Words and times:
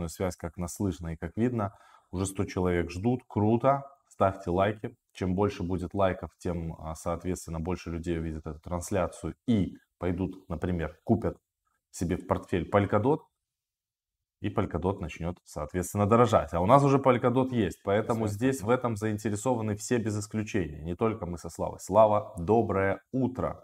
обратную 0.00 0.08
связь, 0.08 0.36
как 0.36 0.56
нас 0.56 0.74
слышно 0.74 1.12
и 1.12 1.16
как 1.16 1.36
видно. 1.36 1.72
Уже 2.10 2.26
100 2.26 2.44
человек 2.46 2.90
ждут, 2.90 3.22
круто. 3.28 3.82
Ставьте 4.08 4.50
лайки. 4.50 4.96
Чем 5.12 5.34
больше 5.34 5.62
будет 5.62 5.94
лайков, 5.94 6.30
тем, 6.38 6.74
а, 6.78 6.94
соответственно, 6.94 7.60
больше 7.60 7.90
людей 7.90 8.18
увидят 8.18 8.46
эту 8.46 8.60
трансляцию 8.60 9.34
и 9.46 9.76
пойдут, 9.98 10.48
например, 10.48 10.98
купят 11.04 11.36
себе 11.90 12.16
в 12.16 12.26
портфель 12.26 12.68
Polkadot, 12.70 13.20
и 14.40 14.48
Polkadot 14.48 15.00
начнет, 15.00 15.36
соответственно, 15.44 16.06
дорожать. 16.06 16.54
А 16.54 16.60
у 16.60 16.66
нас 16.66 16.82
уже 16.82 16.98
Polkadot 16.98 17.50
есть, 17.50 17.82
поэтому 17.84 18.28
здесь 18.28 18.62
в 18.62 18.70
этом 18.70 18.96
заинтересованы 18.96 19.74
все 19.74 19.98
без 19.98 20.18
исключения, 20.18 20.82
не 20.82 20.94
только 20.96 21.26
мы 21.26 21.38
со 21.38 21.50
Славой. 21.50 21.78
Слава, 21.80 22.34
доброе 22.38 23.00
утро. 23.12 23.62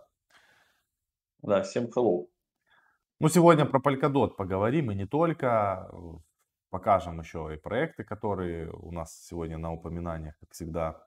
Да, 1.43 1.63
всем 1.63 1.85
hello. 1.85 2.27
Ну, 3.19 3.29
сегодня 3.29 3.65
про 3.65 3.81
Polkadot 3.81 4.37
поговорим, 4.37 4.91
и 4.91 4.95
не 4.95 5.07
только. 5.07 5.89
Покажем 6.71 7.21
еще 7.21 7.51
и 7.55 7.57
проекты, 7.57 8.05
которые 8.05 8.71
у 8.71 8.91
нас 8.93 9.27
сегодня 9.27 9.59
на 9.59 9.73
упоминаниях, 9.73 10.37
как 10.41 10.51
всегда. 10.53 11.03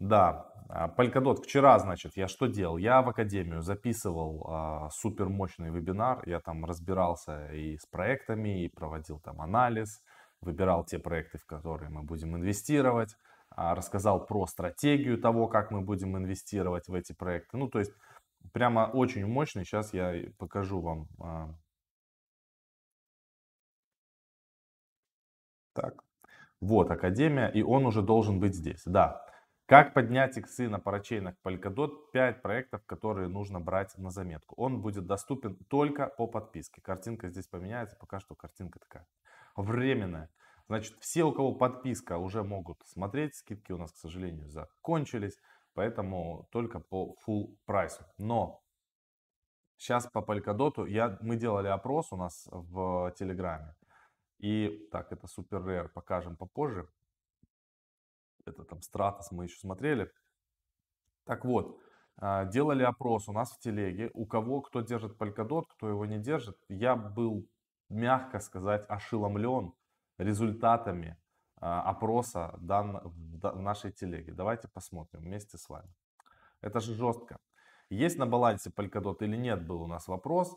Да, 0.00 0.52
а, 0.68 0.88
Polkadot. 0.88 1.42
Вчера, 1.42 1.78
значит, 1.78 2.16
я 2.16 2.28
что 2.28 2.46
делал? 2.46 2.78
Я 2.78 3.02
в 3.02 3.08
Академию 3.08 3.62
записывал 3.62 4.46
а, 4.48 4.88
супер 4.90 5.28
мощный 5.28 5.70
вебинар. 5.70 6.22
Я 6.26 6.40
там 6.40 6.64
разбирался 6.64 7.52
и 7.52 7.76
с 7.78 7.86
проектами, 7.86 8.64
и 8.64 8.68
проводил 8.68 9.20
там 9.20 9.40
анализ. 9.40 10.02
Выбирал 10.40 10.84
те 10.84 10.98
проекты, 10.98 11.38
в 11.38 11.46
которые 11.46 11.90
мы 11.90 12.02
будем 12.02 12.36
инвестировать. 12.36 13.16
А, 13.50 13.74
рассказал 13.74 14.26
про 14.26 14.46
стратегию 14.46 15.18
того, 15.18 15.46
как 15.46 15.70
мы 15.70 15.80
будем 15.80 16.16
инвестировать 16.16 16.88
в 16.88 16.94
эти 16.94 17.12
проекты. 17.12 17.56
Ну, 17.56 17.68
то 17.68 17.78
есть, 17.78 17.92
прямо 18.52 18.90
очень 18.92 19.26
мощный. 19.26 19.64
Сейчас 19.64 19.94
я 19.94 20.12
покажу 20.38 20.80
вам. 20.80 21.06
А... 21.20 21.54
Так, 25.74 26.02
вот 26.60 26.90
Академия, 26.90 27.48
и 27.48 27.62
он 27.62 27.84
уже 27.84 28.00
должен 28.00 28.40
быть 28.40 28.54
здесь. 28.54 28.82
Да, 28.86 29.26
как 29.66 29.94
поднять 29.94 30.36
иксы 30.36 30.68
на 30.68 30.78
парачейнах 30.78 31.36
Polkadot? 31.42 32.10
5 32.12 32.42
проектов, 32.42 32.84
которые 32.84 33.28
нужно 33.28 33.60
брать 33.60 33.96
на 33.96 34.10
заметку. 34.10 34.54
Он 34.56 34.82
будет 34.82 35.06
доступен 35.06 35.56
только 35.68 36.06
по 36.06 36.26
подписке. 36.26 36.82
Картинка 36.82 37.28
здесь 37.28 37.46
поменяется, 37.46 37.96
пока 37.96 38.20
что 38.20 38.34
картинка 38.34 38.78
такая 38.78 39.06
временная. 39.56 40.30
Значит, 40.68 40.96
все, 41.00 41.24
у 41.24 41.32
кого 41.32 41.54
подписка, 41.54 42.18
уже 42.18 42.42
могут 42.42 42.82
смотреть. 42.86 43.36
Скидки 43.36 43.72
у 43.72 43.78
нас, 43.78 43.92
к 43.92 43.96
сожалению, 43.96 44.50
закончились. 44.50 45.38
Поэтому 45.72 46.46
только 46.52 46.78
по 46.78 47.16
full 47.26 47.56
прайсу. 47.64 48.04
Но 48.18 48.62
сейчас 49.76 50.06
по 50.06 50.18
Polkadot 50.18 50.88
я, 50.88 51.18
мы 51.20 51.36
делали 51.36 51.68
опрос 51.68 52.12
у 52.12 52.16
нас 52.16 52.48
в 52.50 53.12
Телеграме. 53.18 53.74
И 54.38 54.88
так, 54.90 55.12
это 55.12 55.26
супер 55.26 55.58
rare, 55.58 55.88
покажем 55.88 56.36
попозже 56.36 56.88
это 58.46 58.64
там 58.64 58.82
Стратос 58.82 59.32
мы 59.32 59.44
еще 59.44 59.58
смотрели. 59.58 60.10
Так 61.24 61.44
вот, 61.44 61.78
а, 62.16 62.44
делали 62.44 62.82
опрос 62.82 63.28
у 63.28 63.32
нас 63.32 63.52
в 63.52 63.58
телеге, 63.58 64.10
у 64.14 64.26
кого 64.26 64.60
кто 64.60 64.80
держит 64.82 65.20
Polkadot, 65.20 65.64
кто 65.68 65.88
его 65.88 66.06
не 66.06 66.18
держит. 66.18 66.56
Я 66.68 66.96
был, 66.96 67.48
мягко 67.88 68.40
сказать, 68.40 68.84
ошеломлен 68.88 69.72
результатами 70.18 71.16
а, 71.56 71.82
опроса 71.82 72.54
дан, 72.58 73.00
в 73.04 73.60
нашей 73.60 73.92
телеге. 73.92 74.32
Давайте 74.32 74.68
посмотрим 74.68 75.22
вместе 75.22 75.58
с 75.58 75.68
вами. 75.68 75.92
Это 76.60 76.80
же 76.80 76.94
жестко. 76.94 77.38
Есть 77.90 78.18
на 78.18 78.26
балансе 78.26 78.70
Polkadot 78.70 79.16
или 79.20 79.36
нет, 79.36 79.66
был 79.66 79.82
у 79.82 79.86
нас 79.86 80.08
вопрос. 80.08 80.56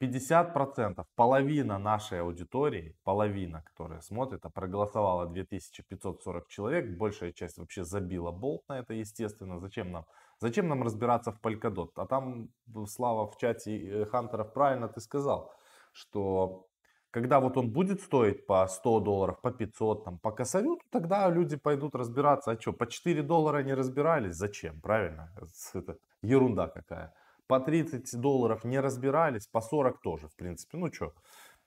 50%, 0.00 1.04
половина 1.14 1.78
нашей 1.78 2.20
аудитории, 2.20 2.96
половина, 3.04 3.62
которая 3.62 4.00
смотрит, 4.00 4.44
а 4.46 4.50
проголосовала 4.50 5.26
2540 5.26 6.48
человек, 6.48 6.96
большая 6.96 7.32
часть 7.32 7.58
вообще 7.58 7.84
забила 7.84 8.30
болт 8.30 8.62
на 8.68 8.78
это, 8.78 8.94
естественно. 8.94 9.60
Зачем 9.60 9.92
нам? 9.92 10.06
Зачем 10.38 10.68
нам 10.68 10.82
разбираться 10.82 11.32
в 11.32 11.40
Polkadot? 11.40 11.90
А 11.96 12.06
там, 12.06 12.48
Слава, 12.86 13.30
в 13.30 13.36
чате 13.36 13.76
э, 13.76 14.06
Хантеров 14.06 14.54
правильно 14.54 14.88
ты 14.88 15.00
сказал, 15.00 15.52
что 15.92 16.66
когда 17.10 17.40
вот 17.40 17.58
он 17.58 17.70
будет 17.70 18.00
стоить 18.00 18.46
по 18.46 18.66
100 18.66 19.00
долларов, 19.00 19.40
по 19.42 19.50
500, 19.50 20.04
там, 20.04 20.18
по 20.18 20.30
косарю, 20.30 20.76
то 20.76 20.84
тогда 20.90 21.28
люди 21.28 21.56
пойдут 21.56 21.94
разбираться. 21.94 22.52
А 22.52 22.60
что, 22.60 22.72
по 22.72 22.86
4 22.86 23.22
доллара 23.22 23.62
не 23.62 23.74
разбирались? 23.74 24.36
Зачем? 24.36 24.80
Правильно? 24.80 25.30
Это 25.74 25.98
ерунда 26.22 26.68
какая 26.68 27.12
по 27.50 27.58
30 27.58 28.20
долларов 28.20 28.64
не 28.64 28.80
разбирались, 28.80 29.48
по 29.48 29.60
40 29.60 30.00
тоже, 30.00 30.28
в 30.28 30.36
принципе. 30.36 30.78
Ну 30.78 30.92
что. 30.92 31.12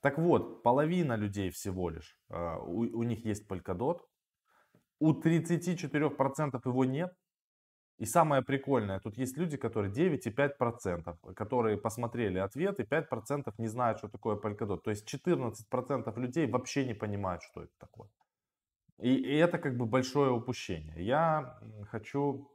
Так 0.02 0.18
вот, 0.18 0.64
половина 0.64 1.18
людей 1.18 1.50
всего 1.50 1.90
лишь, 1.90 2.18
а, 2.30 2.58
у, 2.58 2.80
у 3.00 3.04
них 3.04 3.26
есть 3.26 3.52
Polkadot, 3.52 4.00
у 5.00 5.12
34% 5.12 6.62
его 6.66 6.86
нет. 6.86 7.14
И 8.00 8.06
самое 8.06 8.42
прикольное, 8.42 9.00
тут 9.00 9.18
есть 9.18 9.38
люди, 9.38 9.58
которые 9.58 9.92
9,5%, 9.92 11.34
которые 11.36 11.78
посмотрели 11.78 12.40
ответ, 12.40 12.80
и 12.80 12.84
5% 12.84 13.54
не 13.58 13.68
знают, 13.68 13.98
что 13.98 14.08
такое 14.08 14.36
Polkadot. 14.38 14.80
То 14.84 14.92
есть 14.92 15.14
14% 15.14 16.20
людей 16.20 16.48
вообще 16.48 16.86
не 16.86 16.94
понимают, 16.94 17.44
что 17.44 17.62
это 17.64 17.74
такое. 17.78 18.10
И, 19.00 19.16
и 19.16 19.36
это 19.36 19.58
как 19.58 19.78
бы 19.78 19.86
большое 19.86 20.32
упущение. 20.32 21.06
Я 21.06 21.60
хочу 21.92 22.50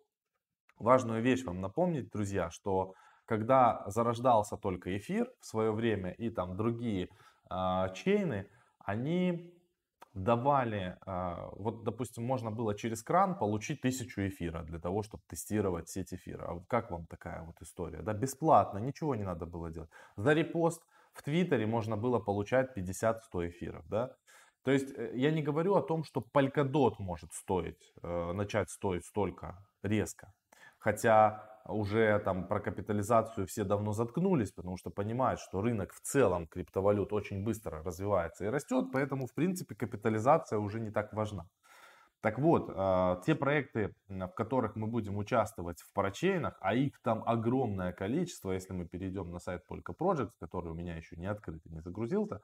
важную 0.78 1.22
вещь 1.22 1.44
вам 1.44 1.60
напомнить, 1.60 2.10
друзья, 2.10 2.50
что 2.50 2.94
когда 3.28 3.84
зарождался 3.86 4.56
только 4.56 4.96
эфир 4.96 5.30
в 5.40 5.46
свое 5.46 5.70
время 5.70 6.12
и 6.12 6.30
там 6.30 6.56
другие 6.56 7.10
э, 7.50 7.94
чейны, 7.94 8.48
они 8.78 9.54
давали, 10.14 10.96
э, 11.06 11.50
вот 11.52 11.84
допустим, 11.84 12.24
можно 12.24 12.50
было 12.50 12.74
через 12.74 13.02
кран 13.02 13.38
получить 13.38 13.82
тысячу 13.82 14.22
эфира 14.26 14.62
для 14.62 14.78
того, 14.78 15.02
чтобы 15.02 15.22
тестировать 15.28 15.90
сеть 15.90 16.14
эфира. 16.14 16.44
А 16.44 16.60
как 16.68 16.90
вам 16.90 17.06
такая 17.06 17.42
вот 17.42 17.60
история? 17.60 18.00
Да, 18.00 18.14
бесплатно, 18.14 18.78
ничего 18.78 19.14
не 19.14 19.24
надо 19.24 19.44
было 19.44 19.70
делать. 19.70 19.90
За 20.16 20.32
репост 20.32 20.82
в 21.12 21.22
Твиттере 21.22 21.66
можно 21.66 21.98
было 21.98 22.18
получать 22.18 22.76
50-100 22.76 23.48
эфиров, 23.48 23.84
да. 23.88 24.16
То 24.64 24.70
есть 24.70 24.90
э, 24.96 25.12
я 25.14 25.30
не 25.30 25.42
говорю 25.42 25.74
о 25.74 25.82
том, 25.82 26.02
что 26.02 26.24
Polkadot 26.34 26.94
может 26.98 27.32
стоить, 27.34 27.92
э, 28.02 28.32
начать 28.32 28.70
стоить 28.70 29.04
столько 29.04 29.58
резко. 29.82 30.32
Хотя 30.78 31.57
уже 31.68 32.18
там 32.20 32.48
про 32.48 32.60
капитализацию 32.60 33.46
все 33.46 33.64
давно 33.64 33.92
заткнулись, 33.92 34.52
потому 34.52 34.76
что 34.76 34.90
понимают, 34.90 35.40
что 35.40 35.60
рынок 35.60 35.92
в 35.92 36.00
целом 36.00 36.46
криптовалют 36.46 37.12
очень 37.12 37.44
быстро 37.44 37.82
развивается 37.82 38.46
и 38.46 38.48
растет, 38.48 38.86
поэтому 38.92 39.26
в 39.26 39.34
принципе 39.34 39.74
капитализация 39.74 40.58
уже 40.58 40.80
не 40.80 40.90
так 40.90 41.12
важна. 41.12 41.46
Так 42.20 42.38
вот, 42.40 42.72
а, 42.74 43.20
те 43.24 43.36
проекты, 43.36 43.94
в 44.08 44.28
которых 44.28 44.74
мы 44.74 44.88
будем 44.88 45.18
участвовать 45.18 45.80
в 45.80 45.92
парачейнах, 45.92 46.56
а 46.60 46.74
их 46.74 47.00
там 47.02 47.22
огромное 47.24 47.92
количество, 47.92 48.50
если 48.50 48.72
мы 48.72 48.86
перейдем 48.86 49.30
на 49.30 49.38
сайт 49.38 49.62
Polka 49.70 49.94
Projects, 49.96 50.32
который 50.40 50.72
у 50.72 50.74
меня 50.74 50.96
еще 50.96 51.16
не 51.16 51.26
открыт 51.26 51.64
и 51.66 51.70
не 51.70 51.80
загрузился, 51.80 52.40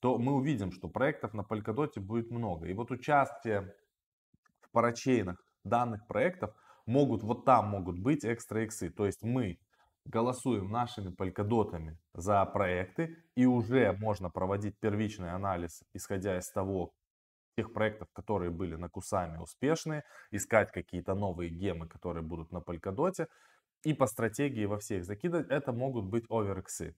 то 0.00 0.18
мы 0.18 0.34
увидим, 0.34 0.70
что 0.70 0.88
проектов 0.88 1.34
на 1.34 1.40
Polkadot 1.40 1.98
будет 1.98 2.30
много. 2.30 2.66
И 2.66 2.74
вот 2.74 2.92
участие 2.92 3.74
в 4.60 4.70
парачейнах 4.70 5.42
данных 5.64 6.06
проектов– 6.06 6.54
могут, 6.86 7.22
вот 7.22 7.44
там 7.44 7.68
могут 7.68 7.98
быть 7.98 8.24
экстра 8.24 8.64
иксы. 8.64 8.90
То 8.90 9.06
есть 9.06 9.22
мы 9.22 9.58
голосуем 10.04 10.70
нашими 10.70 11.10
полькодотами 11.10 11.98
за 12.14 12.44
проекты 12.46 13.16
и 13.34 13.46
уже 13.46 13.92
можно 13.92 14.30
проводить 14.30 14.78
первичный 14.78 15.32
анализ, 15.32 15.82
исходя 15.92 16.38
из 16.38 16.48
того, 16.50 16.92
тех 17.56 17.72
проектов, 17.72 18.08
которые 18.12 18.50
были 18.50 18.76
на 18.76 18.88
Кусами 18.88 19.38
успешные, 19.38 20.04
искать 20.30 20.70
какие-то 20.72 21.14
новые 21.14 21.50
гемы, 21.50 21.88
которые 21.88 22.22
будут 22.22 22.52
на 22.52 22.58
Polkadot, 22.58 23.28
и 23.82 23.94
по 23.94 24.06
стратегии 24.06 24.66
во 24.66 24.78
всех 24.78 25.04
закидывать, 25.04 25.48
это 25.48 25.72
могут 25.72 26.04
быть 26.04 26.24
овериксы. 26.28 26.94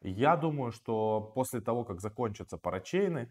Я 0.00 0.36
думаю, 0.36 0.72
что 0.72 1.32
после 1.34 1.60
того, 1.60 1.84
как 1.84 2.00
закончатся 2.00 2.56
парачейны, 2.56 3.30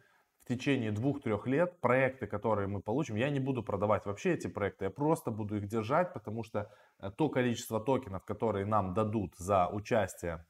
течение 0.49 0.91
двух-трех 0.91 1.46
лет 1.47 1.79
проекты, 1.79 2.25
которые 2.25 2.67
мы 2.67 2.81
получим, 2.81 3.16
я 3.16 3.29
не 3.29 3.40
буду 3.40 3.63
продавать 3.63 4.05
вообще 4.05 4.34
эти 4.34 4.47
проекты, 4.47 4.85
я 4.85 4.91
просто 4.91 5.31
буду 5.31 5.57
их 5.57 5.67
держать, 5.67 6.11
потому 6.13 6.43
что 6.43 6.72
э, 6.99 7.11
то 7.11 7.29
количество 7.29 7.79
токенов, 7.79 8.25
которые 8.25 8.66
нам 8.66 8.93
дадут 8.93 9.35
за 9.37 9.67
участие 9.67 10.46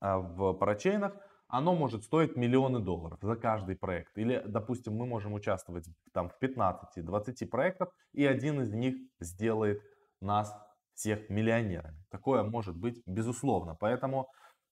э, 0.00 0.16
в 0.16 0.52
парачейнах, 0.54 1.12
оно 1.48 1.74
может 1.74 2.04
стоить 2.04 2.36
миллионы 2.36 2.78
долларов 2.78 3.18
за 3.20 3.36
каждый 3.36 3.76
проект. 3.76 4.16
Или, 4.16 4.42
допустим, 4.46 4.94
мы 4.94 5.04
можем 5.04 5.34
участвовать 5.34 5.86
там 6.12 6.30
в 6.30 6.38
15-20 6.40 7.46
проектах, 7.46 7.88
и 8.12 8.24
один 8.24 8.62
из 8.62 8.72
них 8.72 8.94
сделает 9.20 9.82
нас 10.20 10.56
всех 10.94 11.28
миллионерами. 11.28 12.04
Такое 12.10 12.42
может 12.42 12.76
быть 12.76 13.02
безусловно. 13.06 13.74
Поэтому 13.74 14.28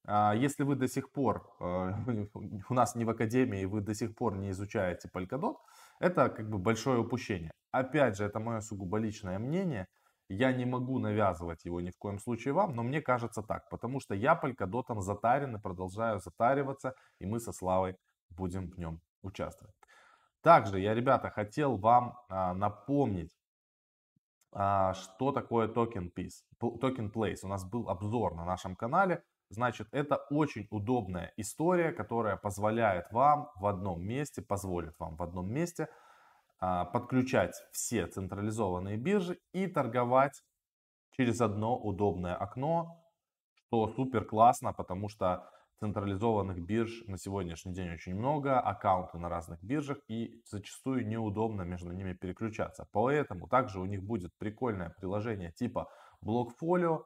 если 0.07 0.65
вы 0.65 0.77
до 0.77 0.89
сих 0.89 1.13
пор, 1.13 1.55
э, 1.61 2.27
у 2.69 2.75
нас 2.75 2.95
не 2.95 3.05
в 3.05 3.11
академии, 3.11 3.65
вы 3.65 3.81
до 3.81 3.95
сих 3.95 4.15
пор 4.15 4.37
не 4.37 4.51
изучаете 4.51 5.09
Polkadot, 5.13 5.57
это 6.01 6.29
как 6.29 6.49
бы 6.49 6.59
большое 6.59 6.99
упущение. 6.99 7.51
Опять 7.71 8.17
же, 8.17 8.25
это 8.25 8.41
мое 8.41 8.61
сугубо 8.61 8.99
личное 8.99 9.39
мнение. 9.39 9.87
Я 10.29 10.53
не 10.53 10.65
могу 10.65 10.99
навязывать 10.99 11.65
его 11.65 11.81
ни 11.81 11.91
в 11.91 11.99
коем 11.99 12.19
случае 12.19 12.55
вам, 12.55 12.75
но 12.75 12.83
мне 12.83 13.01
кажется 13.01 13.43
так, 13.43 13.69
потому 13.69 14.01
что 14.01 14.15
я 14.15 14.41
Polkadot 14.41 15.01
затарен 15.01 15.57
и 15.57 15.61
продолжаю 15.61 16.21
затариваться, 16.21 16.95
и 17.19 17.27
мы 17.27 17.41
со 17.41 17.53
Славой 17.53 17.97
будем 18.31 18.71
в 18.71 18.79
нем 18.79 19.01
участвовать. 19.23 19.75
Также 20.43 20.81
я, 20.81 20.95
ребята, 20.95 21.31
хотел 21.31 21.77
вам 21.77 22.17
а, 22.29 22.55
напомнить, 22.55 23.37
а, 24.53 24.95
что 24.95 25.33
такое 25.33 25.69
TokenPlace, 25.69 26.45
TokenPlace. 26.59 27.41
У 27.43 27.49
нас 27.49 27.65
был 27.65 27.89
обзор 27.91 28.35
на 28.35 28.45
нашем 28.45 28.75
канале. 28.75 29.23
Значит, 29.51 29.89
это 29.91 30.17
очень 30.31 30.69
удобная 30.71 31.33
история, 31.37 31.91
которая 31.91 32.37
позволяет 32.37 33.11
вам 33.11 33.51
в 33.57 33.67
одном 33.67 34.01
месте, 34.01 34.43
позволит 34.43 34.95
вам 35.01 35.17
в 35.17 35.23
одном 35.23 35.53
месте 35.53 35.89
а, 36.61 36.85
подключать 36.85 37.55
все 37.73 38.07
централизованные 38.07 38.97
биржи 38.97 39.41
и 39.53 39.67
торговать 39.67 40.41
через 41.17 41.41
одно 41.41 41.77
удобное 41.77 42.37
окно, 42.37 43.03
что 43.57 43.89
супер 43.89 44.25
классно, 44.25 44.73
потому 44.73 45.09
что 45.09 45.51
централизованных 45.81 46.61
бирж 46.61 47.03
на 47.07 47.19
сегодняшний 47.19 47.73
день 47.73 47.93
очень 47.93 48.15
много, 48.15 48.61
аккаунты 48.61 49.19
на 49.19 49.29
разных 49.29 49.63
биржах 49.65 49.99
и 50.09 50.41
зачастую 50.45 51.09
неудобно 51.09 51.63
между 51.63 51.93
ними 51.93 52.13
переключаться. 52.13 52.87
Поэтому 52.93 53.49
также 53.49 53.81
у 53.81 53.87
них 53.87 54.05
будет 54.05 54.31
прикольное 54.39 54.91
приложение 54.91 55.51
типа 55.53 55.89
Blockfolio, 56.23 57.05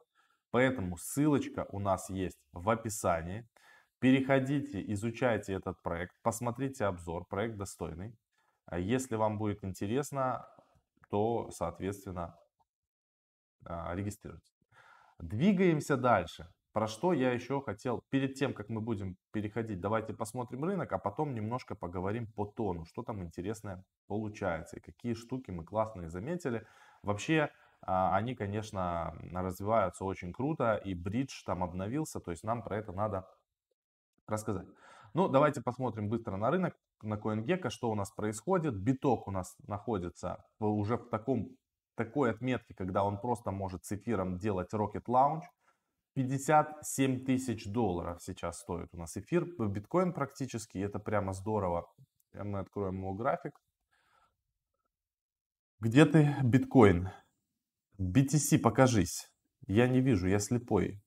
поэтому 0.55 0.95
ссылочка 0.95 1.65
у 1.67 1.79
нас 1.79 2.09
есть 2.09 2.39
в 2.53 2.69
описании. 2.69 3.45
Переходите, 3.99 4.81
изучайте 4.93 5.51
этот 5.51 5.81
проект, 5.81 6.15
посмотрите 6.21 6.85
обзор, 6.85 7.25
проект 7.27 7.57
достойный. 7.57 8.15
А 8.65 8.79
если 8.79 9.17
вам 9.17 9.37
будет 9.37 9.65
интересно, 9.65 10.47
то, 11.09 11.49
соответственно, 11.51 12.37
а, 13.65 13.93
регистрируйтесь. 13.95 14.55
Двигаемся 15.19 15.97
дальше. 15.97 16.47
Про 16.71 16.87
что 16.87 17.11
я 17.11 17.33
еще 17.33 17.59
хотел, 17.59 18.05
перед 18.09 18.35
тем, 18.35 18.53
как 18.53 18.69
мы 18.69 18.79
будем 18.79 19.17
переходить, 19.33 19.81
давайте 19.81 20.13
посмотрим 20.13 20.63
рынок, 20.63 20.93
а 20.93 20.97
потом 20.97 21.33
немножко 21.33 21.75
поговорим 21.75 22.27
по 22.31 22.45
тону, 22.45 22.85
что 22.85 23.03
там 23.03 23.21
интересное 23.21 23.83
получается 24.07 24.77
и 24.77 24.79
какие 24.79 25.15
штуки 25.15 25.51
мы 25.51 25.65
классные 25.65 26.09
заметили. 26.09 26.65
Вообще, 27.03 27.51
они, 27.85 28.35
конечно, 28.35 29.15
развиваются 29.31 30.05
очень 30.05 30.33
круто, 30.33 30.75
и 30.75 30.93
бридж 30.93 31.43
там 31.45 31.63
обновился, 31.63 32.19
то 32.19 32.31
есть 32.31 32.43
нам 32.43 32.63
про 32.63 32.77
это 32.77 32.91
надо 32.91 33.27
рассказать. 34.27 34.67
Ну, 35.13 35.29
давайте 35.29 35.61
посмотрим 35.61 36.09
быстро 36.09 36.35
на 36.35 36.51
рынок, 36.51 36.75
на 37.01 37.15
CoinGecko, 37.15 37.69
что 37.69 37.89
у 37.89 37.95
нас 37.95 38.11
происходит. 38.11 38.75
Биток 38.75 39.27
у 39.27 39.31
нас 39.31 39.55
находится 39.67 40.43
уже 40.59 40.97
в 40.97 41.09
таком, 41.09 41.55
такой 41.95 42.31
отметке, 42.31 42.73
когда 42.73 43.03
он 43.03 43.19
просто 43.21 43.51
может 43.51 43.85
с 43.85 43.91
эфиром 43.93 44.37
делать 44.37 44.73
Rocket 44.73 45.05
Launch. 45.07 45.43
57 46.15 47.25
тысяч 47.25 47.65
долларов 47.71 48.21
сейчас 48.21 48.59
стоит 48.59 48.87
у 48.93 48.97
нас 48.97 49.17
эфир, 49.17 49.45
биткоин 49.45 50.13
практически, 50.13 50.77
это 50.77 50.97
прямо 50.97 51.33
здорово. 51.33 51.91
Мы 52.33 52.59
откроем 52.59 52.99
его 52.99 53.13
график. 53.13 53.59
Где 55.81 56.05
ты, 56.05 56.35
биткоин? 56.41 57.09
BTC, 57.99 58.59
покажись. 58.59 59.29
Я 59.67 59.87
не 59.87 60.01
вижу, 60.01 60.27
я 60.27 60.39
слепой. 60.39 61.01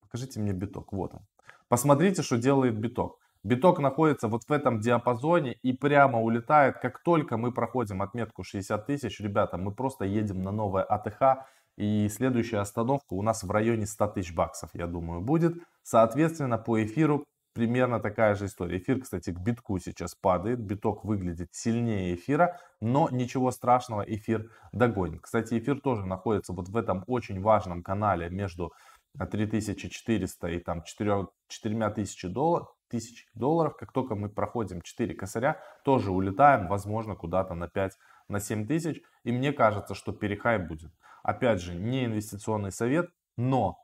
Покажите 0.00 0.40
мне 0.40 0.52
биток, 0.52 0.92
вот 0.92 1.14
он. 1.14 1.26
Посмотрите, 1.68 2.22
что 2.22 2.36
делает 2.36 2.78
биток. 2.78 3.18
Биток 3.42 3.78
находится 3.78 4.28
вот 4.28 4.42
в 4.48 4.52
этом 4.52 4.80
диапазоне 4.80 5.52
и 5.62 5.72
прямо 5.72 6.20
улетает, 6.20 6.78
как 6.78 7.02
только 7.02 7.36
мы 7.36 7.52
проходим 7.52 8.00
отметку 8.00 8.42
60 8.42 8.86
тысяч. 8.86 9.20
Ребята, 9.20 9.58
мы 9.58 9.72
просто 9.72 10.04
едем 10.04 10.42
на 10.42 10.50
новое 10.50 10.82
ATH 10.82 11.46
и 11.76 12.08
следующая 12.08 12.58
остановка 12.58 13.14
у 13.14 13.22
нас 13.22 13.42
в 13.42 13.50
районе 13.50 13.86
100 13.86 14.06
тысяч 14.08 14.34
баксов, 14.34 14.70
я 14.74 14.86
думаю, 14.86 15.20
будет. 15.20 15.56
Соответственно, 15.82 16.56
по 16.56 16.82
эфиру 16.82 17.24
примерно 17.54 18.00
такая 18.00 18.34
же 18.34 18.46
история. 18.46 18.78
Эфир, 18.78 19.00
кстати, 19.00 19.30
к 19.30 19.38
битку 19.38 19.78
сейчас 19.78 20.14
падает. 20.14 20.60
Биток 20.60 21.04
выглядит 21.04 21.54
сильнее 21.54 22.14
эфира, 22.14 22.58
но 22.80 23.08
ничего 23.10 23.50
страшного, 23.50 24.02
эфир 24.02 24.50
догонит. 24.72 25.22
Кстати, 25.22 25.58
эфир 25.58 25.80
тоже 25.80 26.04
находится 26.04 26.52
вот 26.52 26.68
в 26.68 26.76
этом 26.76 27.04
очень 27.06 27.40
важном 27.40 27.82
канале 27.82 28.28
между 28.28 28.72
3400 29.18 30.48
и 30.48 30.58
там 30.58 30.82
4, 30.82 31.28
4000 31.48 32.28
долларов, 32.28 32.68
тысяч 32.88 33.26
долларов. 33.34 33.76
Как 33.76 33.92
только 33.92 34.16
мы 34.16 34.28
проходим 34.28 34.82
4 34.82 35.14
косаря, 35.14 35.60
тоже 35.84 36.10
улетаем, 36.10 36.66
возможно, 36.68 37.14
куда-то 37.14 37.54
на 37.54 37.68
5, 37.68 37.92
на 38.28 38.40
7 38.40 38.66
тысяч. 38.66 39.00
И 39.22 39.32
мне 39.32 39.52
кажется, 39.52 39.94
что 39.94 40.12
перехай 40.12 40.58
будет. 40.58 40.92
Опять 41.22 41.60
же, 41.60 41.74
не 41.74 42.04
инвестиционный 42.04 42.72
совет, 42.72 43.10
но 43.36 43.78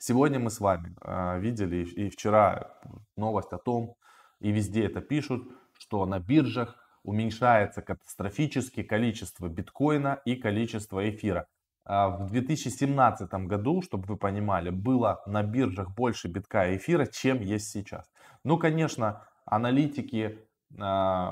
сегодня 0.00 0.40
мы 0.40 0.50
с 0.50 0.60
вами 0.60 0.96
э, 1.02 1.38
видели 1.40 1.84
и 1.84 2.08
вчера 2.08 2.74
новость 3.16 3.52
о 3.52 3.58
том, 3.58 3.94
и 4.40 4.50
везде 4.50 4.86
это 4.86 5.00
пишут, 5.00 5.44
что 5.78 6.06
на 6.06 6.18
биржах 6.18 6.74
уменьшается 7.04 7.82
катастрофически 7.82 8.82
количество 8.82 9.48
биткоина 9.48 10.20
и 10.24 10.36
количество 10.36 11.08
эфира. 11.08 11.46
А 11.84 12.08
в 12.08 12.30
2017 12.30 13.32
году, 13.46 13.82
чтобы 13.82 14.06
вы 14.06 14.16
понимали, 14.16 14.70
было 14.70 15.22
на 15.26 15.42
биржах 15.42 15.94
больше 15.94 16.28
битка 16.28 16.70
и 16.70 16.76
эфира, 16.76 17.06
чем 17.06 17.40
есть 17.40 17.70
сейчас. 17.70 18.10
Ну, 18.42 18.58
конечно, 18.58 19.22
аналитики 19.44 20.38
э, 20.78 21.28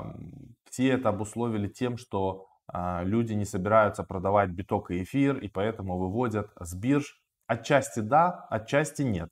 все 0.69 0.89
это 0.89 1.09
обусловили 1.09 1.67
тем, 1.67 1.97
что 1.97 2.49
а, 2.71 3.03
люди 3.03 3.33
не 3.33 3.45
собираются 3.45 4.03
продавать 4.03 4.51
биток 4.51 4.91
и 4.91 5.03
эфир, 5.03 5.37
и 5.37 5.47
поэтому 5.47 5.97
выводят 5.97 6.51
с 6.59 6.75
бирж. 6.75 7.19
Отчасти 7.49 8.01
да, 8.01 8.45
отчасти 8.51 9.01
нет. 9.01 9.29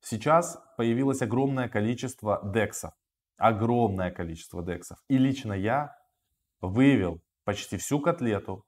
Сейчас 0.00 0.56
появилось 0.76 1.20
огромное 1.20 1.68
количество 1.68 2.40
дексов. 2.44 2.92
Огромное 3.38 4.12
количество 4.12 4.62
дексов. 4.62 4.98
И 5.08 5.18
лично 5.18 5.52
я 5.52 5.90
вывел 6.60 7.18
почти 7.44 7.76
всю 7.76 7.98
котлету 7.98 8.62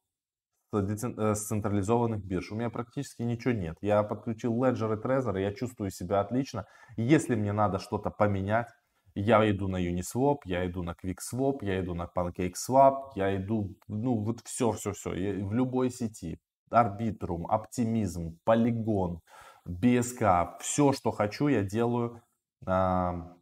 э, 0.72 0.80
с 0.80 1.46
централизованных 1.46 2.24
бирж. 2.24 2.50
У 2.50 2.56
меня 2.56 2.70
практически 2.70 3.22
ничего 3.22 3.54
нет. 3.54 3.76
Я 3.82 4.02
подключил 4.02 4.52
Ledger 4.60 4.98
и 4.98 5.00
Trezor, 5.00 5.38
и 5.38 5.42
я 5.42 5.54
чувствую 5.54 5.92
себя 5.92 6.18
отлично. 6.18 6.66
Если 6.96 7.36
мне 7.36 7.52
надо 7.52 7.78
что-то 7.78 8.10
поменять, 8.10 8.66
я 9.14 9.48
иду 9.48 9.68
на 9.68 9.76
Uniswap, 9.76 10.38
я 10.44 10.66
иду 10.66 10.82
на 10.82 10.96
QuickSwap, 11.00 11.58
я 11.62 11.80
иду 11.80 11.94
на 11.94 12.10
PancakeSwap, 12.16 13.12
я 13.14 13.36
иду, 13.36 13.76
ну, 13.86 14.24
вот 14.24 14.40
все-все-все, 14.44 15.10
в 15.10 15.52
любой 15.52 15.90
сети. 15.90 16.40
Arbitrum, 16.70 17.46
Optimism, 17.46 18.36
Polygon, 18.46 19.18
BSK, 19.66 20.58
все, 20.60 20.92
что 20.92 21.10
хочу, 21.10 21.48
я 21.48 21.62
делаю, 21.62 22.22
а, 22.66 23.34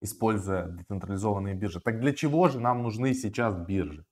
используя 0.00 0.66
децентрализованные 0.68 1.54
биржи. 1.54 1.80
Так 1.80 2.00
для 2.00 2.12
чего 2.12 2.48
же 2.48 2.60
нам 2.60 2.82
нужны 2.82 3.14
сейчас 3.14 3.56
биржи 3.56 4.04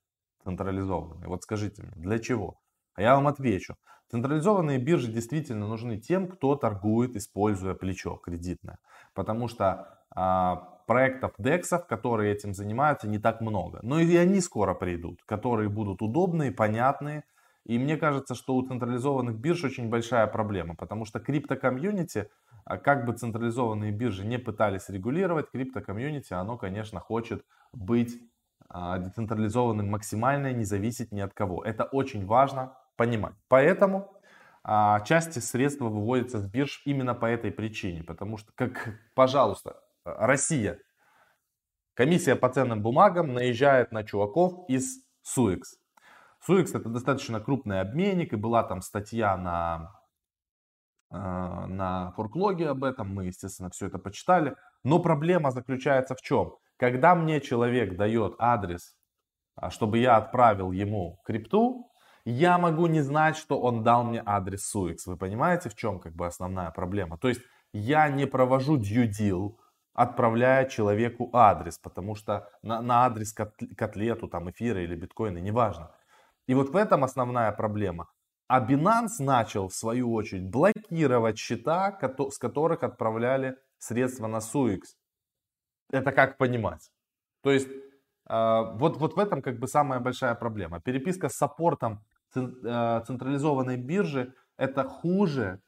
централизованные? 0.45 1.29
Вот 1.29 1.43
скажите 1.43 1.83
мне, 1.83 1.93
для 1.97 2.19
чего? 2.19 2.59
А 2.95 3.03
я 3.03 3.15
вам 3.15 3.29
отвечу. 3.29 3.77
Централизованные 4.11 4.79
биржи 4.79 5.11
действительно 5.11 5.67
нужны 5.67 5.99
тем, 5.99 6.29
кто 6.29 6.55
торгует, 6.55 7.17
используя 7.17 7.75
плечо 7.75 8.17
кредитное. 8.17 8.79
Потому 9.15 9.49
что 9.49 9.99
а, 10.15 10.57
проектов 10.87 11.33
DEX, 11.39 11.87
которые 11.89 12.33
этим 12.33 12.53
занимаются, 12.53 13.09
не 13.09 13.19
так 13.19 13.41
много. 13.41 13.81
Но 13.83 13.99
и 13.99 14.17
они 14.17 14.41
скоро 14.41 14.75
придут, 14.75 15.23
которые 15.25 15.69
будут 15.69 16.03
удобные, 16.03 16.53
понятные. 16.53 17.25
И 17.65 17.79
мне 17.79 17.97
кажется, 17.97 18.35
что 18.35 18.57
у 18.57 18.67
централизованных 18.67 19.37
бирж 19.37 19.65
очень 19.65 19.89
большая 19.89 20.27
проблема, 20.27 20.75
потому 20.75 21.05
что 21.05 21.21
крипто-комьюнити, 21.21 22.29
а, 22.65 22.77
как 22.77 23.07
бы 23.07 23.13
централизованные 23.13 23.93
биржи 23.93 24.25
не 24.27 24.39
пытались 24.39 24.89
регулировать, 24.89 25.51
крипто-комьюнити, 25.53 26.33
оно, 26.33 26.59
конечно, 26.59 26.99
хочет 26.99 27.45
быть 27.73 28.21
а, 28.69 28.99
децентрализованным 28.99 29.89
максимально, 29.89 30.53
не 30.53 30.65
зависеть 30.65 31.13
ни 31.13 31.21
от 31.21 31.35
кого. 31.35 31.63
Это 31.63 31.85
очень 31.85 32.27
важно 32.27 32.77
понимать. 32.97 33.35
Поэтому 33.49 34.13
части 35.05 35.41
средств 35.41 35.81
выводятся 35.81 36.39
с 36.39 36.47
бирж 36.47 36.83
именно 36.85 37.15
по 37.15 37.27
этой 37.27 37.51
причине, 37.51 38.05
потому 38.05 38.37
что, 38.37 38.53
как, 38.55 38.97
пожалуйста, 39.15 39.83
Россия. 40.05 40.79
Комиссия 41.95 42.37
по 42.37 42.49
ценным 42.49 42.81
бумагам 42.81 43.35
наезжает 43.35 43.93
на 43.93 44.05
чуваков 44.05 44.69
из 44.69 45.05
Суэкс. 45.23 45.82
Суэкс 46.45 46.75
это 46.75 46.89
достаточно 46.89 47.41
крупный 47.41 47.81
обменник, 47.81 48.33
и 48.33 48.37
была 48.37 48.65
там 48.65 48.83
статья 48.83 49.37
на, 49.37 49.93
э, 51.11 51.17
на 51.17 52.13
форклоге 52.13 52.71
об 52.71 52.83
этом, 52.83 53.15
мы, 53.15 53.27
естественно, 53.27 53.71
все 53.71 53.87
это 53.87 53.99
почитали. 53.99 54.57
Но 54.83 54.99
проблема 54.99 55.53
заключается 55.53 56.15
в 56.15 56.21
чем? 56.21 56.57
Когда 56.77 57.15
мне 57.15 57.41
человек 57.41 57.97
дает 57.97 58.35
адрес, 58.39 58.97
а, 59.55 59.71
чтобы 59.71 59.99
я 59.99 60.17
отправил 60.17 60.73
ему 60.73 61.21
крипту, 61.25 61.89
я 62.25 62.59
могу 62.59 62.87
не 62.87 63.03
знать, 63.03 63.37
что 63.37 63.61
он 63.61 63.83
дал 63.83 64.05
мне 64.05 64.23
адрес 64.25 64.75
Suex. 64.75 64.99
Вы 65.07 65.17
понимаете, 65.17 65.69
в 65.69 65.77
чем 65.77 66.01
как 66.01 66.15
бы 66.15 66.27
основная 66.27 66.71
проблема? 66.71 67.19
То 67.19 67.29
есть 67.29 67.43
я 67.73 68.09
не 68.09 68.27
провожу 68.27 68.79
due 68.79 69.09
deal, 69.09 69.57
отправляя 69.93 70.69
человеку 70.69 71.31
адрес, 71.33 71.79
потому 71.79 72.15
что 72.15 72.49
на, 72.63 72.81
на 72.81 73.05
адрес 73.05 73.33
котлету, 73.77 74.29
там 74.29 74.51
эфира 74.51 74.83
или 74.83 74.97
биткоина, 74.97 75.39
неважно. 75.39 75.91
И 76.53 76.55
вот 76.55 76.69
в 76.69 76.77
этом 76.77 77.03
основная 77.03 77.51
проблема. 77.53 78.11
А 78.47 78.61
Binance 78.61 79.21
начал, 79.25 79.69
в 79.69 79.75
свою 79.75 80.13
очередь, 80.13 80.51
блокировать 80.51 81.39
счета, 81.39 81.99
с 82.31 82.39
которых 82.39 82.83
отправляли 82.83 83.57
средства 83.79 84.27
на 84.27 84.41
SUX. 84.41 84.81
это 85.91 86.13
как 86.13 86.37
понимать? 86.37 86.91
То 87.43 87.53
есть 87.53 87.69
а, 88.27 88.65
вот, 88.77 88.99
вот 88.99 89.17
в 89.17 89.19
этом 89.19 89.41
как 89.41 89.59
бы 89.59 89.67
самая 89.67 90.01
большая 90.01 90.35
проблема. 90.35 90.79
Переписка 90.81 91.31
с 91.31 91.37
саппортом 91.37 92.05
а, 92.37 93.01
централизованной 93.01 93.79
биржи 93.79 94.35
это 94.59 94.85
хуже, 94.85 95.59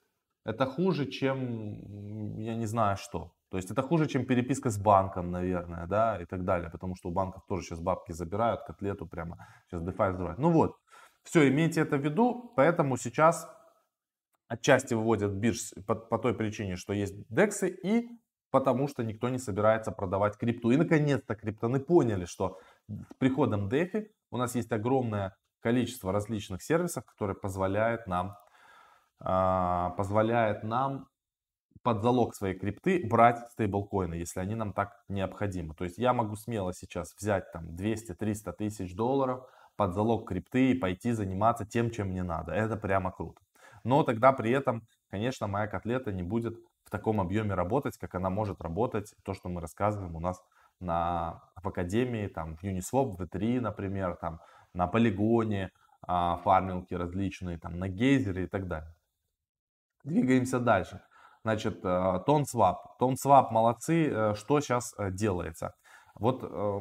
это 0.44 0.66
хуже, 0.66 1.06
чем 1.06 2.38
я 2.38 2.56
не 2.56 2.66
знаю 2.66 2.98
что. 2.98 3.32
То 3.54 3.58
есть 3.58 3.70
это 3.70 3.82
хуже, 3.82 4.08
чем 4.08 4.26
переписка 4.26 4.68
с 4.68 4.78
банком, 4.78 5.30
наверное, 5.30 5.86
да, 5.86 6.20
и 6.20 6.24
так 6.24 6.44
далее. 6.44 6.70
Потому 6.70 6.96
что 6.96 7.08
у 7.08 7.12
банков 7.12 7.44
тоже 7.46 7.62
сейчас 7.62 7.78
бабки 7.78 8.10
забирают, 8.10 8.64
котлету 8.64 9.06
прямо 9.06 9.46
сейчас 9.68 9.80
DeFi 9.82 10.10
взрывают. 10.10 10.40
Ну 10.40 10.50
вот, 10.50 10.76
все, 11.22 11.48
имейте 11.48 11.82
это 11.82 11.96
в 11.96 12.04
виду. 12.04 12.52
Поэтому 12.56 12.96
сейчас 12.96 13.48
отчасти 14.48 14.94
выводят 14.94 15.30
бирж 15.34 15.72
по, 15.86 15.94
по 15.94 16.18
той 16.18 16.34
причине, 16.34 16.74
что 16.74 16.92
есть 16.92 17.14
дексы 17.28 17.68
и 17.68 18.08
потому 18.50 18.88
что 18.88 19.04
никто 19.04 19.28
не 19.28 19.38
собирается 19.38 19.92
продавать 19.92 20.36
крипту. 20.36 20.72
И 20.72 20.76
наконец-то 20.76 21.36
криптоны 21.36 21.78
поняли, 21.78 22.24
что 22.24 22.58
с 22.88 23.14
приходом 23.18 23.68
DeFi 23.68 24.08
у 24.32 24.36
нас 24.36 24.56
есть 24.56 24.72
огромное 24.72 25.36
количество 25.60 26.10
различных 26.10 26.60
сервисов, 26.60 27.04
которые 27.04 27.36
позволяют 27.36 28.08
нам, 28.08 28.36
э, 29.20 29.90
позволяет 29.96 30.64
нам 30.64 31.06
под 31.84 32.02
залог 32.02 32.34
своей 32.34 32.58
крипты 32.58 33.06
брать 33.06 33.38
стейблкоины, 33.52 34.14
если 34.14 34.40
они 34.40 34.54
нам 34.54 34.72
так 34.72 35.04
необходимы. 35.08 35.74
То 35.74 35.84
есть 35.84 35.98
я 35.98 36.14
могу 36.14 36.34
смело 36.34 36.72
сейчас 36.72 37.14
взять 37.14 37.52
там 37.52 37.66
200-300 37.66 38.52
тысяч 38.54 38.96
долларов 38.96 39.46
под 39.76 39.94
залог 39.94 40.26
крипты 40.26 40.70
и 40.70 40.74
пойти 40.74 41.12
заниматься 41.12 41.66
тем, 41.66 41.90
чем 41.90 42.08
мне 42.08 42.22
надо. 42.22 42.52
Это 42.52 42.78
прямо 42.78 43.12
круто. 43.12 43.42
Но 43.84 44.02
тогда 44.02 44.32
при 44.32 44.50
этом, 44.50 44.86
конечно, 45.10 45.46
моя 45.46 45.66
котлета 45.66 46.10
не 46.10 46.22
будет 46.22 46.58
в 46.84 46.90
таком 46.90 47.20
объеме 47.20 47.54
работать, 47.54 47.98
как 47.98 48.14
она 48.14 48.30
может 48.30 48.62
работать, 48.62 49.14
то, 49.22 49.34
что 49.34 49.50
мы 49.50 49.60
рассказываем 49.60 50.16
у 50.16 50.20
нас 50.20 50.42
на, 50.80 51.42
в 51.62 51.68
академии, 51.68 52.28
там, 52.28 52.56
в 52.56 52.64
Uniswap, 52.64 53.10
в 53.10 53.20
V3, 53.20 53.60
например, 53.60 54.16
там, 54.16 54.40
на 54.72 54.86
полигоне, 54.86 55.70
а, 56.00 56.38
фармилки 56.38 56.94
различные, 56.94 57.58
там, 57.58 57.78
на 57.78 57.88
гейзере 57.88 58.44
и 58.44 58.46
так 58.46 58.68
далее. 58.68 58.94
Двигаемся 60.02 60.60
дальше. 60.60 61.02
Значит, 61.44 61.84
э, 61.84 61.88
TonSwap. 62.26 62.76
TonSwap 62.98 63.50
молодцы. 63.50 64.08
Э, 64.08 64.34
что 64.34 64.60
сейчас 64.60 64.94
э, 64.96 65.10
делается? 65.10 65.74
Вот 66.14 66.42
э, 66.42 66.80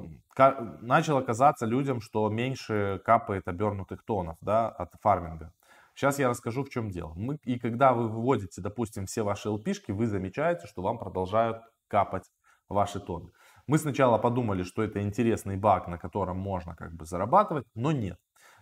начало 0.81 1.21
казаться 1.21 1.65
людям, 1.65 1.99
что 1.99 2.29
меньше 2.29 3.01
капает 3.03 3.47
обернутых 3.47 4.05
тонов 4.05 4.37
да, 4.39 4.69
от 4.69 4.93
фарминга. 5.01 5.51
Сейчас 5.95 6.17
я 6.17 6.29
расскажу, 6.29 6.63
в 6.63 6.69
чем 6.69 6.89
дело. 6.89 7.13
Мы, 7.15 7.37
и 7.43 7.59
когда 7.59 7.93
вы 7.93 8.07
выводите, 8.07 8.61
допустим, 8.61 9.05
все 9.05 9.23
ваши 9.23 9.49
LP, 9.49 9.75
вы 9.89 10.07
замечаете, 10.07 10.65
что 10.65 10.81
вам 10.81 10.97
продолжают 10.97 11.57
капать 11.87 12.23
ваши 12.69 13.01
тоны. 13.01 13.31
Мы 13.67 13.77
сначала 13.77 14.17
подумали, 14.17 14.63
что 14.63 14.81
это 14.81 15.01
интересный 15.01 15.57
баг, 15.57 15.87
на 15.87 15.97
котором 15.97 16.37
можно 16.37 16.75
как 16.75 16.93
бы 16.93 17.05
зарабатывать, 17.05 17.65
но 17.75 17.91
нет. 17.91 18.17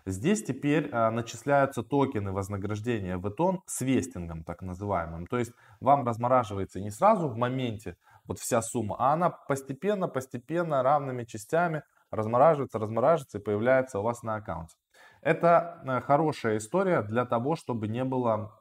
Здесь 0.05 0.43
теперь 0.43 0.89
а, 0.91 1.11
начисляются 1.11 1.83
токены 1.83 2.31
вознаграждения 2.31 3.17
в 3.17 3.29
тон 3.31 3.61
с 3.65 3.81
вестингом, 3.81 4.43
так 4.43 4.61
называемым. 4.61 5.27
То 5.27 5.37
есть 5.37 5.51
вам 5.79 6.05
размораживается 6.05 6.79
не 6.79 6.89
сразу 6.89 7.27
в 7.27 7.37
моменте 7.37 7.97
вот 8.25 8.39
вся 8.39 8.61
сумма, 8.61 8.95
а 8.99 9.13
она 9.13 9.29
постепенно, 9.29 10.07
постепенно, 10.07 10.83
равными 10.83 11.23
частями 11.23 11.83
размораживается, 12.09 12.79
размораживается 12.79 13.37
и 13.37 13.41
появляется 13.41 13.99
у 13.99 14.03
вас 14.03 14.23
на 14.23 14.35
аккаунте. 14.35 14.75
Это 15.21 15.81
э, 15.85 16.01
хорошая 16.01 16.57
история 16.57 17.01
для 17.03 17.25
того, 17.25 17.55
чтобы 17.55 17.87
не 17.87 18.03
было, 18.03 18.59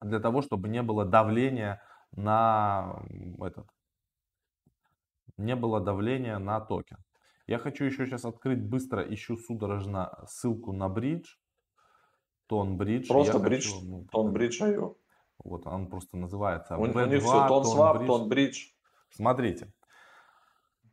для 0.00 0.20
того, 0.20 0.42
чтобы 0.42 0.68
не 0.68 0.82
было 0.82 1.04
давления 1.04 1.82
на 2.12 3.02
этот, 3.40 3.66
не 5.36 5.56
было 5.56 5.80
давления 5.80 6.38
на 6.38 6.60
токен. 6.60 6.98
Я 7.52 7.58
хочу 7.58 7.84
еще 7.84 8.06
сейчас 8.06 8.24
открыть 8.24 8.62
быстро, 8.62 9.02
ищу 9.02 9.36
судорожно 9.36 10.24
ссылку 10.26 10.72
на 10.72 10.88
бридж. 10.88 11.34
Тон 12.46 12.78
бридж. 12.78 13.08
Просто 13.08 13.38
бридж, 13.38 13.70
ну, 13.82 14.06
тон 14.10 14.32
бридж 14.32 14.62
IO. 14.62 14.96
Вот 15.44 15.66
он 15.66 15.90
просто 15.90 16.16
называется. 16.16 16.78
У, 16.78 16.80
у 16.80 16.86
них 16.86 17.22
все 17.22 17.48
тон 17.48 17.64
свап, 17.66 18.06
тон 18.06 18.30
бридж. 18.30 18.68
Смотрите, 19.10 19.70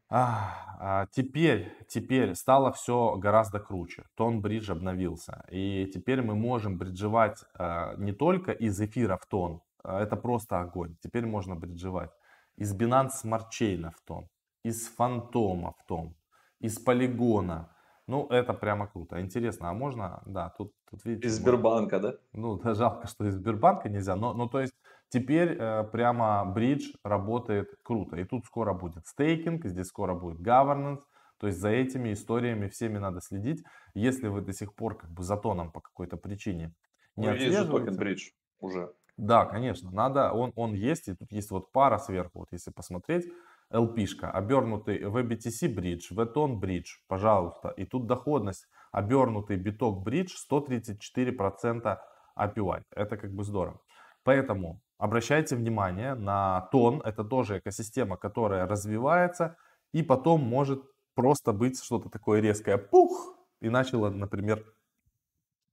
а, 0.10 0.76
а, 0.80 1.06
теперь, 1.14 1.72
теперь 1.88 2.36
стало 2.36 2.74
все 2.74 3.16
гораздо 3.16 3.62
круче. 3.62 4.04
Тон 4.16 4.42
бридж 4.42 4.70
обновился. 4.70 5.46
И 5.50 5.90
теперь 5.94 6.22
мы 6.22 6.36
можем 6.36 6.78
бриджевать 6.78 7.42
а, 7.54 7.96
не 7.96 8.12
только 8.12 8.52
из 8.52 8.82
эфира 8.82 9.16
в 9.16 9.26
тон. 9.28 9.62
А, 9.82 10.02
это 10.02 10.18
просто 10.18 10.60
огонь. 10.60 10.98
Теперь 11.02 11.26
можно 11.26 11.56
бриджевать 11.56 12.12
из 12.58 12.76
Binance 12.76 13.12
Smart 13.24 13.46
Chain 13.50 13.92
в 13.92 14.02
тон. 14.06 14.28
Из 14.66 14.90
фантома 14.90 15.72
в 15.72 15.86
тон. 15.86 16.16
Из 16.60 16.80
полигона. 16.80 17.70
Ну, 18.08 18.28
это 18.28 18.54
прямо 18.54 18.88
круто. 18.88 19.22
Интересно, 19.22 19.70
а 19.70 19.74
можно, 19.74 20.24
да, 20.26 20.50
тут, 20.58 20.74
тут 20.90 21.06
видите. 21.06 21.28
Из 21.28 21.36
Сбербанка, 21.36 22.00
да? 22.00 22.16
Ну, 22.34 22.58
да, 22.58 22.74
жалко, 22.74 23.08
что 23.08 23.26
из 23.26 23.36
Сбербанка 23.36 23.88
нельзя. 23.88 24.16
Но, 24.16 24.34
ну, 24.34 24.48
то 24.48 24.62
есть, 24.62 24.74
Теперь 25.10 25.58
э, 25.60 25.84
прямо 25.92 26.46
бридж 26.46 26.94
работает 27.04 27.76
круто. 27.82 28.16
И 28.18 28.26
тут 28.26 28.46
скоро 28.46 28.74
будет 28.74 29.08
стейкинг, 29.08 29.66
здесь 29.66 29.88
скоро 29.88 30.14
будет 30.14 30.40
governance. 30.40 31.02
То 31.40 31.48
есть 31.48 31.60
за 31.60 31.70
этими 31.70 32.14
историями 32.14 32.68
всеми 32.68 33.00
надо 33.00 33.20
следить. 33.22 33.64
Если 33.96 34.28
вы 34.28 34.42
до 34.42 34.54
сих 34.54 34.76
пор 34.76 34.98
как 34.98 35.10
бы 35.10 35.24
за 35.24 35.36
тоном 35.36 35.72
по 35.72 35.82
какой-то 35.82 36.16
причине 36.18 36.76
не 37.16 37.28
ну, 37.28 37.34
есть 37.34 37.58
же 37.58 37.66
токен 37.66 37.96
бридж 37.98 38.30
уже. 38.60 38.94
Да, 39.18 39.46
конечно, 39.46 39.92
надо, 39.92 40.32
он, 40.32 40.54
он 40.56 40.74
есть, 40.74 41.10
и 41.10 41.16
тут 41.16 41.32
есть 41.32 41.52
вот 41.52 41.72
пара 41.74 41.98
сверху, 41.98 42.40
вот 42.40 42.48
если 42.52 42.72
посмотреть, 42.72 43.30
LP-шка, 43.72 44.32
обернутый 44.32 45.02
VBTC 45.04 45.74
бридж, 45.74 46.12
VTON 46.12 46.56
бридж, 46.56 46.98
пожалуйста, 47.08 47.70
и 47.70 47.86
тут 47.86 48.08
доходность, 48.08 48.68
обернутый 48.92 49.58
биток 49.58 50.04
бридж 50.04 50.34
134% 50.52 51.98
APY, 52.38 52.84
это 52.96 53.18
как 53.18 53.32
бы 53.34 53.44
здорово. 53.44 53.80
Поэтому 54.24 54.82
обращайте 54.98 55.56
внимание 55.56 56.14
на 56.14 56.68
тон. 56.72 57.02
Это 57.06 57.24
тоже 57.24 57.60
экосистема, 57.60 58.18
которая 58.18 58.68
развивается 58.68 59.56
и 59.92 60.04
потом 60.04 60.42
может 60.42 60.84
просто 61.16 61.52
быть 61.54 61.82
что-то 61.84 62.10
такое 62.10 62.42
резкое. 62.42 62.78
Пух! 62.78 63.36
И 63.62 63.70
начало, 63.70 64.10
например, 64.10 64.64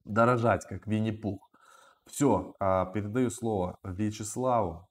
дорожать, 0.04 0.66
как 0.66 0.86
Винни-Пух. 0.86 1.50
Все, 2.06 2.54
а, 2.60 2.86
передаю 2.86 3.30
слово 3.30 3.78
Вячеславу. 3.84 4.88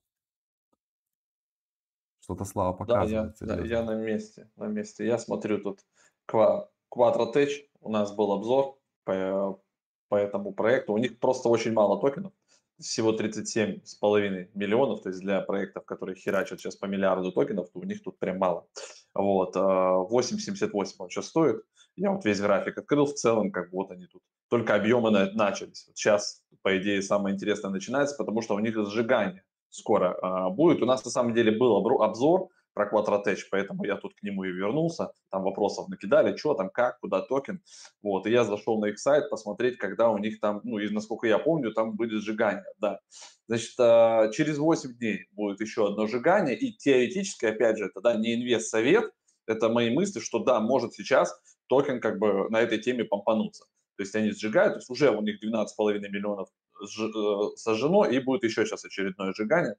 Что-то 2.26 2.44
Слава 2.44 2.74
показывает. 2.74 3.36
Да, 3.40 3.54
я, 3.54 3.56
да, 3.56 3.66
я 3.68 3.84
на 3.84 3.94
месте, 3.94 4.50
на 4.56 4.66
месте. 4.66 5.06
Я 5.06 5.20
смотрю 5.20 5.60
тут 5.60 5.82
Quattro 6.28 7.48
У 7.82 7.90
нас 7.92 8.16
был 8.16 8.32
обзор 8.32 8.80
по, 9.04 9.62
по 10.10 10.16
этому 10.16 10.52
проекту. 10.52 10.94
У 10.94 10.98
них 10.98 11.20
просто 11.20 11.50
очень 11.50 11.72
мало 11.74 12.02
токенов 12.02 12.34
всего 12.80 13.14
37,5 13.14 14.50
миллионов, 14.56 15.04
то 15.04 15.10
есть 15.10 15.22
для 15.22 15.40
проектов, 15.42 15.86
которые 15.86 16.16
херачат 16.16 16.60
сейчас 16.60 16.76
по 16.76 16.88
миллиарду 16.88 17.32
токенов, 17.32 17.70
то 17.70 17.80
у 17.80 17.84
них 17.84 18.04
тут 18.04 18.18
прям 18.18 18.40
мало. 18.40 18.68
Вот, 19.14 19.56
8,78 19.56 20.70
а, 21.00 21.04
он 21.04 21.10
сейчас 21.10 21.28
стоит. 21.28 21.62
Я 21.96 22.12
вот 22.12 22.26
весь 22.26 22.42
график 22.42 22.78
открыл 22.78 23.06
в 23.06 23.14
целом, 23.14 23.52
как 23.52 23.70
бы 23.70 23.78
вот 23.78 23.92
они 23.92 24.08
тут. 24.08 24.24
Только 24.50 24.76
объемы 24.76 25.12
начались. 25.12 25.86
Вот 25.88 25.96
сейчас, 25.96 26.44
по 26.64 26.76
идее, 26.78 27.02
самое 27.04 27.36
интересное 27.36 27.72
начинается, 27.72 28.18
потому 28.18 28.42
что 28.42 28.56
у 28.56 28.60
них 28.60 28.76
сжигание 28.76 29.44
скоро 29.76 30.18
а, 30.22 30.50
будет. 30.50 30.82
У 30.82 30.86
нас 30.86 31.04
на 31.06 31.12
самом 31.12 31.34
деле 31.34 31.52
был 31.52 31.76
обзор 32.02 32.50
про 32.76 32.90
Quattro 32.90 33.24
поэтому 33.50 33.86
я 33.86 33.96
тут 33.96 34.14
к 34.16 34.22
нему 34.22 34.44
и 34.44 34.52
вернулся. 34.52 35.12
Там 35.32 35.44
вопросов 35.44 35.88
накидали, 35.88 36.36
что 36.36 36.54
там, 36.54 36.70
как, 36.70 37.00
куда 37.00 37.22
токен. 37.22 37.62
Вот, 38.04 38.28
и 38.28 38.32
я 38.32 38.44
зашел 38.44 38.80
на 38.80 38.88
их 38.88 39.00
сайт 39.00 39.30
посмотреть, 39.30 39.78
когда 39.78 40.10
у 40.10 40.18
них 40.18 40.42
там, 40.42 40.60
ну, 40.64 40.78
и 40.78 40.90
насколько 40.90 41.26
я 41.26 41.40
помню, 41.40 41.72
там 41.72 41.96
будет 41.96 42.22
сжигание, 42.22 42.66
да. 42.80 43.00
Значит, 43.48 43.80
а, 43.80 44.30
через 44.32 44.58
8 44.58 44.98
дней 44.98 45.28
будет 45.32 45.62
еще 45.62 45.88
одно 45.88 46.06
сжигание, 46.06 46.58
и 46.58 46.76
теоретически, 46.76 47.46
опять 47.46 47.78
же, 47.78 47.86
это, 47.86 48.02
да, 48.02 48.16
не 48.16 48.36
инвест-совет, 48.36 49.10
это 49.48 49.70
мои 49.70 49.90
мысли, 49.90 50.20
что 50.20 50.40
да, 50.40 50.60
может 50.60 50.94
сейчас 50.94 51.34
токен 51.68 52.02
как 52.02 52.20
бы 52.20 52.50
на 52.50 52.62
этой 52.62 52.80
теме 52.80 53.06
помпануться. 53.06 53.66
То 53.96 54.04
есть 54.04 54.14
они 54.16 54.32
сжигают, 54.32 54.74
то 54.74 54.78
есть 54.80 54.90
уже 54.90 55.12
у 55.12 55.22
них 55.22 55.42
12,5 55.42 56.00
миллионов 56.10 56.50
сожжено, 57.56 58.06
и 58.06 58.20
будет 58.20 58.44
еще 58.44 58.66
сейчас 58.66 58.86
очередное 58.86 59.34
сжигание. 59.34 59.76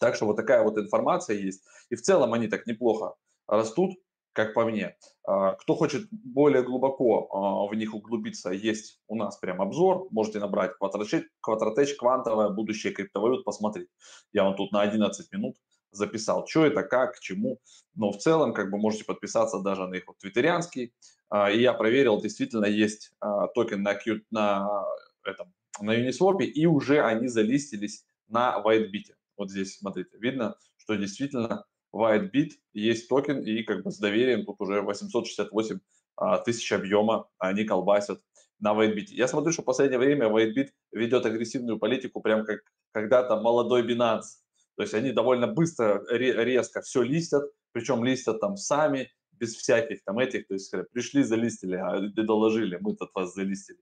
Так 0.00 0.16
что 0.16 0.26
вот 0.26 0.36
такая 0.36 0.62
вот 0.62 0.78
информация 0.78 1.36
есть. 1.36 1.64
И 1.90 1.96
в 1.96 2.02
целом 2.02 2.32
они 2.32 2.48
так 2.48 2.66
неплохо 2.66 3.14
растут, 3.46 3.94
как 4.34 4.52
по 4.52 4.64
мне. 4.64 4.96
А, 5.26 5.52
кто 5.52 5.74
хочет 5.74 6.08
более 6.10 6.62
глубоко 6.62 7.28
а, 7.30 7.70
в 7.70 7.74
них 7.74 7.94
углубиться, 7.94 8.50
есть 8.50 9.00
у 9.06 9.16
нас 9.16 9.38
прям 9.38 9.62
обзор. 9.62 10.08
Можете 10.10 10.40
набрать 10.40 10.72
Quattratech, 10.82 11.94
квантовое 11.98 12.50
будущее 12.50 12.92
криптовалют, 12.92 13.44
посмотреть. 13.44 13.88
Я 14.32 14.44
вам 14.44 14.56
тут 14.56 14.72
на 14.72 14.82
11 14.82 15.32
минут 15.32 15.56
записал, 15.92 16.46
что 16.46 16.66
это, 16.66 16.82
как, 16.82 17.16
к 17.16 17.20
чему. 17.20 17.60
Но 17.94 18.10
в 18.10 18.18
целом, 18.18 18.52
как 18.52 18.70
бы 18.70 18.78
можете 18.78 19.04
подписаться 19.04 19.60
даже 19.60 19.86
на 19.86 19.94
их 19.94 20.06
вот 20.08 20.18
твиттерианский. 20.18 20.92
А, 21.30 21.50
и 21.50 21.60
я 21.60 21.72
проверил, 21.72 22.20
действительно 22.20 22.66
есть 22.66 23.12
токен 23.54 23.82
на, 23.82 23.94
Q, 23.94 24.20
на, 24.30 24.84
этом, 25.24 25.54
на 25.80 25.96
Uniswap, 25.96 26.42
и 26.42 26.66
уже 26.66 27.02
они 27.02 27.28
залистились 27.28 28.04
на 28.28 28.62
WhiteBit. 28.64 29.14
Вот 29.36 29.50
здесь, 29.50 29.78
смотрите, 29.78 30.16
видно, 30.18 30.56
что 30.76 30.94
действительно 30.94 31.64
WhiteBit, 31.94 32.52
есть 32.72 33.08
токен, 33.08 33.40
и 33.40 33.62
как 33.62 33.84
бы 33.84 33.90
с 33.90 33.98
доверием 33.98 34.44
тут 34.44 34.60
уже 34.60 34.82
868 34.82 35.78
а, 36.16 36.38
тысяч 36.38 36.70
объема 36.72 37.28
они 37.38 37.64
колбасят 37.64 38.20
на 38.60 38.72
WhiteBit. 38.72 39.06
Я 39.08 39.28
смотрю, 39.28 39.52
что 39.52 39.62
в 39.62 39.64
последнее 39.64 39.98
время 39.98 40.28
WhiteBit 40.28 40.68
ведет 40.92 41.26
агрессивную 41.26 41.78
политику, 41.78 42.20
прям 42.20 42.44
как 42.44 42.60
когда-то 42.92 43.40
молодой 43.40 43.82
Binance. 43.82 44.40
То 44.76 44.82
есть 44.82 44.94
они 44.94 45.12
довольно 45.12 45.46
быстро, 45.46 46.04
резко 46.10 46.80
все 46.80 47.02
листят, 47.02 47.44
причем 47.72 48.04
листят 48.04 48.40
там 48.40 48.56
сами, 48.56 49.10
без 49.38 49.54
всяких 49.54 50.02
там 50.04 50.18
этих, 50.18 50.46
то 50.46 50.54
есть 50.54 50.72
пришли, 50.92 51.22
залистили, 51.22 51.76
а 51.76 52.00
доложили, 52.00 52.78
мы 52.80 52.94
тут 52.96 53.10
вас 53.14 53.34
залистили. 53.34 53.78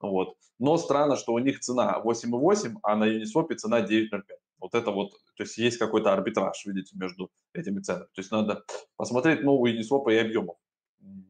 Вот. 0.00 0.36
Но 0.58 0.76
странно, 0.76 1.16
что 1.16 1.32
у 1.32 1.38
них 1.38 1.60
цена 1.60 2.00
8,8, 2.04 2.76
а 2.82 2.96
на 2.96 3.04
Uniswap 3.04 3.54
цена 3.56 3.80
9,05. 3.80 4.22
Вот 4.58 4.74
это 4.74 4.90
вот, 4.92 5.12
то 5.36 5.42
есть 5.42 5.58
есть 5.58 5.78
какой-то 5.78 6.12
арбитраж, 6.12 6.64
видите, 6.66 6.96
между 6.96 7.30
этими 7.52 7.80
ценами. 7.80 8.04
То 8.14 8.20
есть 8.20 8.30
надо 8.30 8.62
посмотреть 8.96 9.42
новые 9.42 9.76
Uniswap 9.76 10.12
и 10.12 10.16
объемов 10.16 10.56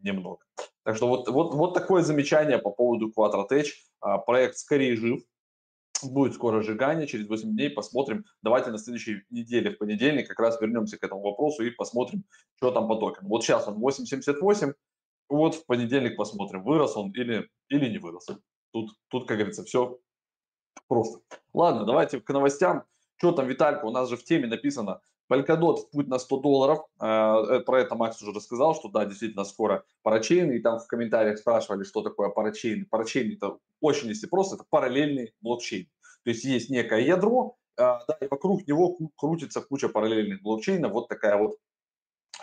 немного. 0.02 0.38
Так 0.84 0.96
что 0.96 1.08
вот, 1.08 1.28
вот, 1.28 1.54
вот 1.54 1.74
такое 1.74 2.02
замечание 2.02 2.58
по 2.58 2.70
поводу 2.70 3.12
Quattro 3.16 3.46
а, 4.00 4.18
Проект 4.18 4.58
скорее 4.58 4.96
жив, 4.96 5.22
будет 6.10 6.34
скоро 6.34 6.62
сжигание, 6.62 7.06
через 7.06 7.28
8 7.28 7.52
дней 7.52 7.70
посмотрим. 7.70 8.24
Давайте 8.42 8.70
на 8.70 8.78
следующей 8.78 9.22
неделе, 9.30 9.70
в 9.70 9.78
понедельник, 9.78 10.28
как 10.28 10.40
раз 10.40 10.60
вернемся 10.60 10.98
к 10.98 11.04
этому 11.04 11.22
вопросу 11.22 11.64
и 11.64 11.70
посмотрим, 11.70 12.24
что 12.56 12.70
там 12.70 12.88
по 12.88 12.96
токену. 12.96 13.28
Вот 13.28 13.42
сейчас 13.42 13.68
он 13.68 13.82
8.78, 13.82 14.74
вот 15.28 15.54
в 15.54 15.66
понедельник 15.66 16.16
посмотрим, 16.16 16.62
вырос 16.62 16.96
он 16.96 17.10
или, 17.12 17.48
или 17.68 17.88
не 17.88 17.98
вырос. 17.98 18.26
Тут, 18.72 18.90
тут, 19.08 19.28
как 19.28 19.38
говорится, 19.38 19.64
все 19.64 19.98
просто. 20.88 21.20
Ладно, 21.52 21.84
давайте 21.84 22.20
к 22.20 22.28
новостям. 22.30 22.84
Что 23.16 23.32
там, 23.32 23.46
Виталька, 23.46 23.84
у 23.84 23.90
нас 23.90 24.08
же 24.08 24.16
в 24.16 24.24
теме 24.24 24.48
написано, 24.48 25.00
Polkadot 25.30 25.76
в 25.76 25.90
путь 25.90 26.08
на 26.08 26.18
100 26.18 26.40
долларов. 26.40 26.80
Э, 27.00 27.56
э, 27.56 27.60
про 27.60 27.80
это 27.80 27.94
Макс 27.94 28.20
уже 28.22 28.32
рассказал, 28.32 28.74
что 28.74 28.88
да, 28.88 29.04
действительно 29.04 29.44
скоро 29.44 29.84
парачейн. 30.02 30.52
И 30.52 30.60
там 30.60 30.78
в 30.78 30.86
комментариях 30.86 31.38
спрашивали, 31.38 31.84
что 31.84 32.02
такое 32.02 32.28
парачейн. 32.28 32.86
Парачейн 32.86 33.32
это 33.32 33.58
очень, 33.80 34.08
если 34.08 34.26
просто, 34.26 34.56
это 34.56 34.64
параллельный 34.68 35.32
блокчейн. 35.40 35.88
То 36.24 36.30
есть 36.30 36.44
есть 36.44 36.70
некое 36.70 37.00
ядро, 37.00 37.56
э, 37.76 37.82
да, 37.82 38.18
и 38.20 38.28
вокруг 38.28 38.66
него 38.66 38.96
крутится 39.16 39.60
куча 39.60 39.88
параллельных 39.88 40.42
блокчейнов. 40.42 40.92
Вот 40.92 41.08
такая 41.08 41.36
вот 41.36 41.56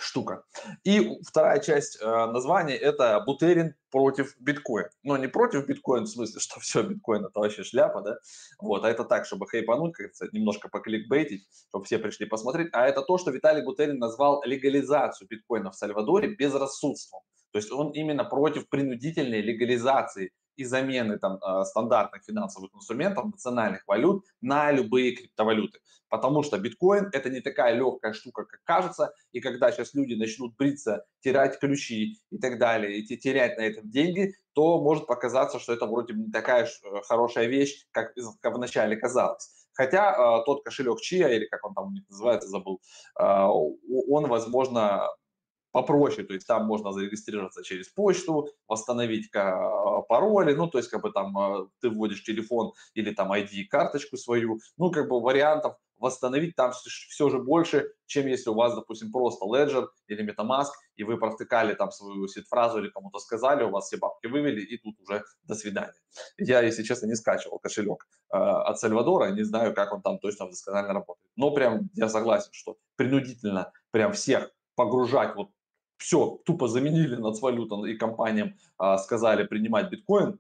штука. 0.10 0.44
И 0.84 1.20
вторая 1.24 1.60
часть 1.60 2.02
э, 2.02 2.06
названия– 2.06 2.76
это 2.78 3.20
бутерин 3.26 3.76
против 3.92 4.36
биткоина. 4.40 4.90
Но 5.04 5.18
не 5.18 5.28
против 5.28 5.68
биткоина, 5.68 6.06
в 6.06 6.10
смысле, 6.10 6.40
что 6.46 6.60
все, 6.60 6.84
биткоин– 6.84 7.26
это 7.28 7.40
вообще 7.40 7.64
шляпа, 7.64 8.02
да? 8.02 8.18
Вот, 8.60 8.84
а 8.84 8.90
это 8.90 9.04
так, 9.04 9.26
чтобы 9.26 9.48
хайпануть, 9.48 9.94
как 9.94 10.12
то 10.18 10.28
немножко 10.32 10.68
покликбейтить, 10.70 11.48
чтобы 11.70 11.86
все 11.86 12.00
пришли 12.00 12.26
посмотреть. 12.26 12.70
А 12.74 12.88
это 12.88 13.02
то, 13.02 13.18
что 13.18 13.32
Виталий 13.32 13.64
Бутерин 13.64 14.00
назвал 14.00 14.42
легализацию 14.44 15.28
биткоина 15.28 15.72
в 15.72 15.76
Сальвадоре 15.76 16.36
безрассудством. 16.36 17.22
То 17.52 17.58
есть 17.60 17.72
он 17.72 17.92
именно 17.92 18.26
против 18.26 18.70
принудительной 18.70 19.42
легализации 19.42 20.32
и 20.60 20.66
замены 20.66 21.18
там, 21.18 21.38
а, 21.42 21.64
стандартных 21.64 22.24
финансовых 22.24 22.76
инструментов, 22.76 23.26
национальных 23.26 23.88
валют 23.88 24.26
на 24.42 24.72
любые 24.72 25.16
криптовалюты. 25.16 25.80
Потому 26.10 26.44
что 26.44 26.58
биткоин– 26.58 27.10
это 27.14 27.30
не 27.30 27.40
такая 27.40 27.76
легкая 27.76 28.14
штука, 28.14 28.44
как 28.44 28.62
кажется, 28.64 29.14
и 29.32 29.40
когда 29.40 29.72
сейчас 29.72 29.94
люди 29.94 30.16
начнут 30.16 30.56
бриться, 30.58 31.06
терять 31.22 31.60
ключи 31.60 32.20
и 32.32 32.38
так 32.38 32.58
далее, 32.58 33.00
и 33.00 33.18
терять 33.18 33.58
на 33.58 33.62
этом 33.62 33.90
деньги, 33.90 34.36
то 34.54 34.82
может 34.82 35.08
показаться, 35.08 35.60
что 35.60 35.74
это 35.74 35.86
вроде 35.86 36.14
не 36.14 36.32
такая 36.32 36.66
э, 36.66 37.02
хорошая 37.08 37.46
вещь, 37.46 37.86
как 37.92 38.14
вначале 38.44 38.98
казалось. 38.98 39.50
Хотя 39.80 40.12
э, 40.12 40.44
тот 40.46 40.64
кошелек 40.66 41.00
Чия, 41.00 41.30
или 41.30 41.46
как 41.46 41.66
он 41.66 41.74
там 41.74 41.96
называется, 42.10 42.50
забыл, 42.50 42.82
э, 43.18 43.24
он, 43.24 44.28
возможно, 44.28 45.08
попроще, 45.72 46.26
то 46.26 46.34
есть 46.34 46.48
там 46.48 46.66
можно 46.66 46.92
зарегистрироваться 46.92 47.64
через 47.64 47.90
почту, 47.90 48.50
восстановить 48.68 49.32
пароли, 49.32 50.54
ну, 50.54 50.68
то 50.68 50.78
есть 50.78 50.90
как 50.90 51.02
бы 51.02 51.12
там 51.12 51.38
э, 51.38 51.68
ты 51.82 51.90
вводишь 51.90 52.24
телефон 52.24 52.74
или 52.94 53.14
там 53.14 53.32
ID-карточку 53.32 54.18
свою, 54.18 54.60
ну, 54.78 54.92
как 54.92 55.08
бы 55.08 55.22
вариантов 55.22 55.76
восстановить 56.00 56.56
там 56.56 56.72
все 56.72 57.30
же 57.30 57.40
больше, 57.40 57.92
чем 58.06 58.28
если 58.28 58.50
у 58.50 58.56
вас, 58.56 58.74
допустим, 58.74 59.12
просто 59.12 59.46
Ledger 59.46 59.88
или 60.08 60.24
MetaMask, 60.24 60.70
и 60.96 61.04
вы 61.04 61.18
провтыкали 61.18 61.74
там 61.74 61.92
свою 61.92 62.28
сид-фразу 62.28 62.80
или 62.80 62.90
кому-то 62.90 63.20
сказали, 63.20 63.64
у 63.64 63.70
вас 63.70 63.88
все 63.88 63.98
бабки 63.98 64.28
вывели, 64.28 64.62
и 64.62 64.78
тут 64.78 64.96
уже 65.02 65.24
до 65.44 65.56
свидания. 65.56 65.94
Я, 66.38 66.62
если 66.62 66.84
честно, 66.84 67.08
не 67.08 67.16
скачивал 67.16 67.60
кошелек 67.60 68.08
э, 68.34 68.38
от 68.38 68.80
Сальвадора, 68.80 69.32
не 69.32 69.44
знаю, 69.44 69.76
как 69.76 69.94
он 69.94 70.02
там 70.02 70.20
точно 70.20 70.48
досконально 70.48 70.94
работает. 70.94 71.32
Но 71.36 71.52
прям 71.52 71.90
я 71.94 72.10
согласен, 72.10 72.50
что 72.54 72.78
принудительно 72.96 73.72
прям 73.92 74.14
всех 74.14 74.52
погружать 74.76 75.36
вот 75.36 75.50
все, 76.00 76.40
тупо 76.46 76.68
заменили 76.68 77.16
нацвалютам 77.16 77.86
и 77.86 77.96
компаниям 77.96 78.56
а, 78.78 78.98
сказали 78.98 79.44
принимать 79.44 79.92
биткоин, 79.92 80.40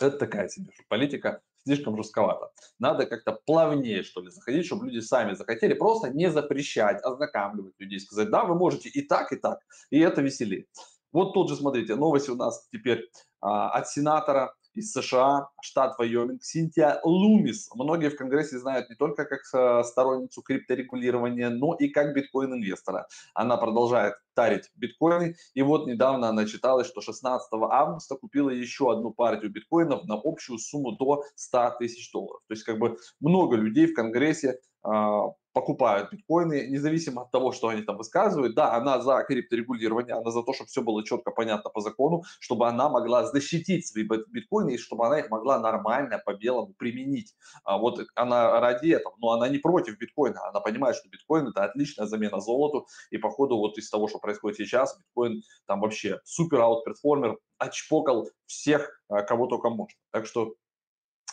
это 0.00 0.18
такая 0.18 0.48
себе 0.48 0.72
политика 0.88 1.40
слишком 1.64 1.96
жестковато. 1.96 2.50
Надо 2.78 3.06
как-то 3.06 3.40
плавнее, 3.46 4.02
что 4.02 4.20
ли, 4.20 4.30
заходить, 4.30 4.66
чтобы 4.66 4.86
люди 4.86 5.00
сами 5.00 5.34
захотели. 5.34 5.74
Просто 5.74 6.10
не 6.10 6.30
запрещать, 6.30 7.02
ознакомливать 7.02 7.74
людей, 7.78 8.00
сказать, 8.00 8.30
да, 8.30 8.44
вы 8.44 8.54
можете 8.54 8.88
и 8.88 9.00
так, 9.00 9.32
и 9.32 9.36
так, 9.36 9.60
и 9.90 9.98
это 9.98 10.20
веселее. 10.20 10.66
Вот 11.12 11.32
тут 11.32 11.48
же, 11.48 11.56
смотрите, 11.56 11.94
новость 11.94 12.28
у 12.28 12.34
нас 12.34 12.68
теперь 12.72 13.08
а, 13.40 13.70
от 13.70 13.88
сенатора 13.88 14.54
из 14.74 14.92
США, 14.92 15.48
штат 15.62 15.98
Вайоминг, 15.98 16.42
Синтия 16.42 17.00
Лумис. 17.04 17.70
Многие 17.74 18.10
в 18.10 18.16
Конгрессе 18.16 18.58
знают 18.58 18.90
не 18.90 18.96
только 18.96 19.24
как 19.24 19.40
э, 19.52 19.84
сторонницу 19.84 20.42
крипторегулирования, 20.42 21.50
но 21.50 21.74
и 21.74 21.88
как 21.88 22.14
биткоин-инвестора. 22.14 23.06
Она 23.34 23.56
продолжает 23.56 24.14
тарить 24.34 24.70
биткоины, 24.74 25.36
и 25.54 25.62
вот 25.62 25.86
недавно 25.86 26.28
она 26.28 26.44
отчиталась, 26.46 26.86
что 26.86 27.00
16 27.00 27.48
августа 27.52 28.16
купила 28.16 28.50
еще 28.50 28.92
одну 28.92 29.12
партию 29.12 29.52
биткоинов 29.52 30.04
на 30.04 30.20
общую 30.22 30.58
сумму 30.58 30.92
до 30.92 31.24
100 31.36 31.76
тысяч 31.78 32.10
долларов. 32.12 32.42
То 32.48 32.54
есть 32.54 32.64
как 32.64 32.78
бы 32.78 32.98
много 33.20 33.56
людей 33.56 33.86
в 33.86 33.94
Конгрессе 33.94 34.58
а, 34.82 35.28
покупают 35.54 36.12
биткоины, 36.12 36.66
независимо 36.68 37.22
от 37.22 37.30
того, 37.30 37.52
что 37.52 37.68
они 37.68 37.82
там 37.82 37.96
высказывают. 37.96 38.54
Да, 38.54 38.74
она 38.74 39.00
за 39.00 39.22
крипторегулирование, 39.22 40.16
она 40.16 40.30
за 40.30 40.42
то, 40.42 40.52
чтобы 40.52 40.68
все 40.68 40.82
было 40.82 41.04
четко 41.04 41.30
понятно 41.30 41.70
по 41.70 41.80
закону, 41.80 42.24
чтобы 42.40 42.68
она 42.68 42.88
могла 42.88 43.24
защитить 43.24 43.86
свои 43.86 44.04
биткоины 44.04 44.74
и 44.74 44.78
чтобы 44.78 45.06
она 45.06 45.20
их 45.20 45.30
могла 45.30 45.58
нормально 45.58 46.20
по 46.24 46.34
белому 46.34 46.74
применить. 46.74 47.34
А 47.62 47.78
вот 47.78 48.00
она 48.16 48.60
ради 48.60 48.88
этого, 48.88 49.14
но 49.18 49.30
она 49.30 49.48
не 49.48 49.58
против 49.58 49.96
биткоина, 49.96 50.48
она 50.48 50.60
понимает, 50.60 50.96
что 50.96 51.08
биткоин 51.08 51.48
это 51.48 51.64
отличная 51.64 52.06
замена 52.06 52.40
золоту, 52.40 52.86
и 53.10 53.18
походу 53.18 53.56
вот 53.56 53.78
из 53.78 53.88
того, 53.88 54.08
что 54.08 54.18
происходит 54.18 54.58
сейчас, 54.58 54.98
биткоин 54.98 55.42
там 55.66 55.80
вообще 55.80 56.20
супер 56.24 56.60
outperformer, 56.60 57.38
отчпокал 57.58 58.28
всех, 58.46 59.00
а, 59.08 59.22
кого 59.22 59.46
только 59.46 59.70
можно. 59.70 59.96
Так 60.10 60.26
что 60.26 60.54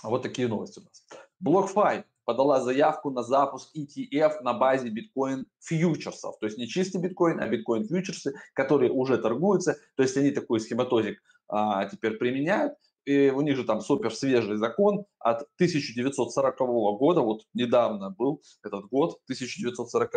вот 0.04 0.22
такие 0.22 0.48
новости 0.48 0.80
у 0.80 0.84
нас. 0.84 1.21
BlockFi 1.44 2.04
подала 2.26 2.62
заявку 2.62 3.10
на 3.12 3.24
запуск 3.24 3.76
ETF 3.76 4.42
на 4.42 4.54
базе 4.54 4.90
биткоин 4.90 5.46
фьючерсов. 5.60 6.38
То 6.40 6.46
есть 6.46 6.58
не 6.58 6.68
чистый 6.68 7.02
биткоин, 7.02 7.40
а 7.40 7.48
биткоин 7.48 7.88
фьючерсы, 7.88 8.34
которые 8.54 8.92
уже 8.92 9.18
торгуются. 9.18 9.78
То 9.96 10.04
есть 10.04 10.18
они 10.18 10.32
такой 10.32 10.60
схематозик 10.60 11.22
а, 11.48 11.86
теперь 11.86 12.18
применяют 12.18 12.74
и 13.06 13.30
у 13.30 13.42
них 13.42 13.56
же 13.56 13.64
там 13.64 13.82
супер 13.82 14.14
свежий 14.14 14.58
закон 14.58 15.06
от 15.20 15.44
1940 15.56 16.58
года, 16.98 17.22
вот 17.22 17.44
недавно 17.54 18.10
был 18.12 18.42
этот 18.64 18.86
год, 18.86 19.20
1940, 19.26 20.14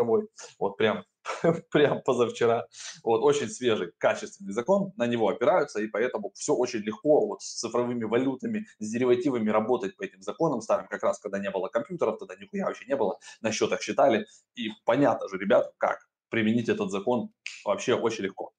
вот 0.58 0.76
прям, 0.76 1.04
прям 1.70 2.02
позавчера, 2.02 2.66
вот 3.02 3.22
очень 3.22 3.48
свежий, 3.48 3.92
качественный 3.98 4.52
закон, 4.52 4.92
на 4.96 5.06
него 5.06 5.28
опираются, 5.28 5.80
и 5.80 5.86
поэтому 5.86 6.32
все 6.34 6.54
очень 6.54 6.80
легко 6.80 7.26
вот 7.26 7.42
с 7.42 7.60
цифровыми 7.60 8.04
валютами, 8.04 8.66
с 8.78 8.90
деривативами 8.90 9.50
работать 9.50 9.96
по 9.96 10.02
этим 10.02 10.22
законам 10.22 10.60
старым, 10.60 10.88
как 10.88 11.02
раз 11.02 11.18
когда 11.18 11.38
не 11.38 11.50
было 11.50 11.68
компьютеров, 11.68 12.18
тогда 12.18 12.34
нихуя 12.36 12.66
вообще 12.66 12.86
не 12.86 12.96
было, 12.96 13.18
на 13.40 13.52
счетах 13.52 13.82
считали, 13.82 14.26
и 14.54 14.70
понятно 14.84 15.28
же, 15.28 15.38
ребят, 15.38 15.72
как 15.78 15.98
применить 16.34 16.68
этот 16.68 16.90
закон 16.90 17.30
вообще 17.64 17.94
очень 17.94 18.24
легко. 18.24 18.52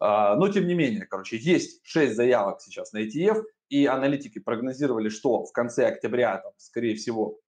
А, 0.00 0.36
но 0.36 0.48
тем 0.48 0.66
не 0.66 0.74
менее, 0.74 1.06
короче, 1.06 1.38
есть 1.38 1.80
6 1.84 2.14
заявок 2.14 2.60
сейчас 2.60 2.92
на 2.92 2.98
ETF, 2.98 3.42
и 3.72 3.86
аналитики 3.86 4.38
прогнозировали, 4.38 5.08
что 5.08 5.46
в 5.46 5.52
конце 5.52 5.86
октября, 5.86 6.36
там, 6.36 6.52
скорее 6.58 6.94
всего, 6.94 7.38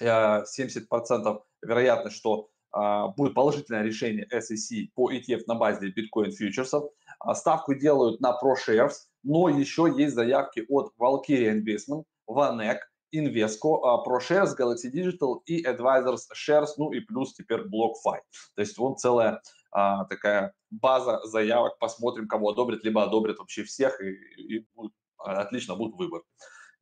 70% 0.00 0.06
э, 0.06 1.38
вероятность, 1.60 2.16
что 2.16 2.48
а, 2.70 3.08
будет 3.08 3.34
положительное 3.34 3.82
решение 3.82 4.26
SEC 4.32 4.88
по 4.94 5.12
ETF 5.12 5.42
на 5.46 5.56
базе 5.56 5.90
биткоин 5.90 6.32
фьючерсов. 6.32 6.90
А, 7.18 7.34
ставку 7.34 7.74
делают 7.74 8.22
на 8.22 8.34
ProShares, 8.42 8.94
но 9.22 9.50
еще 9.50 9.92
есть 9.94 10.14
заявки 10.14 10.64
от 10.70 10.94
Valkyrie 10.98 11.52
Investment, 11.52 12.04
Vanek, 12.26 12.78
Invesco, 13.14 13.78
ProShares, 14.06 14.56
Galaxy 14.58 14.90
Digital 14.90 15.42
и 15.44 15.66
Advisors 15.66 16.22
Shares, 16.34 16.70
ну 16.78 16.92
и 16.92 17.00
плюс 17.00 17.34
теперь 17.34 17.60
BlockFi. 17.60 18.20
То 18.54 18.62
есть 18.62 18.78
вон 18.78 18.96
целая 18.96 19.42
а, 19.70 20.06
такая 20.06 20.54
база 20.70 21.20
заявок, 21.24 21.78
посмотрим, 21.78 22.26
кого 22.26 22.52
одобрят, 22.52 22.82
либо 22.84 23.02
одобрят 23.02 23.38
вообще 23.38 23.64
всех, 23.64 24.00
и, 24.00 24.12
и 24.56 24.66
будет, 24.74 24.92
отлично 25.38 25.76
будет 25.76 25.94
выбор. 25.96 26.22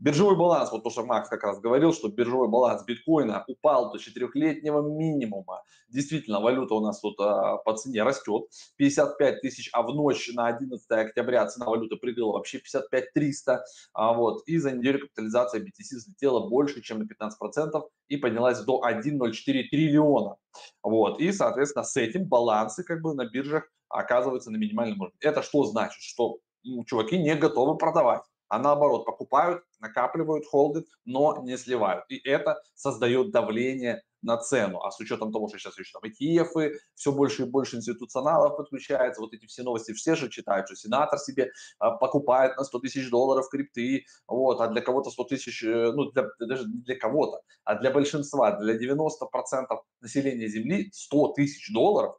Биржевой 0.00 0.34
баланс, 0.34 0.72
вот 0.72 0.82
то, 0.82 0.88
что 0.88 1.04
Макс 1.04 1.28
как 1.28 1.44
раз 1.44 1.60
говорил, 1.60 1.92
что 1.92 2.08
биржевой 2.08 2.48
баланс 2.48 2.84
биткоина 2.86 3.44
упал 3.46 3.92
до 3.92 3.98
четырехлетнего 3.98 4.80
минимума. 4.80 5.62
Действительно, 5.90 6.40
валюта 6.40 6.74
у 6.74 6.80
нас 6.80 7.00
тут 7.00 7.20
а, 7.20 7.58
по 7.58 7.76
цене 7.76 8.02
растет. 8.02 8.44
55 8.76 9.42
тысяч, 9.42 9.68
а 9.74 9.82
в 9.82 9.94
ночь 9.94 10.30
на 10.32 10.46
11 10.46 10.90
октября 10.90 11.46
цена 11.48 11.66
валюты 11.66 11.96
прыгала 11.96 12.32
вообще 12.32 12.60
55 12.60 13.12
300. 13.12 13.62
А, 13.92 14.14
вот. 14.14 14.42
И 14.46 14.56
за 14.56 14.72
неделю 14.72 15.00
капитализация 15.00 15.60
BTC 15.60 15.96
взлетела 15.98 16.48
больше, 16.48 16.80
чем 16.80 17.00
на 17.00 17.02
15% 17.02 17.82
и 18.08 18.16
поднялась 18.16 18.60
до 18.60 18.80
1,04 18.82 19.32
триллиона. 19.70 20.36
Вот. 20.82 21.20
И, 21.20 21.30
соответственно, 21.30 21.84
с 21.84 21.94
этим 21.98 22.24
балансы 22.24 22.84
как 22.84 23.02
бы 23.02 23.12
на 23.12 23.26
биржах 23.26 23.64
оказываются 23.90 24.50
на 24.50 24.56
минимальном 24.56 24.98
уровне. 24.98 25.18
Это 25.20 25.42
что 25.42 25.64
значит? 25.64 26.00
Что 26.00 26.38
ну, 26.64 26.84
чуваки 26.86 27.18
не 27.18 27.34
готовы 27.34 27.76
продавать 27.76 28.22
а 28.50 28.58
наоборот 28.58 29.06
покупают, 29.06 29.62
накапливают, 29.78 30.44
холдят, 30.44 30.84
но 31.04 31.40
не 31.42 31.56
сливают. 31.56 32.04
И 32.08 32.18
это 32.28 32.60
создает 32.74 33.30
давление 33.30 34.02
на 34.22 34.36
цену. 34.36 34.82
А 34.82 34.90
с 34.90 34.98
учетом 35.00 35.32
того, 35.32 35.48
что 35.48 35.58
сейчас 35.58 35.78
еще 35.78 35.92
там 35.98 36.10
ETF, 36.10 36.72
все 36.94 37.12
больше 37.12 37.42
и 37.42 37.46
больше 37.46 37.76
институционалов 37.76 38.56
подключается, 38.56 39.20
вот 39.20 39.32
эти 39.32 39.46
все 39.46 39.62
новости 39.62 39.92
все 39.92 40.16
же 40.16 40.28
читают, 40.28 40.66
что 40.66 40.76
сенатор 40.76 41.18
себе 41.18 41.52
а, 41.78 41.92
покупает 41.92 42.56
на 42.56 42.64
100 42.64 42.80
тысяч 42.80 43.08
долларов 43.08 43.48
крипты, 43.48 44.04
вот, 44.26 44.60
а 44.60 44.66
для 44.66 44.82
кого-то 44.82 45.10
100 45.10 45.24
тысяч, 45.24 45.62
э, 45.62 45.92
ну, 45.92 46.10
для, 46.10 46.26
даже 46.40 46.64
не 46.68 46.82
для 46.82 46.96
кого-то, 46.96 47.40
а 47.64 47.76
для 47.76 47.90
большинства, 47.92 48.58
для 48.58 48.76
90% 48.76 49.66
населения 50.00 50.48
Земли 50.48 50.90
100 50.92 51.32
тысяч 51.34 51.72
долларов 51.72 52.16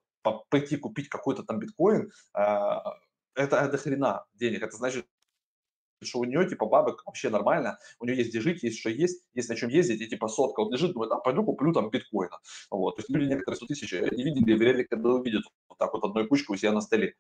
пойти 0.50 0.78
купить 0.78 1.10
какой-то 1.10 1.44
там 1.44 1.60
биткоин, 1.60 2.10
а, 2.34 2.96
это, 3.36 3.58
это 3.58 3.78
хрена 3.78 4.26
денег. 4.34 4.64
Это 4.64 4.76
значит, 4.76 5.06
что 6.06 6.20
у 6.20 6.26
нее, 6.26 6.48
типа, 6.48 6.66
бабок 6.66 7.04
вообще 7.06 7.30
нормально, 7.30 7.78
у 8.00 8.06
нее 8.06 8.18
есть 8.18 8.30
где 8.30 8.42
жить, 8.42 8.64
есть 8.64 8.80
что 8.80 8.90
есть, 8.90 9.24
есть 9.34 9.50
на 9.50 9.56
чем 9.56 9.70
ездить, 9.70 10.02
и, 10.02 10.08
типа, 10.08 10.28
сотка 10.28 10.64
вот 10.64 10.72
лежит, 10.72 10.94
думает, 10.94 11.12
а 11.12 11.18
пойду 11.18 11.44
куплю 11.44 11.74
там 11.74 11.90
биткоина. 11.90 12.40
Вот. 12.70 12.96
То 12.96 13.02
есть 13.02 13.10
люди 13.10 13.30
некоторые 13.30 13.58
100 13.58 13.66
тысяч 13.68 13.92
не 13.92 14.24
видели, 14.24 14.54
вряд 14.54 14.88
когда 14.90 15.10
увидят 15.10 15.44
вот 15.70 15.78
так 15.78 15.94
вот 15.94 16.04
одной 16.04 16.28
кучкой 16.28 16.54
у 16.54 16.58
себя 16.58 16.72
на 16.72 16.82
столе. 16.82 17.16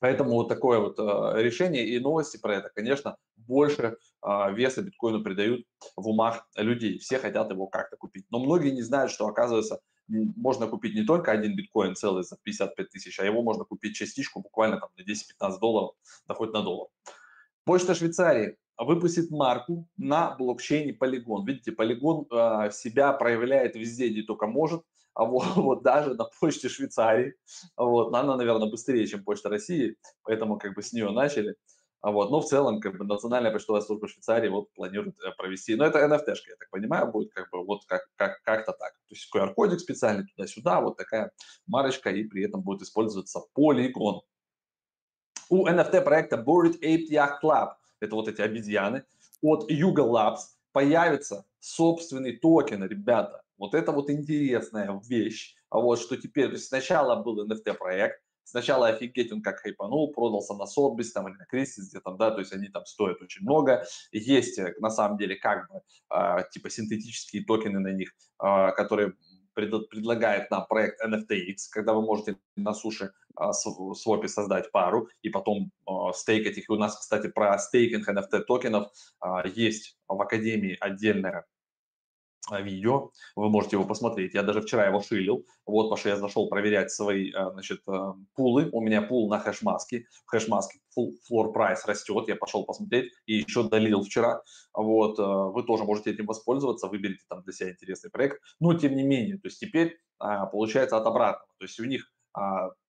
Поэтому 0.00 0.30
вот 0.34 0.48
такое 0.48 0.78
вот 0.78 0.98
э, 0.98 1.42
решение 1.42 1.86
и 1.86 1.98
новости 1.98 2.36
про 2.36 2.54
это, 2.54 2.70
конечно, 2.72 3.16
больше 3.36 3.96
э, 4.22 4.54
веса 4.54 4.82
биткоину 4.82 5.24
придают 5.24 5.66
в 5.96 6.08
умах 6.08 6.46
людей. 6.54 6.98
Все 6.98 7.18
хотят 7.18 7.50
его 7.50 7.66
как-то 7.66 7.96
купить. 7.96 8.26
Но 8.30 8.38
многие 8.38 8.70
не 8.70 8.82
знают, 8.82 9.10
что, 9.10 9.26
оказывается, 9.26 9.80
можно 10.08 10.66
купить 10.68 10.94
не 10.94 11.04
только 11.04 11.32
один 11.32 11.54
биткоин 11.56 11.94
целый 11.94 12.22
за 12.22 12.36
55 12.42 12.88
тысяч, 12.88 13.18
а 13.20 13.24
его 13.24 13.42
можно 13.42 13.64
купить 13.64 13.96
частичку 13.96 14.40
буквально 14.40 14.78
там 14.78 14.90
на 14.96 15.02
10-15 15.02 15.58
долларов, 15.58 15.94
да 16.26 16.34
хоть 16.34 16.52
на 16.52 16.62
доллар. 16.62 16.88
Почта 17.68 17.94
Швейцарии 17.94 18.56
выпустит 18.78 19.30
марку 19.30 19.86
на 19.98 20.34
блокчейне 20.36 20.96
Polygon. 20.98 21.44
Видите, 21.44 21.70
Polygon 21.70 22.24
э, 22.30 22.70
себя 22.70 23.12
проявляет 23.12 23.76
везде, 23.76 24.08
где 24.08 24.22
только 24.22 24.46
может, 24.46 24.80
а 25.12 25.26
вот, 25.26 25.44
вот 25.56 25.82
даже 25.82 26.14
на 26.14 26.24
почте 26.40 26.70
Швейцарии. 26.70 27.34
Вот, 27.76 28.14
она, 28.14 28.38
наверное, 28.38 28.70
быстрее, 28.70 29.06
чем 29.06 29.22
почта 29.22 29.50
России, 29.50 29.96
поэтому 30.22 30.58
как 30.58 30.74
бы 30.74 30.82
с 30.82 30.94
нее 30.94 31.10
начали. 31.10 31.56
А 32.00 32.10
вот, 32.10 32.30
но 32.30 32.40
в 32.40 32.46
целом, 32.46 32.80
как 32.80 32.96
бы, 32.96 33.04
Национальная 33.04 33.52
почтовая 33.52 33.82
служба 33.82 34.08
Швейцарии 34.08 34.48
вот 34.48 34.72
планирует 34.72 35.16
э, 35.20 35.30
провести, 35.36 35.74
но 35.74 35.84
это 35.84 35.98
NFT-шка, 35.98 36.48
я 36.48 36.56
так 36.58 36.70
понимаю, 36.70 37.12
будет 37.12 37.34
как 37.34 37.50
бы 37.50 37.62
вот 37.66 37.84
как, 37.84 38.00
как, 38.16 38.40
как-то 38.44 38.72
так. 38.72 38.92
То 38.92 39.14
есть 39.14 39.28
QR-кодик 39.34 39.78
специальный 39.78 40.26
туда-сюда, 40.26 40.80
вот 40.80 40.96
такая 40.96 41.32
марочка, 41.66 42.08
и 42.08 42.24
при 42.24 42.46
этом 42.46 42.62
будет 42.62 42.80
использоваться 42.80 43.40
полигон. 43.52 44.22
У 45.50 45.66
NFT 45.66 46.02
проекта 46.02 46.36
Bored 46.36 46.78
Ape 46.80 47.08
Yacht 47.10 47.40
Club, 47.42 47.70
это 48.00 48.14
вот 48.14 48.28
эти 48.28 48.42
обезьяны, 48.42 49.04
от 49.40 49.70
Yuga 49.70 50.04
Labs 50.06 50.40
появится 50.72 51.46
собственный 51.58 52.36
токен, 52.36 52.84
ребята. 52.84 53.42
Вот 53.56 53.74
это 53.74 53.92
вот 53.92 54.10
интересная 54.10 55.00
вещь. 55.08 55.54
А 55.70 55.78
вот 55.80 55.98
что 56.00 56.16
теперь, 56.16 56.48
то 56.48 56.52
есть 56.52 56.66
сначала 56.66 57.22
был 57.22 57.46
NFT 57.46 57.74
проект, 57.74 58.20
сначала 58.44 58.88
офигеть 58.88 59.32
он 59.32 59.42
как 59.42 59.60
хайпанул, 59.60 60.12
продался 60.12 60.54
на 60.54 60.64
Sotheby's 60.64 61.10
там 61.14 61.28
или 61.28 61.36
на 61.36 61.46
Christie's, 61.52 61.88
где 61.90 62.00
там, 62.00 62.16
да, 62.16 62.30
то 62.30 62.40
есть 62.40 62.52
они 62.52 62.68
там 62.68 62.84
стоят 62.84 63.20
очень 63.22 63.42
много. 63.42 63.86
Есть 64.12 64.58
э, 64.58 64.74
на 64.80 64.90
самом 64.90 65.18
деле 65.18 65.36
как 65.36 65.68
бы 65.70 65.80
э, 66.10 66.44
типа 66.50 66.70
синтетические 66.70 67.44
токены 67.44 67.80
на 67.80 67.92
них, 67.92 68.14
э, 68.42 68.72
которые 68.72 69.14
пред, 69.58 69.88
предлагает 69.88 70.50
нам 70.52 70.66
проект 70.68 71.04
NFTX, 71.04 71.56
когда 71.72 71.92
вы 71.92 72.02
можете 72.02 72.36
на 72.54 72.74
суше 72.74 73.12
а, 73.34 73.52
Swap'е 73.52 74.28
создать 74.28 74.70
пару 74.70 75.08
и 75.22 75.30
потом 75.30 75.72
а, 75.84 76.12
стейкать 76.12 76.58
их. 76.58 76.68
И 76.68 76.72
у 76.72 76.76
нас, 76.76 76.96
кстати, 76.96 77.28
про 77.28 77.58
стейкинг 77.58 78.08
NFT 78.08 78.40
токенов 78.44 78.92
а, 79.18 79.42
есть 79.48 79.98
в 80.06 80.20
Академии 80.22 80.76
отдельная 80.78 81.44
видео, 82.50 83.10
вы 83.36 83.50
можете 83.50 83.76
его 83.76 83.84
посмотреть. 83.84 84.34
Я 84.34 84.42
даже 84.42 84.60
вчера 84.60 84.86
его 84.86 85.00
шилил. 85.00 85.46
Вот, 85.66 85.84
потому 85.84 85.96
что 85.96 86.08
я 86.08 86.16
зашел 86.16 86.48
проверять 86.48 86.90
свои, 86.90 87.30
а, 87.32 87.50
значит, 87.50 87.80
а, 87.86 88.14
пулы. 88.34 88.68
У 88.72 88.80
меня 88.80 89.02
пул 89.02 89.28
на 89.30 89.38
хэшмаске. 89.38 90.06
В 90.26 90.30
хэшмаске 90.30 90.78
floor 90.98 91.52
price 91.54 91.80
растет. 91.86 92.28
Я 92.28 92.36
пошел 92.36 92.64
посмотреть 92.64 93.12
и 93.26 93.34
еще 93.34 93.68
долил 93.68 94.02
вчера. 94.02 94.42
Вот, 94.74 95.18
вы 95.18 95.62
тоже 95.64 95.84
можете 95.84 96.10
этим 96.10 96.26
воспользоваться. 96.26 96.88
Выберите 96.88 97.24
там 97.28 97.42
для 97.42 97.52
себя 97.52 97.70
интересный 97.70 98.10
проект. 98.10 98.40
Но, 98.60 98.74
тем 98.74 98.96
не 98.96 99.02
менее, 99.02 99.36
то 99.36 99.46
есть 99.48 99.60
теперь 99.60 99.98
получается 100.18 100.96
от 100.96 101.06
обратного. 101.06 101.48
То 101.58 101.64
есть 101.64 101.78
у 101.78 101.84
них 101.84 102.10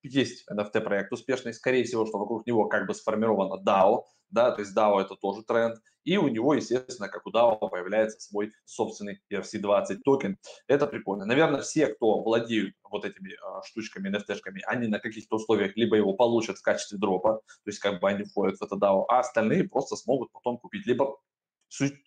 есть 0.03 0.45
NFT 0.51 0.81
проект 0.81 1.11
успешный, 1.11 1.53
скорее 1.53 1.83
всего, 1.83 2.05
что 2.05 2.17
вокруг 2.17 2.45
него 2.45 2.67
как 2.67 2.87
бы 2.87 2.93
сформировано 2.93 3.61
DAO, 3.63 4.03
да, 4.29 4.51
то 4.51 4.61
есть 4.61 4.77
DAO 4.77 5.01
это 5.01 5.15
тоже 5.15 5.43
тренд, 5.43 5.79
и 6.09 6.17
у 6.17 6.27
него, 6.27 6.55
естественно, 6.55 7.07
как 7.07 7.27
у 7.27 7.29
DAO, 7.29 7.69
появляется 7.69 8.19
свой 8.19 8.51
собственный 8.65 9.21
ERC-20 9.31 9.97
токен. 10.03 10.39
Это 10.65 10.87
прикольно. 10.87 11.25
Наверное, 11.25 11.61
все, 11.61 11.85
кто 11.85 12.23
владеют 12.23 12.73
вот 12.83 13.05
этими 13.05 13.33
э, 13.33 13.61
штучками, 13.63 14.09
NFT-шками, 14.09 14.61
они 14.65 14.87
на 14.87 14.97
каких-то 14.97 15.35
условиях 15.35 15.73
либо 15.75 15.97
его 15.97 16.13
получат 16.13 16.57
в 16.57 16.63
качестве 16.63 16.97
дропа, 16.97 17.33
то 17.33 17.67
есть 17.67 17.77
как 17.77 17.99
бы 17.99 18.09
они 18.09 18.23
входят 18.23 18.57
в 18.57 18.63
это 18.63 18.75
DAO, 18.75 19.05
а 19.07 19.19
остальные 19.19 19.69
просто 19.69 19.95
смогут 19.95 20.31
потом 20.31 20.57
купить 20.57 20.87
либо 20.87 21.15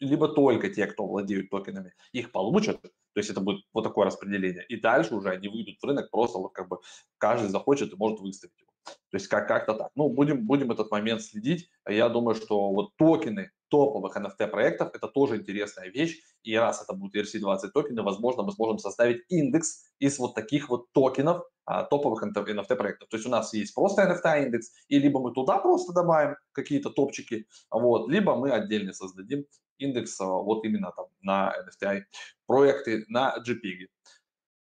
либо 0.01 0.27
только 0.27 0.69
те, 0.71 0.89
кто 0.89 1.07
владеют 1.07 1.49
токенами, 1.51 1.95
их 2.11 2.33
получат, 2.33 2.83
то 2.83 2.91
есть 3.15 3.31
это 3.31 3.41
будет 3.41 3.65
вот 3.73 3.85
такое 3.85 4.07
распределение, 4.07 4.65
и 4.69 4.75
дальше 4.75 5.15
уже 5.15 5.31
они 5.31 5.47
выйдут 5.47 5.77
в 5.81 5.85
рынок, 5.85 6.11
просто 6.11 6.39
вот 6.39 6.49
как 6.49 6.67
бы 6.67 6.79
каждый 7.19 7.51
захочет 7.51 7.93
и 7.93 7.97
может 7.97 8.19
выставить 8.19 8.59
его. 8.59 8.73
То 8.85 9.17
есть 9.17 9.29
как- 9.29 9.47
как-то 9.47 9.75
так. 9.75 9.93
Ну, 9.95 10.09
будем, 10.09 10.45
будем 10.45 10.73
этот 10.73 10.91
момент 10.91 11.23
следить. 11.23 11.71
Я 11.89 12.09
думаю, 12.09 12.35
что 12.35 12.73
вот 12.73 12.97
токены 12.97 13.53
топовых 13.73 14.17
NFT 14.17 14.49
проектов 14.49 14.91
это 14.95 15.09
тоже 15.09 15.37
интересная 15.37 15.89
вещь. 15.89 16.21
И 16.43 16.55
раз 16.59 16.83
это 16.83 16.93
будут 16.93 17.17
ERC-20 17.17 17.71
токены, 17.73 18.03
возможно, 18.03 18.43
мы 18.43 18.53
сможем 18.53 18.79
составить 18.79 19.23
индекс 19.31 19.91
из 19.99 20.19
вот 20.19 20.35
таких 20.35 20.69
вот 20.69 20.93
токенов 20.93 21.43
а, 21.65 21.85
топовых 21.85 22.23
NFT 22.23 22.77
проектов. 22.77 23.09
То 23.09 23.17
есть 23.17 23.27
у 23.27 23.31
нас 23.31 23.55
есть 23.55 23.75
просто 23.75 24.03
NFT 24.03 24.45
индекс, 24.45 24.73
и 24.89 24.99
либо 24.99 25.21
мы 25.21 25.33
туда 25.33 25.59
просто 25.59 25.95
добавим 25.95 26.37
какие-то 26.53 26.91
топчики, 26.91 27.47
вот, 27.71 28.11
либо 28.11 28.37
мы 28.37 28.51
отдельно 28.51 28.93
создадим 28.93 29.47
индекс 29.79 30.21
а, 30.21 30.27
вот 30.27 30.65
именно 30.65 30.93
там 30.95 31.07
на 31.23 31.55
NFT 31.67 32.03
проекты 32.47 33.05
на 33.09 33.35
JPEG. 33.39 33.89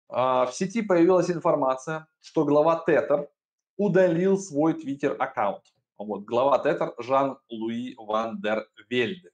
А, 0.07 0.45
в 0.45 0.53
сети 0.53 0.81
появилась 0.81 1.29
информация, 1.29 2.07
что 2.21 2.45
глава 2.45 2.81
Tether 2.87 3.27
удалил 3.77 4.37
свой 4.37 4.73
твиттер-аккаунт. 4.73 5.63
Вот, 5.97 6.25
глава 6.25 6.59
Тетер 6.59 6.93
Жан-Луи 6.97 7.95
Ван 7.97 8.41
дер 8.41 8.67
Вельде. 8.89 9.31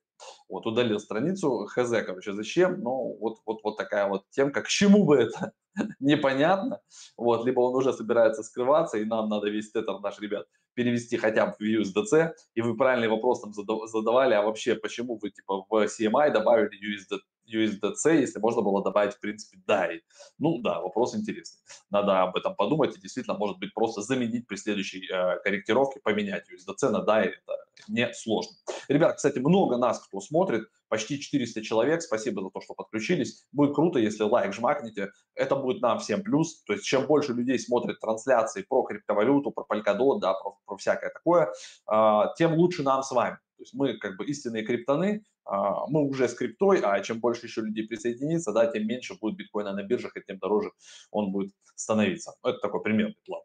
Вот, 0.47 0.67
удалил 0.67 0.99
страницу, 0.99 1.65
хз, 1.65 1.89
короче, 2.05 2.33
зачем, 2.33 2.81
ну, 2.81 3.17
вот, 3.19 3.39
вот, 3.47 3.61
вот 3.63 3.77
такая 3.77 4.07
вот 4.07 4.29
темка, 4.29 4.61
к 4.61 4.67
чему 4.67 5.03
бы 5.05 5.17
это, 5.17 5.53
непонятно, 5.99 6.79
вот, 7.17 7.43
либо 7.45 7.61
он 7.61 7.75
уже 7.75 7.91
собирается 7.91 8.43
скрываться, 8.43 8.99
и 8.99 9.05
нам 9.05 9.29
надо 9.29 9.49
весь 9.49 9.71
тетер 9.71 9.99
наш, 9.99 10.19
ребят, 10.19 10.45
перевести 10.75 11.17
хотя 11.17 11.47
бы 11.47 11.55
в 11.57 11.61
USDC, 11.61 12.33
и 12.53 12.61
вы 12.61 12.77
правильный 12.77 13.07
вопрос 13.07 13.41
там 13.41 13.53
задавали, 13.53 14.35
а 14.35 14.43
вообще, 14.43 14.75
почему 14.75 15.17
вы, 15.17 15.31
типа, 15.31 15.65
в 15.67 15.73
CMI 15.73 16.31
добавили 16.31 16.77
USD, 16.77 17.17
USDC, 17.53 18.19
если 18.19 18.39
можно 18.39 18.61
было 18.61 18.83
добавить, 18.83 19.13
в 19.13 19.19
принципе, 19.19 19.57
DAI. 19.67 19.99
Ну 20.37 20.59
да, 20.59 20.79
вопрос 20.81 21.15
интересный. 21.15 21.61
Надо 21.89 22.21
об 22.21 22.35
этом 22.35 22.55
подумать, 22.55 22.95
и 22.97 23.01
действительно, 23.01 23.37
может 23.37 23.59
быть, 23.59 23.73
просто 23.73 24.01
заменить 24.01 24.47
при 24.47 24.55
следующей 24.55 25.07
э, 25.11 25.39
корректировке, 25.43 25.99
поменять 26.01 26.45
USDC 26.51 26.89
на 26.89 27.03
DAI, 27.03 27.25
это 27.25 27.57
не 27.87 28.11
сложно. 28.13 28.53
Ребят, 28.87 29.15
кстати, 29.15 29.39
много 29.39 29.77
нас, 29.77 29.99
кто 29.99 30.19
смотрит, 30.19 30.67
почти 30.87 31.19
400 31.19 31.61
человек, 31.61 32.01
спасибо 32.01 32.41
за 32.41 32.49
то, 32.49 32.61
что 32.61 32.73
подключились. 32.73 33.45
Будет 33.51 33.75
круто, 33.75 33.99
если 33.99 34.23
лайк 34.23 34.53
жмакните, 34.53 35.11
это 35.35 35.55
будет 35.55 35.81
нам 35.81 35.99
всем 35.99 36.21
плюс. 36.21 36.63
То 36.63 36.73
есть, 36.73 36.85
чем 36.85 37.07
больше 37.07 37.33
людей 37.33 37.57
смотрит 37.59 37.99
трансляции 37.99 38.65
про 38.67 38.83
криптовалюту, 38.83 39.51
про 39.51 39.63
Polkadot, 39.63 40.19
да, 40.19 40.33
про, 40.33 40.57
про 40.65 40.77
всякое 40.77 41.09
такое, 41.09 41.51
э, 41.91 42.21
тем 42.37 42.55
лучше 42.55 42.83
нам 42.83 43.03
с 43.03 43.11
вами. 43.11 43.37
То 43.61 43.63
есть 43.63 43.75
мы 43.75 43.97
как 43.99 44.17
бы 44.17 44.25
истинные 44.25 44.63
криптоны, 44.63 45.23
а, 45.45 45.85
мы 45.85 46.01
уже 46.01 46.27
с 46.27 46.33
криптой, 46.33 46.81
а 46.81 46.99
чем 47.01 47.19
больше 47.19 47.45
еще 47.45 47.61
людей 47.61 47.87
присоединится, 47.87 48.51
да, 48.53 48.65
тем 48.65 48.87
меньше 48.87 49.13
будет 49.21 49.35
биткоина 49.35 49.71
на 49.73 49.83
биржах, 49.83 50.17
и 50.17 50.21
тем 50.21 50.39
дороже 50.39 50.71
он 51.11 51.31
будет 51.31 51.53
становиться. 51.75 52.33
Это 52.43 52.57
такой 52.57 52.81
примерный 52.81 53.19
план. 53.23 53.43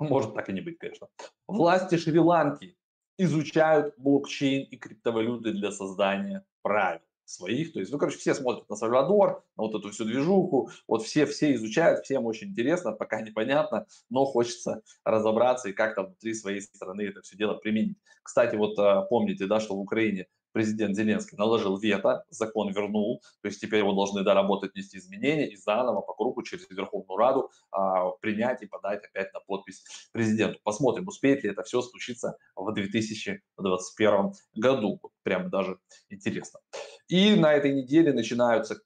Может 0.00 0.34
так 0.34 0.48
и 0.48 0.52
не 0.52 0.62
быть, 0.62 0.78
конечно. 0.78 1.06
Власти 1.46 1.96
Шри-Ланки 1.96 2.76
изучают 3.16 3.94
блокчейн 3.98 4.64
и 4.64 4.76
криптовалюты 4.76 5.52
для 5.52 5.70
создания 5.70 6.44
правил 6.62 7.06
своих. 7.24 7.72
То 7.72 7.80
есть, 7.80 7.92
ну, 7.92 7.98
короче, 7.98 8.18
все 8.18 8.34
смотрят 8.34 8.68
на 8.68 8.76
Сальвадор, 8.76 9.44
на 9.56 9.64
вот 9.64 9.74
эту 9.74 9.90
всю 9.90 10.04
движуху, 10.04 10.70
вот 10.86 11.02
все, 11.02 11.26
все 11.26 11.54
изучают, 11.54 12.04
всем 12.04 12.26
очень 12.26 12.48
интересно, 12.48 12.92
пока 12.92 13.20
непонятно, 13.20 13.86
но 14.10 14.24
хочется 14.24 14.82
разобраться 15.04 15.68
и 15.68 15.72
как-то 15.72 16.04
внутри 16.04 16.34
своей 16.34 16.60
страны 16.60 17.02
это 17.02 17.22
все 17.22 17.36
дело 17.36 17.54
применить. 17.54 17.98
Кстати, 18.22 18.56
вот 18.56 18.78
а, 18.78 19.02
помните, 19.02 19.46
да, 19.46 19.60
что 19.60 19.74
в 19.76 19.80
Украине 19.80 20.26
президент 20.54 20.96
Зеленский 20.96 21.36
наложил 21.36 21.76
вето, 21.76 22.24
закон 22.30 22.72
вернул, 22.72 23.20
то 23.42 23.48
есть 23.48 23.60
теперь 23.60 23.80
его 23.80 23.92
должны 23.92 24.22
доработать, 24.22 24.72
внести 24.72 24.98
изменения 24.98 25.48
и 25.48 25.56
заново 25.56 26.00
по 26.00 26.14
кругу 26.14 26.42
через 26.42 26.70
Верховную 26.70 27.18
Раду 27.18 27.50
а, 27.72 28.10
принять 28.20 28.62
и 28.62 28.66
подать 28.66 29.04
опять 29.04 29.34
на 29.34 29.40
подпись 29.40 29.84
президенту. 30.12 30.60
Посмотрим, 30.62 31.08
успеет 31.08 31.42
ли 31.42 31.50
это 31.50 31.64
все 31.64 31.82
случиться 31.82 32.38
в 32.54 32.72
2021 32.72 34.32
году. 34.54 35.00
Прям 35.24 35.50
даже 35.50 35.78
интересно. 36.08 36.60
И 37.08 37.34
на 37.34 37.52
этой 37.52 37.74
неделе 37.74 38.12
начинаются 38.12 38.80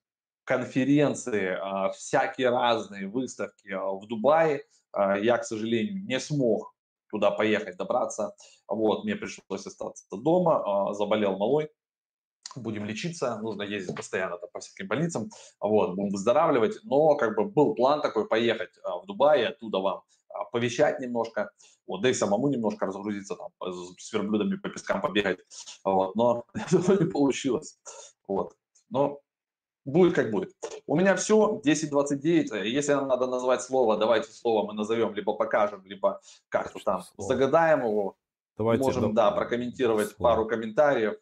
конференции, 0.45 1.59
а, 1.61 1.91
всякие 1.91 2.49
разные 2.49 3.07
выставки 3.09 3.71
а, 3.71 3.91
в 3.91 4.07
Дубае. 4.07 4.65
А, 4.93 5.19
я, 5.19 5.37
к 5.37 5.45
сожалению, 5.45 6.03
не 6.03 6.19
смог 6.19 6.75
туда 7.11 7.31
поехать, 7.31 7.77
добраться. 7.77 8.35
Вот, 8.69 9.05
мне 9.05 9.17
пришлось 9.17 9.67
остаться 9.67 10.05
дома, 10.13 10.91
а, 10.91 10.95
заболел 10.95 11.37
малой, 11.39 11.71
будем 12.57 12.85
лечиться, 12.85 13.39
нужно 13.39 13.63
ездить 13.63 13.97
постоянно 13.97 14.39
там, 14.39 14.51
по 14.53 14.61
всяким 14.61 14.89
больницам, 14.89 15.31
вот, 15.61 15.95
будем 15.95 16.11
выздоравливать, 16.11 16.79
но 16.85 17.17
как 17.17 17.35
бы 17.37 17.47
был 17.47 17.75
план 17.75 18.03
такой 18.03 18.29
поехать 18.29 18.71
а, 18.83 18.99
в 18.99 19.07
Дубай, 19.07 19.47
оттуда 19.47 19.79
вам 19.79 20.03
а, 20.29 20.45
повещать 20.45 21.01
немножко, 21.01 21.51
вот, 21.87 22.03
да 22.03 22.11
и 22.11 22.15
самому 22.15 22.49
немножко 22.49 22.87
разгрузиться, 22.87 23.37
там, 23.37 23.51
с 23.99 24.13
верблюдами 24.13 24.57
по 24.57 24.69
пескам 24.69 25.01
побегать, 25.01 25.39
вот, 25.85 26.15
но 26.15 26.45
не 26.73 27.11
получилось, 27.11 27.79
вот, 28.27 28.55
но 28.91 29.21
будет 29.89 30.15
как 30.15 30.31
будет. 30.31 30.53
У 30.87 30.97
меня 30.97 31.17
все, 31.17 31.61
10.29. 31.65 32.67
Если 32.67 32.93
нам 32.93 33.09
надо 33.09 33.27
назвать 33.27 33.63
слово, 33.63 33.97
давайте 33.97 34.31
слово 34.31 34.67
мы 34.67 34.75
назовем, 34.75 35.15
либо 35.15 35.33
покажем, 35.33 35.83
либо 35.87 36.21
как-то 36.51 36.79
там 36.85 37.03
загадаем 37.17 37.87
его. 37.87 38.17
Давайте, 38.59 38.85
Можем, 38.85 39.15
да, 39.15 39.31
да 39.31 39.37
прокомментировать 39.37 40.11
слово. 40.11 40.31
пару 40.31 40.47
комментариев. 40.47 41.15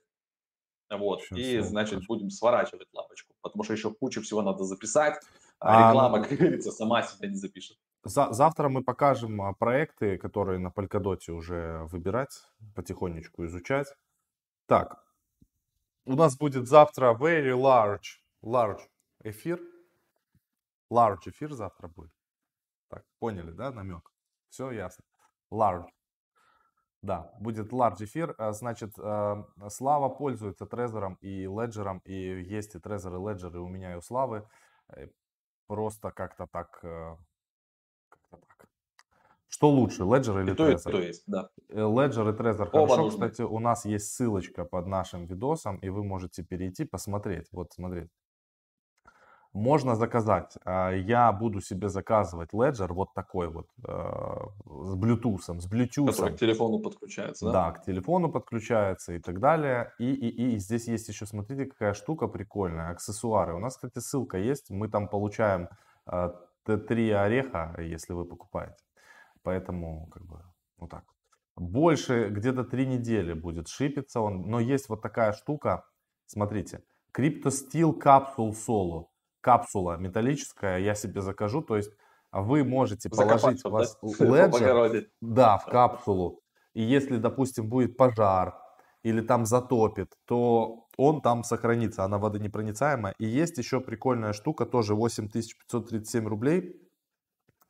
Вот, 0.91 1.23
Сейчас 1.23 1.39
и, 1.39 1.59
значит, 1.61 1.95
покажем. 1.95 2.07
будем 2.09 2.31
сворачивать 2.31 2.89
лапочку, 2.93 3.35
потому 3.43 3.65
что 3.65 3.73
еще 3.73 3.93
кучу 3.93 4.23
всего 4.23 4.41
надо 4.41 4.65
записать, 4.65 5.21
а, 5.59 5.89
а 5.89 5.91
реклама, 5.91 6.23
как 6.29 6.39
говорится, 6.39 6.71
сама 6.71 7.03
себя 7.03 7.29
не 7.29 7.37
запишет. 7.37 7.77
За, 8.05 8.33
завтра 8.33 8.69
мы 8.69 8.83
покажем 8.83 9.43
а, 9.43 9.53
проекты, 9.53 10.17
которые 10.17 10.59
на 10.59 10.69
Polkadot 10.69 11.31
уже 11.31 11.83
выбирать, 11.91 12.43
потихонечку 12.75 13.45
изучать. 13.47 13.89
Так, 14.67 15.05
у 16.05 16.15
нас 16.15 16.37
будет 16.37 16.69
завтра 16.69 17.15
very 17.15 17.53
large 17.53 18.21
large 18.47 18.81
эфир. 19.25 19.61
Large 20.91 21.31
эфир 21.31 21.53
завтра 21.53 21.89
будет. 21.89 22.13
Так, 22.89 23.05
поняли, 23.19 23.51
да, 23.51 23.73
намек? 23.73 24.13
Все 24.49 24.71
ясно. 24.71 25.05
Large. 25.51 25.89
Да, 27.07 27.31
будет 27.39 27.73
large 27.73 28.05
эфир. 28.05 28.35
А, 28.37 28.53
значит, 28.53 28.95
а, 28.99 29.45
Слава 29.69 30.09
пользуется 30.09 30.67
Трезором 30.67 31.17
и 31.21 31.47
Леджером. 31.47 32.03
И 32.05 32.43
есть 32.43 32.75
и 32.75 32.81
Трезор, 32.81 33.15
и 33.15 33.19
Леджер, 33.19 33.55
и 33.55 33.59
у 33.59 33.69
меня, 33.69 33.93
и 33.93 33.97
у 33.97 34.01
Славы. 34.01 34.45
Э, 34.89 35.07
просто 35.69 36.11
как-то 36.11 36.47
так... 36.47 36.81
Э, 36.83 37.17
как-то 38.09 38.39
так. 38.49 38.69
Что 39.47 39.71
лучше, 39.71 40.03
Ledger 40.03 40.43
или 40.43 40.51
и 40.51 40.55
Trezor? 40.55 40.83
То, 40.83 40.89
и 40.91 40.93
то 40.93 41.01
есть, 41.01 41.23
да. 41.29 41.49
Э, 41.69 41.83
Ledger 41.83 42.35
и 42.35 42.37
Trezor 42.37 42.67
хорошо. 42.67 42.97
Нужны. 42.97 43.11
Кстати, 43.11 43.43
у 43.43 43.59
нас 43.61 43.85
есть 43.85 44.13
ссылочка 44.13 44.65
под 44.65 44.87
нашим 44.89 45.27
видосом, 45.27 45.77
и 45.77 45.89
вы 45.89 46.03
можете 46.03 46.43
перейти, 46.43 46.85
посмотреть. 46.85 47.47
Вот, 47.53 47.73
смотрите 47.73 48.11
можно 49.57 49.97
заказать. 49.97 50.59
А, 50.65 50.93
я 50.93 51.33
буду 51.33 51.61
себе 51.61 51.89
заказывать 51.89 52.53
Ledger 52.53 52.93
вот 52.93 53.15
такой 53.15 53.49
вот 53.49 53.67
а, 53.85 54.49
с 54.67 54.95
Bluetooth, 54.95 55.61
с 55.61 55.67
Bluetooth. 55.67 56.07
Который 56.07 56.35
к 56.35 56.39
телефону 56.39 56.79
подключается, 56.79 57.47
да? 57.47 57.53
Да, 57.53 57.71
к 57.73 57.85
телефону 57.85 58.31
подключается 58.31 59.15
и 59.15 59.19
так 59.19 59.41
далее. 59.41 59.93
И, 59.99 60.13
и, 60.13 60.55
и 60.55 60.59
здесь 60.59 60.89
есть 60.89 61.09
еще, 61.09 61.27
смотрите, 61.27 61.65
какая 61.65 61.95
штука 61.95 62.29
прикольная, 62.29 62.91
аксессуары. 62.91 63.55
У 63.55 63.59
нас, 63.59 63.77
кстати, 63.77 63.99
ссылка 63.99 64.37
есть, 64.37 64.71
мы 64.71 64.89
там 64.89 65.09
получаем 65.09 65.69
Т3 66.07 67.11
а, 67.13 67.25
ореха, 67.25 67.75
если 67.81 68.13
вы 68.13 68.27
покупаете. 68.27 68.85
Поэтому, 69.43 70.09
как 70.09 70.25
бы, 70.27 70.43
вот 70.79 70.91
так. 70.91 71.05
Больше, 71.57 72.29
где-то 72.29 72.65
три 72.65 72.87
недели 72.87 73.33
будет 73.33 73.69
шипиться 73.69 74.21
он. 74.21 74.43
Но 74.43 74.61
есть 74.61 74.91
вот 74.91 75.01
такая 75.01 75.33
штука, 75.33 75.85
смотрите, 76.27 76.83
Crypto 77.17 77.51
Steel 77.51 77.99
Capsule 77.99 78.53
Solo 78.53 79.07
капсула 79.47 79.97
металлическая, 79.97 80.81
я 80.81 80.97
себе 80.97 81.21
закажу, 81.21 81.63
то 81.63 81.77
есть 81.77 81.93
вы 82.33 82.65
можете 82.65 83.09
положить 83.09 83.63
да? 83.63 83.71
вас 83.71 83.99
леджер, 84.03 85.07
да, 85.21 85.59
в 85.59 85.67
капсулу, 85.67 86.41
и 86.75 86.83
если, 86.83 87.17
допустим, 87.19 87.69
будет 87.69 87.97
пожар 87.97 88.59
или 89.05 89.21
там 89.21 89.47
затопит, 89.47 90.15
то 90.25 90.89
он 90.97 91.21
там 91.21 91.45
сохранится, 91.45 92.03
она 92.03 92.19
водонепроницаемая. 92.19 93.15
И 93.19 93.27
есть 93.27 93.57
еще 93.59 93.81
прикольная 93.81 94.33
штука, 94.33 94.67
тоже 94.67 94.95
8537 94.95 96.27
рублей. 96.27 96.83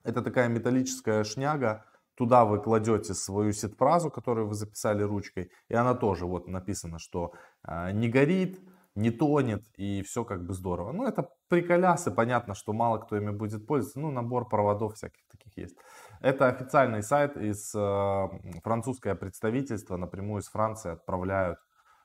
Это 0.03 0.23
такая 0.23 0.49
металлическая 0.49 1.25
шняга, 1.25 1.85
Туда 2.17 2.47
вы 2.47 2.63
кладете 2.63 3.13
свою 3.13 3.53
сетфразу, 3.53 4.11
которую 4.11 4.49
вы 4.49 4.55
записали 4.55 5.03
ручкой, 5.03 5.51
и 5.69 5.75
она 5.75 5.95
тоже 5.95 6.25
вот 6.25 6.49
написано, 6.49 6.99
что 6.99 7.35
э, 7.63 7.93
не 7.93 8.09
горит, 8.09 8.59
не 8.97 9.11
тонет, 9.11 9.63
и 9.77 10.03
все 10.03 10.25
как 10.25 10.45
бы 10.45 10.55
здорово. 10.55 10.93
Ну, 10.93 11.07
это 11.07 11.29
приколясы, 11.49 12.11
понятно, 12.11 12.55
что 12.55 12.73
мало 12.73 12.99
кто 12.99 13.17
ими 13.17 13.31
будет 13.31 13.67
пользоваться, 13.67 14.01
ну, 14.01 14.11
набор 14.11 14.49
проводов 14.49 14.95
всяких 14.95 15.27
таких 15.31 15.57
есть. 15.57 15.77
Это 16.21 16.49
официальный 16.49 17.03
сайт 17.03 17.37
из 17.37 17.75
э, 17.75 18.29
французское 18.65 19.15
представительство, 19.15 19.99
напрямую 19.99 20.41
из 20.41 20.49
Франции 20.49 20.93
отправляют, 20.93 21.59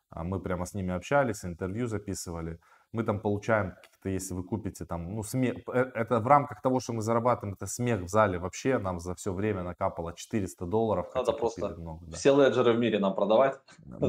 а 0.10 0.26
мы 0.26 0.42
прямо 0.42 0.66
с 0.66 0.74
ними 0.74 0.94
общались, 0.94 1.46
интервью 1.46 1.88
записывали, 1.88 2.60
мы 2.92 3.04
там 3.04 3.22
получаем 3.22 3.72
какие-то, 3.72 4.10
если 4.10 4.34
вы 4.34 4.44
купите 4.44 4.84
там, 4.84 5.16
ну, 5.16 5.24
смех, 5.24 5.60
э, 5.74 5.92
это 5.96 6.20
в 6.20 6.28
рамках 6.28 6.62
того, 6.62 6.82
что 6.82 6.92
мы 6.92 7.02
зарабатываем, 7.02 7.54
это 7.54 7.68
смех 7.68 8.02
в 8.02 8.10
зале 8.10 8.38
вообще, 8.38 8.78
нам 8.80 9.00
за 9.00 9.16
все 9.16 9.32
время 9.32 9.64
накапало 9.64 10.14
400 10.14 10.66
долларов. 10.66 11.08
Надо 11.16 11.32
просто 11.32 11.70
много, 11.70 12.06
да. 12.06 12.18
все 12.18 12.36
леджеры 12.36 12.74
в 12.74 12.80
мире 12.80 13.00
нам 13.00 13.16
продавать. 13.16 13.60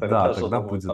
Да, 0.00 0.32
тогда 0.32 0.60
будет, 0.60 0.84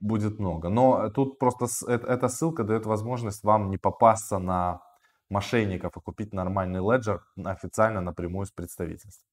будет 0.00 0.38
много. 0.38 0.68
Но 0.68 1.10
тут 1.10 1.38
просто 1.38 1.66
эта 1.88 2.28
ссылка 2.28 2.64
дает 2.64 2.86
возможность 2.86 3.44
вам 3.44 3.70
не 3.70 3.78
попасться 3.78 4.38
на 4.38 4.80
мошенников 5.28 5.96
и 5.96 6.00
купить 6.00 6.32
нормальный 6.32 6.80
леджер 6.80 7.24
официально 7.44 8.00
напрямую 8.00 8.46
с 8.46 8.50
представительства. 8.50 9.26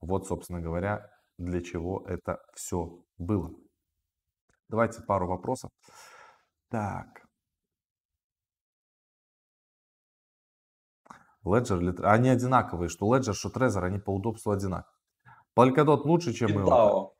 Вот, 0.00 0.26
собственно 0.26 0.60
говоря, 0.60 1.10
для 1.38 1.60
чего 1.62 2.04
это 2.06 2.40
все 2.54 3.02
было. 3.18 3.50
Давайте 4.68 5.02
пару 5.02 5.26
вопросов. 5.26 5.70
Так. 6.70 7.06
Ledger, 11.44 12.02
они 12.04 12.28
одинаковые, 12.28 12.88
что 12.88 13.06
Ledger, 13.06 13.32
что 13.32 13.48
Trezor, 13.48 13.84
они 13.84 13.98
по 13.98 14.14
удобству 14.14 14.52
одинаковые. 14.52 14.94
Polkadot 15.58 16.02
лучше, 16.04 16.32
чем 16.32 16.50
BitDAO. 16.50 17.10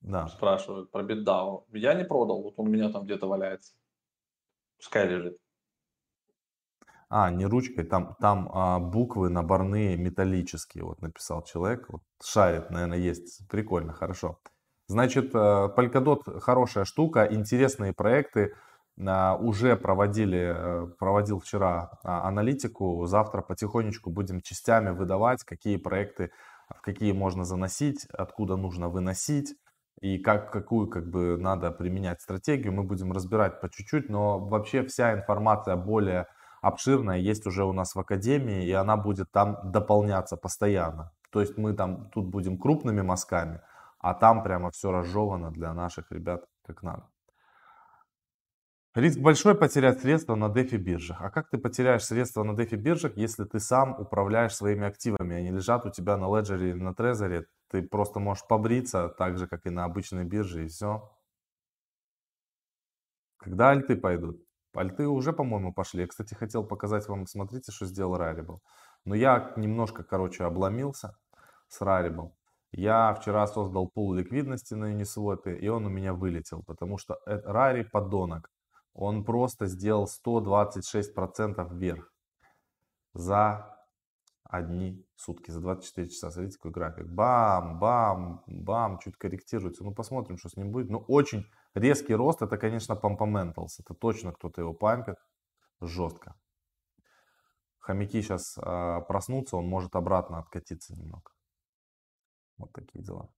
Да. 0.00 0.28
Спрашивают 0.28 0.90
про 0.90 1.02
BitDAO. 1.02 1.64
Я 1.72 1.94
не 1.94 2.04
продал, 2.04 2.42
вот 2.42 2.54
он 2.56 2.68
у 2.68 2.70
меня 2.70 2.90
там 2.90 3.04
где-то 3.04 3.26
валяется. 3.26 3.74
Пускай 4.78 5.06
лежит. 5.06 5.36
А, 7.10 7.30
не 7.30 7.44
ручкой, 7.44 7.84
там, 7.84 8.16
там 8.20 8.50
а, 8.54 8.78
буквы 8.78 9.30
наборные 9.30 9.96
металлические, 9.96 10.84
вот 10.84 11.02
написал 11.02 11.42
человек. 11.42 11.86
Вот 11.88 12.02
шарит, 12.22 12.70
наверное, 12.70 12.98
есть. 12.98 13.46
Прикольно, 13.48 13.92
хорошо. 13.92 14.38
Значит, 14.86 15.34
э, 15.34 15.68
Polkadot 15.76 16.40
хорошая 16.40 16.84
штука, 16.84 17.28
интересные 17.30 17.92
проекты. 17.92 18.54
А, 19.06 19.36
уже 19.36 19.76
проводили, 19.76 20.52
э, 20.54 20.86
проводил 20.98 21.40
вчера 21.40 21.92
а, 22.02 22.26
аналитику. 22.28 23.06
Завтра 23.06 23.42
потихонечку 23.42 24.10
будем 24.10 24.40
частями 24.40 24.90
выдавать, 24.90 25.44
какие 25.44 25.76
проекты, 25.76 26.30
в 26.68 26.80
какие 26.80 27.12
можно 27.12 27.44
заносить, 27.44 28.06
откуда 28.06 28.56
нужно 28.56 28.88
выносить 28.88 29.54
и 30.00 30.18
как, 30.18 30.50
какую 30.50 30.88
как 30.88 31.10
бы 31.10 31.36
надо 31.36 31.70
применять 31.70 32.20
стратегию. 32.20 32.72
Мы 32.72 32.84
будем 32.84 33.12
разбирать 33.12 33.60
по 33.60 33.68
чуть-чуть, 33.70 34.08
но 34.08 34.38
вообще 34.38 34.82
вся 34.84 35.12
информация 35.12 35.76
более 35.76 36.26
обширная 36.62 37.18
есть 37.18 37.46
уже 37.46 37.64
у 37.64 37.72
нас 37.72 37.94
в 37.94 38.00
Академии, 38.00 38.66
и 38.66 38.72
она 38.72 38.96
будет 38.96 39.30
там 39.30 39.58
дополняться 39.64 40.36
постоянно. 40.36 41.12
То 41.30 41.40
есть 41.40 41.56
мы 41.58 41.74
там 41.74 42.10
тут 42.10 42.26
будем 42.26 42.58
крупными 42.58 43.02
мазками, 43.02 43.60
а 43.98 44.14
там 44.14 44.42
прямо 44.42 44.70
все 44.70 44.90
разжевано 44.90 45.50
для 45.50 45.72
наших 45.74 46.10
ребят 46.10 46.44
как 46.66 46.82
надо. 46.82 47.06
Риск 48.94 49.20
большой 49.20 49.54
потерять 49.54 50.00
средства 50.00 50.34
на 50.34 50.48
дефи 50.48 50.74
биржах. 50.74 51.22
А 51.22 51.30
как 51.30 51.48
ты 51.48 51.58
потеряешь 51.58 52.04
средства 52.04 52.42
на 52.42 52.56
дефи 52.56 52.74
биржах, 52.74 53.16
если 53.16 53.44
ты 53.44 53.60
сам 53.60 53.92
управляешь 54.00 54.56
своими 54.56 54.84
активами, 54.84 55.36
они 55.36 55.50
лежат 55.52 55.86
у 55.86 55.90
тебя 55.90 56.16
на 56.16 56.26
леджере 56.36 56.70
или 56.70 56.82
на 56.82 56.92
трезоре? 56.92 57.46
Ты 57.70 57.82
просто 57.82 58.18
можешь 58.20 58.46
побриться 58.46 59.08
так 59.08 59.38
же, 59.38 59.46
как 59.46 59.66
и 59.66 59.70
на 59.70 59.84
обычной 59.84 60.24
бирже, 60.24 60.64
и 60.64 60.68
все. 60.68 61.16
Когда 63.38 63.70
альты 63.70 63.96
пойдут? 63.96 64.44
Альты 64.74 65.06
уже, 65.06 65.32
по-моему, 65.32 65.72
пошли. 65.72 66.02
Я, 66.02 66.06
кстати, 66.06 66.34
хотел 66.34 66.64
показать 66.64 67.08
вам, 67.08 67.26
смотрите, 67.26 67.72
что 67.72 67.86
сделал 67.86 68.16
Rarible. 68.16 68.58
Но 69.04 69.14
я 69.14 69.52
немножко, 69.56 70.04
короче, 70.04 70.44
обломился 70.44 71.16
с 71.68 71.80
Rarible. 71.80 72.32
Я 72.72 73.14
вчера 73.14 73.46
создал 73.46 73.88
пул 73.88 74.14
ликвидности 74.14 74.74
на 74.74 74.92
Uniswap, 74.94 75.52
и 75.52 75.68
он 75.68 75.86
у 75.86 75.88
меня 75.88 76.12
вылетел, 76.12 76.62
потому 76.62 76.98
что 76.98 77.18
Рари 77.24 77.82
подонок. 77.82 78.50
Он 78.94 79.24
просто 79.24 79.66
сделал 79.66 80.08
126% 80.26 81.74
вверх 81.74 82.12
за 83.14 83.79
одни 84.50 85.06
сутки, 85.16 85.50
за 85.50 85.60
24 85.60 86.08
часа. 86.08 86.30
Смотрите, 86.30 86.56
какой 86.56 86.72
график. 86.72 87.06
Бам, 87.06 87.78
бам, 87.78 88.42
бам, 88.46 88.98
чуть 88.98 89.16
корректируется. 89.16 89.84
Ну, 89.84 89.94
посмотрим, 89.94 90.38
что 90.38 90.48
с 90.48 90.56
ним 90.56 90.72
будет. 90.72 90.90
Ну, 90.90 90.98
очень 91.08 91.46
резкий 91.74 92.14
рост, 92.14 92.42
это, 92.42 92.58
конечно, 92.58 92.94
Pumpamentals. 92.94 93.78
Это 93.78 93.94
точно 93.94 94.32
кто-то 94.32 94.60
его 94.60 94.74
пампит 94.74 95.16
жестко. 95.80 96.34
Хомяки 97.78 98.20
сейчас 98.22 98.58
э, 98.58 98.60
а, 98.62 99.00
проснутся, 99.00 99.56
он 99.56 99.66
может 99.66 99.96
обратно 99.96 100.38
откатиться 100.38 100.94
немного. 100.94 101.32
Вот 102.58 102.72
такие 102.72 103.02
дела. 103.02 103.32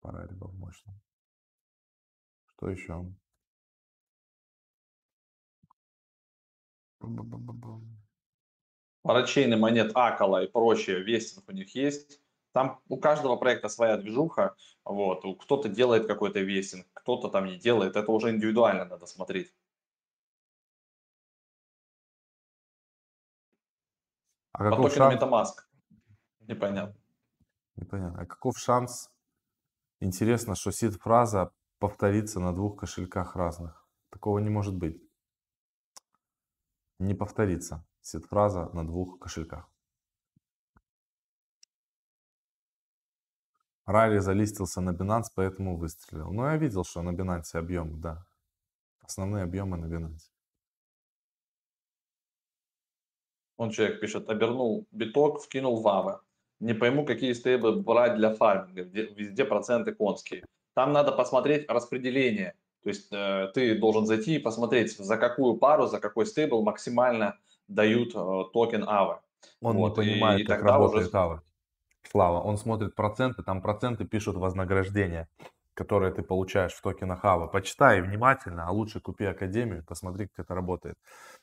Пора 0.00 0.26
ребят 0.26 0.52
мощно. 0.52 0.92
Что 2.46 2.68
еще? 2.68 3.06
Парачейны 9.02 9.56
монет 9.56 9.90
Акала 9.94 10.44
и 10.44 10.46
прочее, 10.46 11.02
вестинг 11.02 11.48
у 11.48 11.52
них 11.52 11.74
есть. 11.74 12.20
Там 12.52 12.80
у 12.88 12.98
каждого 12.98 13.36
проекта 13.36 13.68
своя 13.68 13.96
движуха. 13.96 14.54
Вот. 14.84 15.24
Кто-то 15.42 15.68
делает 15.68 16.06
какой-то 16.06 16.40
вестинг, 16.40 16.86
кто-то 16.92 17.28
там 17.28 17.46
не 17.46 17.58
делает. 17.58 17.96
Это 17.96 18.12
уже 18.12 18.30
индивидуально 18.30 18.84
надо 18.84 19.06
смотреть. 19.06 19.52
А 24.52 24.70
По 24.70 24.76
токену 24.76 24.90
шанс? 24.90 25.22
MetaMask. 25.22 25.54
Непонятно. 26.46 26.96
Непонятно. 27.76 28.20
А 28.20 28.26
каков 28.26 28.58
шанс? 28.58 29.10
Интересно, 29.98 30.54
что 30.54 30.70
сид-фраза 30.70 31.52
повторится 31.78 32.38
на 32.38 32.54
двух 32.54 32.78
кошельках 32.78 33.34
разных. 33.34 33.84
Такого 34.10 34.38
не 34.38 34.50
может 34.50 34.76
быть. 34.76 35.02
Не 36.98 37.14
повторится 37.14 37.84
сид-фраза 38.02 38.70
на 38.72 38.86
двух 38.86 39.18
кошельках. 39.18 39.68
Райли 43.86 44.18
залистился 44.18 44.80
на 44.80 44.90
Binance, 44.90 45.26
поэтому 45.34 45.76
выстрелил. 45.76 46.32
Ну, 46.32 46.44
я 46.44 46.56
видел, 46.56 46.84
что 46.84 47.02
на 47.02 47.10
Binance 47.10 47.58
объемы, 47.58 47.96
да. 47.96 48.24
Основные 49.00 49.44
объемы 49.44 49.76
на 49.76 49.86
Binance. 49.86 50.30
Он 53.56 53.70
человек 53.70 54.00
пишет, 54.00 54.28
обернул 54.28 54.86
биток, 54.92 55.40
вкинул 55.40 55.80
в 55.82 55.88
AAVE. 55.88 56.22
Не 56.60 56.74
пойму, 56.74 57.04
какие 57.04 57.32
стейблы 57.32 57.80
брать 57.80 58.16
для 58.16 58.34
фарминга, 58.34 58.82
везде 58.82 59.44
проценты 59.44 59.92
конские. 59.92 60.44
Там 60.74 60.92
надо 60.92 61.12
посмотреть 61.12 61.68
распределение. 61.68 62.54
То 62.82 62.88
есть 62.88 63.12
э, 63.12 63.50
ты 63.54 63.78
должен 63.78 64.06
зайти 64.06 64.36
и 64.36 64.38
посмотреть, 64.38 64.96
за 64.96 65.16
какую 65.16 65.56
пару, 65.56 65.86
за 65.86 66.00
какой 66.00 66.26
стейбл 66.26 66.62
максимально 66.62 67.38
дают 67.74 68.14
э, 68.14 68.44
токен 68.52 68.84
AAVE. 68.86 69.22
Он 69.60 69.76
вот, 69.76 69.98
не 69.98 70.04
понимает, 70.04 70.40
и, 70.40 70.42
и 70.42 70.46
как 70.46 70.62
работает 70.62 71.08
уже... 71.08 71.18
АВА. 71.18 71.42
Слава, 72.10 72.40
он 72.40 72.58
смотрит 72.58 72.94
проценты, 72.94 73.42
там 73.42 73.62
проценты 73.62 74.04
пишут 74.04 74.36
вознаграждение, 74.36 75.28
которое 75.74 76.12
ты 76.12 76.22
получаешь 76.22 76.72
в 76.72 76.82
токенах 76.82 77.24
AAVE. 77.24 77.46
Почитай 77.46 78.00
внимательно, 78.00 78.66
а 78.66 78.72
лучше 78.72 79.00
купи 79.00 79.24
Академию, 79.24 79.84
посмотри, 79.86 80.26
как 80.26 80.46
это 80.46 80.54
работает. 80.54 80.96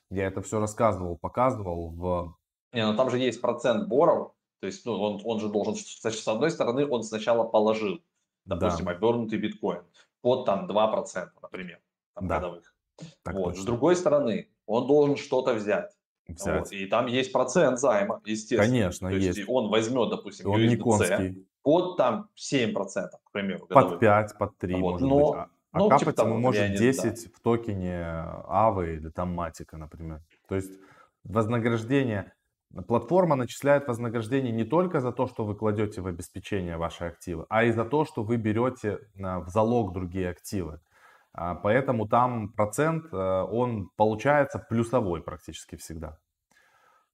Я 0.10 0.28
это 0.28 0.42
все 0.42 0.60
рассказывал, 0.60 1.18
показывал 1.18 1.90
в... 1.90 2.36
Не, 2.74 2.86
ну 2.86 2.96
там 2.96 3.10
же 3.10 3.18
есть 3.18 3.42
процент 3.42 3.88
боров, 3.88 4.34
то 4.60 4.68
есть 4.68 4.86
ну, 4.86 4.94
он, 4.94 5.22
он 5.24 5.40
же 5.40 5.50
должен, 5.50 5.76
значит, 5.76 6.22
с 6.22 6.28
одной 6.28 6.52
стороны, 6.52 6.86
он 6.86 7.04
сначала 7.04 7.48
положил, 7.48 8.04
допустим, 8.46 8.86
да. 8.86 8.92
обернутый 8.92 9.40
биткоин 9.40 9.84
под 10.22 10.46
там 10.46 10.70
2%, 10.70 11.30
например, 11.42 11.80
там, 12.14 12.28
да. 12.28 12.36
годовых. 12.36 12.74
Так 13.24 13.36
вот. 13.36 13.58
С 13.58 13.64
другой 13.64 13.96
стороны, 13.96 14.50
он 14.66 14.88
должен 14.88 15.16
что-то 15.16 15.54
взять. 15.54 15.98
Вот. 16.46 16.72
И 16.72 16.86
там 16.86 17.08
есть 17.08 17.32
процент 17.32 17.80
займа, 17.80 18.22
естественно. 18.26 18.64
Конечно, 18.64 19.10
То 19.10 19.16
есть. 19.16 19.38
есть. 19.38 19.50
Он 19.50 19.70
возьмет, 19.70 20.10
допустим, 20.10 20.50
он 20.50 20.62
USDC 20.62 20.68
не 20.68 20.76
конский. 20.76 21.48
под 21.64 21.98
там 21.98 22.30
7%, 22.36 22.74
к 22.74 23.32
примеру. 23.32 23.66
Годовых. 23.68 23.92
Под 23.92 24.00
5, 24.00 24.38
под 24.38 24.58
3, 24.58 24.74
вот. 24.76 24.80
может 24.82 25.08
Но, 25.08 25.32
быть. 25.32 25.36
А 25.36 25.50
а 25.72 25.80
ну, 25.80 25.90
капать 25.90 26.16
типа 26.16 26.22
ему 26.28 26.38
может 26.40 26.76
10 26.76 27.04
да. 27.04 27.32
в 27.36 27.40
токене 27.42 28.04
Авы 28.48 28.96
или 28.96 29.10
там 29.10 29.34
Матика, 29.34 29.78
например. 29.78 30.22
То 30.48 30.56
есть 30.56 30.72
вознаграждение, 31.24 32.34
платформа 32.88 33.36
начисляет 33.36 33.88
вознаграждение 33.88 34.52
не 34.52 34.64
только 34.64 35.00
за 35.00 35.12
то, 35.12 35.28
что 35.28 35.46
вы 35.46 35.56
кладете 35.56 36.02
в 36.02 36.08
обеспечение 36.08 36.78
ваши 36.78 37.04
активы, 37.04 37.46
а 37.50 37.64
и 37.66 37.72
за 37.72 37.86
то, 37.86 38.04
что 38.06 38.24
вы 38.24 38.38
берете 38.38 39.00
в 39.16 39.48
залог 39.48 39.94
другие 39.94 40.30
активы. 40.30 40.80
А, 41.34 41.56
поэтому 41.56 42.08
там 42.08 42.54
процент, 42.54 43.06
э, 43.14 43.18
он 43.18 43.90
получается 43.96 44.60
плюсовой 44.60 45.22
практически 45.22 45.76
всегда. 45.76 46.18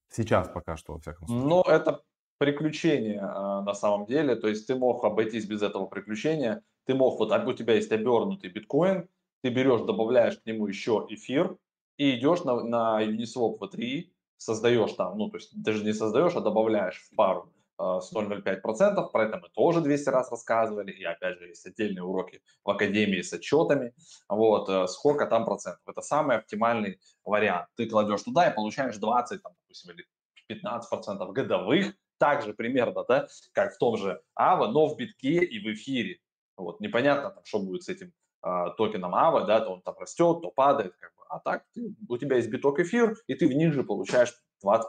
Сейчас 0.10 0.50
пока 0.50 0.78
что, 0.78 0.94
во 0.94 1.00
всяком 1.00 1.28
случае. 1.28 1.48
Но 1.48 1.64
это 1.68 2.02
приключение 2.38 3.20
а, 3.22 3.62
на 3.62 3.74
самом 3.74 4.06
деле. 4.06 4.36
То 4.36 4.48
есть 4.48 4.68
ты 4.68 4.76
мог 4.76 5.04
обойтись 5.04 5.46
без 5.46 5.62
этого 5.62 5.86
приключения 5.88 6.64
ты 6.86 6.94
мог, 6.94 7.20
вот 7.20 7.32
у 7.32 7.54
тебя 7.54 7.74
есть 7.74 7.92
обернутый 7.92 8.50
биткоин, 8.50 9.10
ты 9.42 9.50
берешь, 9.50 9.82
добавляешь 9.82 10.38
к 10.38 10.46
нему 10.46 10.68
еще 10.68 11.06
эфир 11.10 11.58
и 11.98 12.18
идешь 12.18 12.44
на, 12.44 12.64
на 12.64 13.04
Uniswap 13.04 13.60
V3, 13.60 14.12
создаешь 14.38 14.94
там, 14.94 15.18
ну, 15.18 15.30
то 15.30 15.38
есть 15.38 15.52
даже 15.62 15.84
не 15.84 15.94
создаешь, 15.94 16.36
а 16.36 16.42
добавляешь 16.42 17.02
в 17.02 17.16
пару 17.16 17.52
с 17.78 18.14
0,05%, 18.14 19.12
про 19.12 19.26
это 19.26 19.38
мы 19.38 19.50
тоже 19.50 19.82
200 19.82 20.10
раз 20.10 20.32
рассказывали, 20.32 20.92
и 20.92 21.04
опять 21.04 21.38
же 21.40 21.48
есть 21.48 21.66
отдельные 21.66 22.04
уроки 22.04 22.42
в 22.64 22.70
Академии 22.70 23.22
с 23.22 23.34
отчетами, 23.34 23.94
вот, 24.30 24.70
э, 24.70 24.88
сколько 24.88 25.26
там 25.26 25.46
процентов. 25.46 25.82
Это 25.88 26.02
самый 26.02 26.38
оптимальный 26.38 27.00
вариант. 27.24 27.68
Ты 27.76 27.88
кладешь 27.88 28.24
туда 28.24 28.50
и 28.50 28.56
получаешь 28.56 28.98
20, 28.98 29.42
там, 29.42 29.54
допустим, 29.64 29.94
или 29.94 30.06
15 30.48 30.90
процентов 30.90 31.32
годовых, 31.34 31.96
также 32.18 32.54
примерно, 32.54 33.04
да, 33.08 33.28
как 33.52 33.74
в 33.74 33.78
том 33.78 33.98
же 33.98 34.22
АВА, 34.36 34.68
но 34.68 34.88
в 34.88 34.96
битке 34.96 35.44
и 35.44 35.60
в 35.60 35.74
эфире. 35.74 36.20
Вот, 36.56 36.80
непонятно, 36.80 37.32
там, 37.32 37.44
что 37.44 37.60
будет 37.60 37.84
с 37.84 37.90
этим 37.90 38.14
а, 38.42 38.70
токеном 38.72 39.14
АВА, 39.14 39.46
да, 39.46 39.60
то 39.60 39.72
он 39.72 39.82
там 39.82 39.96
растет, 39.98 40.42
то 40.42 40.52
падает, 40.52 40.96
как 40.98 41.14
бы. 41.16 41.24
а 41.30 41.40
так 41.40 41.66
ты, 41.74 41.94
у 42.08 42.18
тебя 42.18 42.38
есть 42.38 42.50
биток 42.50 42.80
эфир, 42.80 43.18
и 43.28 43.36
ты 43.36 43.48
в 43.48 43.52
них 43.52 43.74
же 43.74 43.84
получаешь 43.84 44.34
20%. 44.64 44.80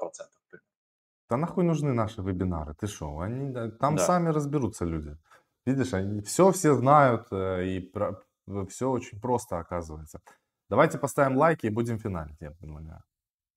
Да 1.28 1.36
нахуй 1.36 1.64
нужны 1.64 1.92
наши 1.92 2.22
вебинары, 2.22 2.74
ты 2.74 2.86
что, 2.86 3.18
они, 3.18 3.52
там 3.80 3.96
да. 3.96 4.06
сами 4.06 4.28
разберутся 4.28 4.84
люди. 4.84 5.16
Видишь, 5.64 5.94
они 5.94 6.20
все 6.20 6.52
все 6.52 6.74
знают, 6.74 7.26
э, 7.32 7.66
и 7.66 7.80
про, 7.80 8.22
все 8.68 8.88
очень 8.88 9.20
просто 9.20 9.58
оказывается. 9.58 10.20
Давайте 10.68 10.98
поставим 10.98 11.36
лайки 11.36 11.66
и 11.66 11.70
будем 11.70 11.98
финалить, 11.98 12.36
я 12.40 12.52
предлагаю 12.52 13.02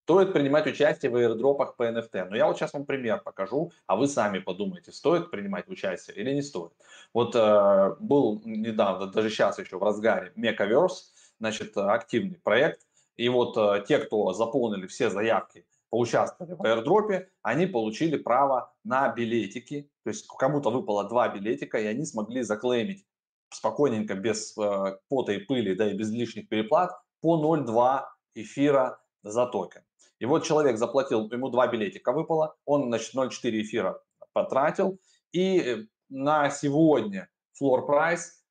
стоит 0.10 0.34
принимать 0.34 0.66
участие 0.66 1.12
в 1.12 1.16
аирдропах 1.18 1.76
по 1.76 1.84
NFT. 1.84 2.30
Но 2.30 2.36
я 2.36 2.48
вот 2.48 2.58
сейчас 2.58 2.74
вам 2.74 2.88
пример 2.88 3.22
покажу, 3.22 3.72
а 3.86 3.96
вы 3.96 4.08
сами 4.08 4.40
подумайте, 4.40 4.92
стоит 4.92 5.30
принимать 5.30 5.68
участие 5.68 6.18
или 6.18 6.34
не 6.34 6.42
стоит. 6.42 6.72
Вот 7.14 7.36
э, 7.36 7.96
был 8.00 8.42
недавно, 8.44 9.06
даже 9.06 9.30
сейчас 9.30 9.60
еще 9.60 9.78
в 9.78 9.84
разгаре, 9.84 10.34
Mechaverse, 10.36 11.14
значит, 11.40 11.78
активный 11.78 12.40
проект. 12.44 12.82
И 13.18 13.30
вот 13.30 13.56
э, 13.56 13.86
те, 13.88 14.00
кто 14.00 14.34
заполнили 14.34 14.88
все 14.88 15.12
заявки, 15.12 15.64
поучаствовали 15.90 16.54
в 16.54 16.64
аирдропе, 16.64 17.30
они 17.42 17.66
получили 17.66 18.18
право 18.18 18.74
на 18.84 19.10
билетики. 19.10 19.90
То 20.04 20.10
есть 20.10 20.28
кому-то 20.28 20.70
выпало 20.70 21.08
два 21.08 21.30
билетика, 21.30 21.80
и 21.80 21.86
они 21.86 22.06
смогли 22.06 22.44
заклеймить 22.44 23.06
спокойненько, 23.52 24.16
без 24.16 24.56
э, 24.58 24.98
пота 25.08 25.34
и 25.34 25.40
пыли, 25.40 25.74
да 25.76 25.90
и 25.92 25.96
без 25.96 26.12
лишних 26.12 26.48
переплат, 26.50 26.92
по 27.22 27.38
0,2 27.44 28.06
эфира 28.36 29.02
за 29.24 29.46
токен. 29.48 29.82
И 30.20 30.26
вот 30.26 30.44
человек 30.46 30.78
заплатил, 30.78 31.30
ему 31.32 31.50
два 31.50 31.68
билетика 31.68 32.12
выпало, 32.12 32.56
он, 32.66 32.88
значит, 32.88 33.16
0,4 33.16 33.62
эфира 33.62 34.02
потратил, 34.34 35.00
и 35.32 35.60
э, 35.60 35.86
на 36.10 36.50
сегодня 36.50 37.30
флор 37.54 37.86
прайс 37.86 38.44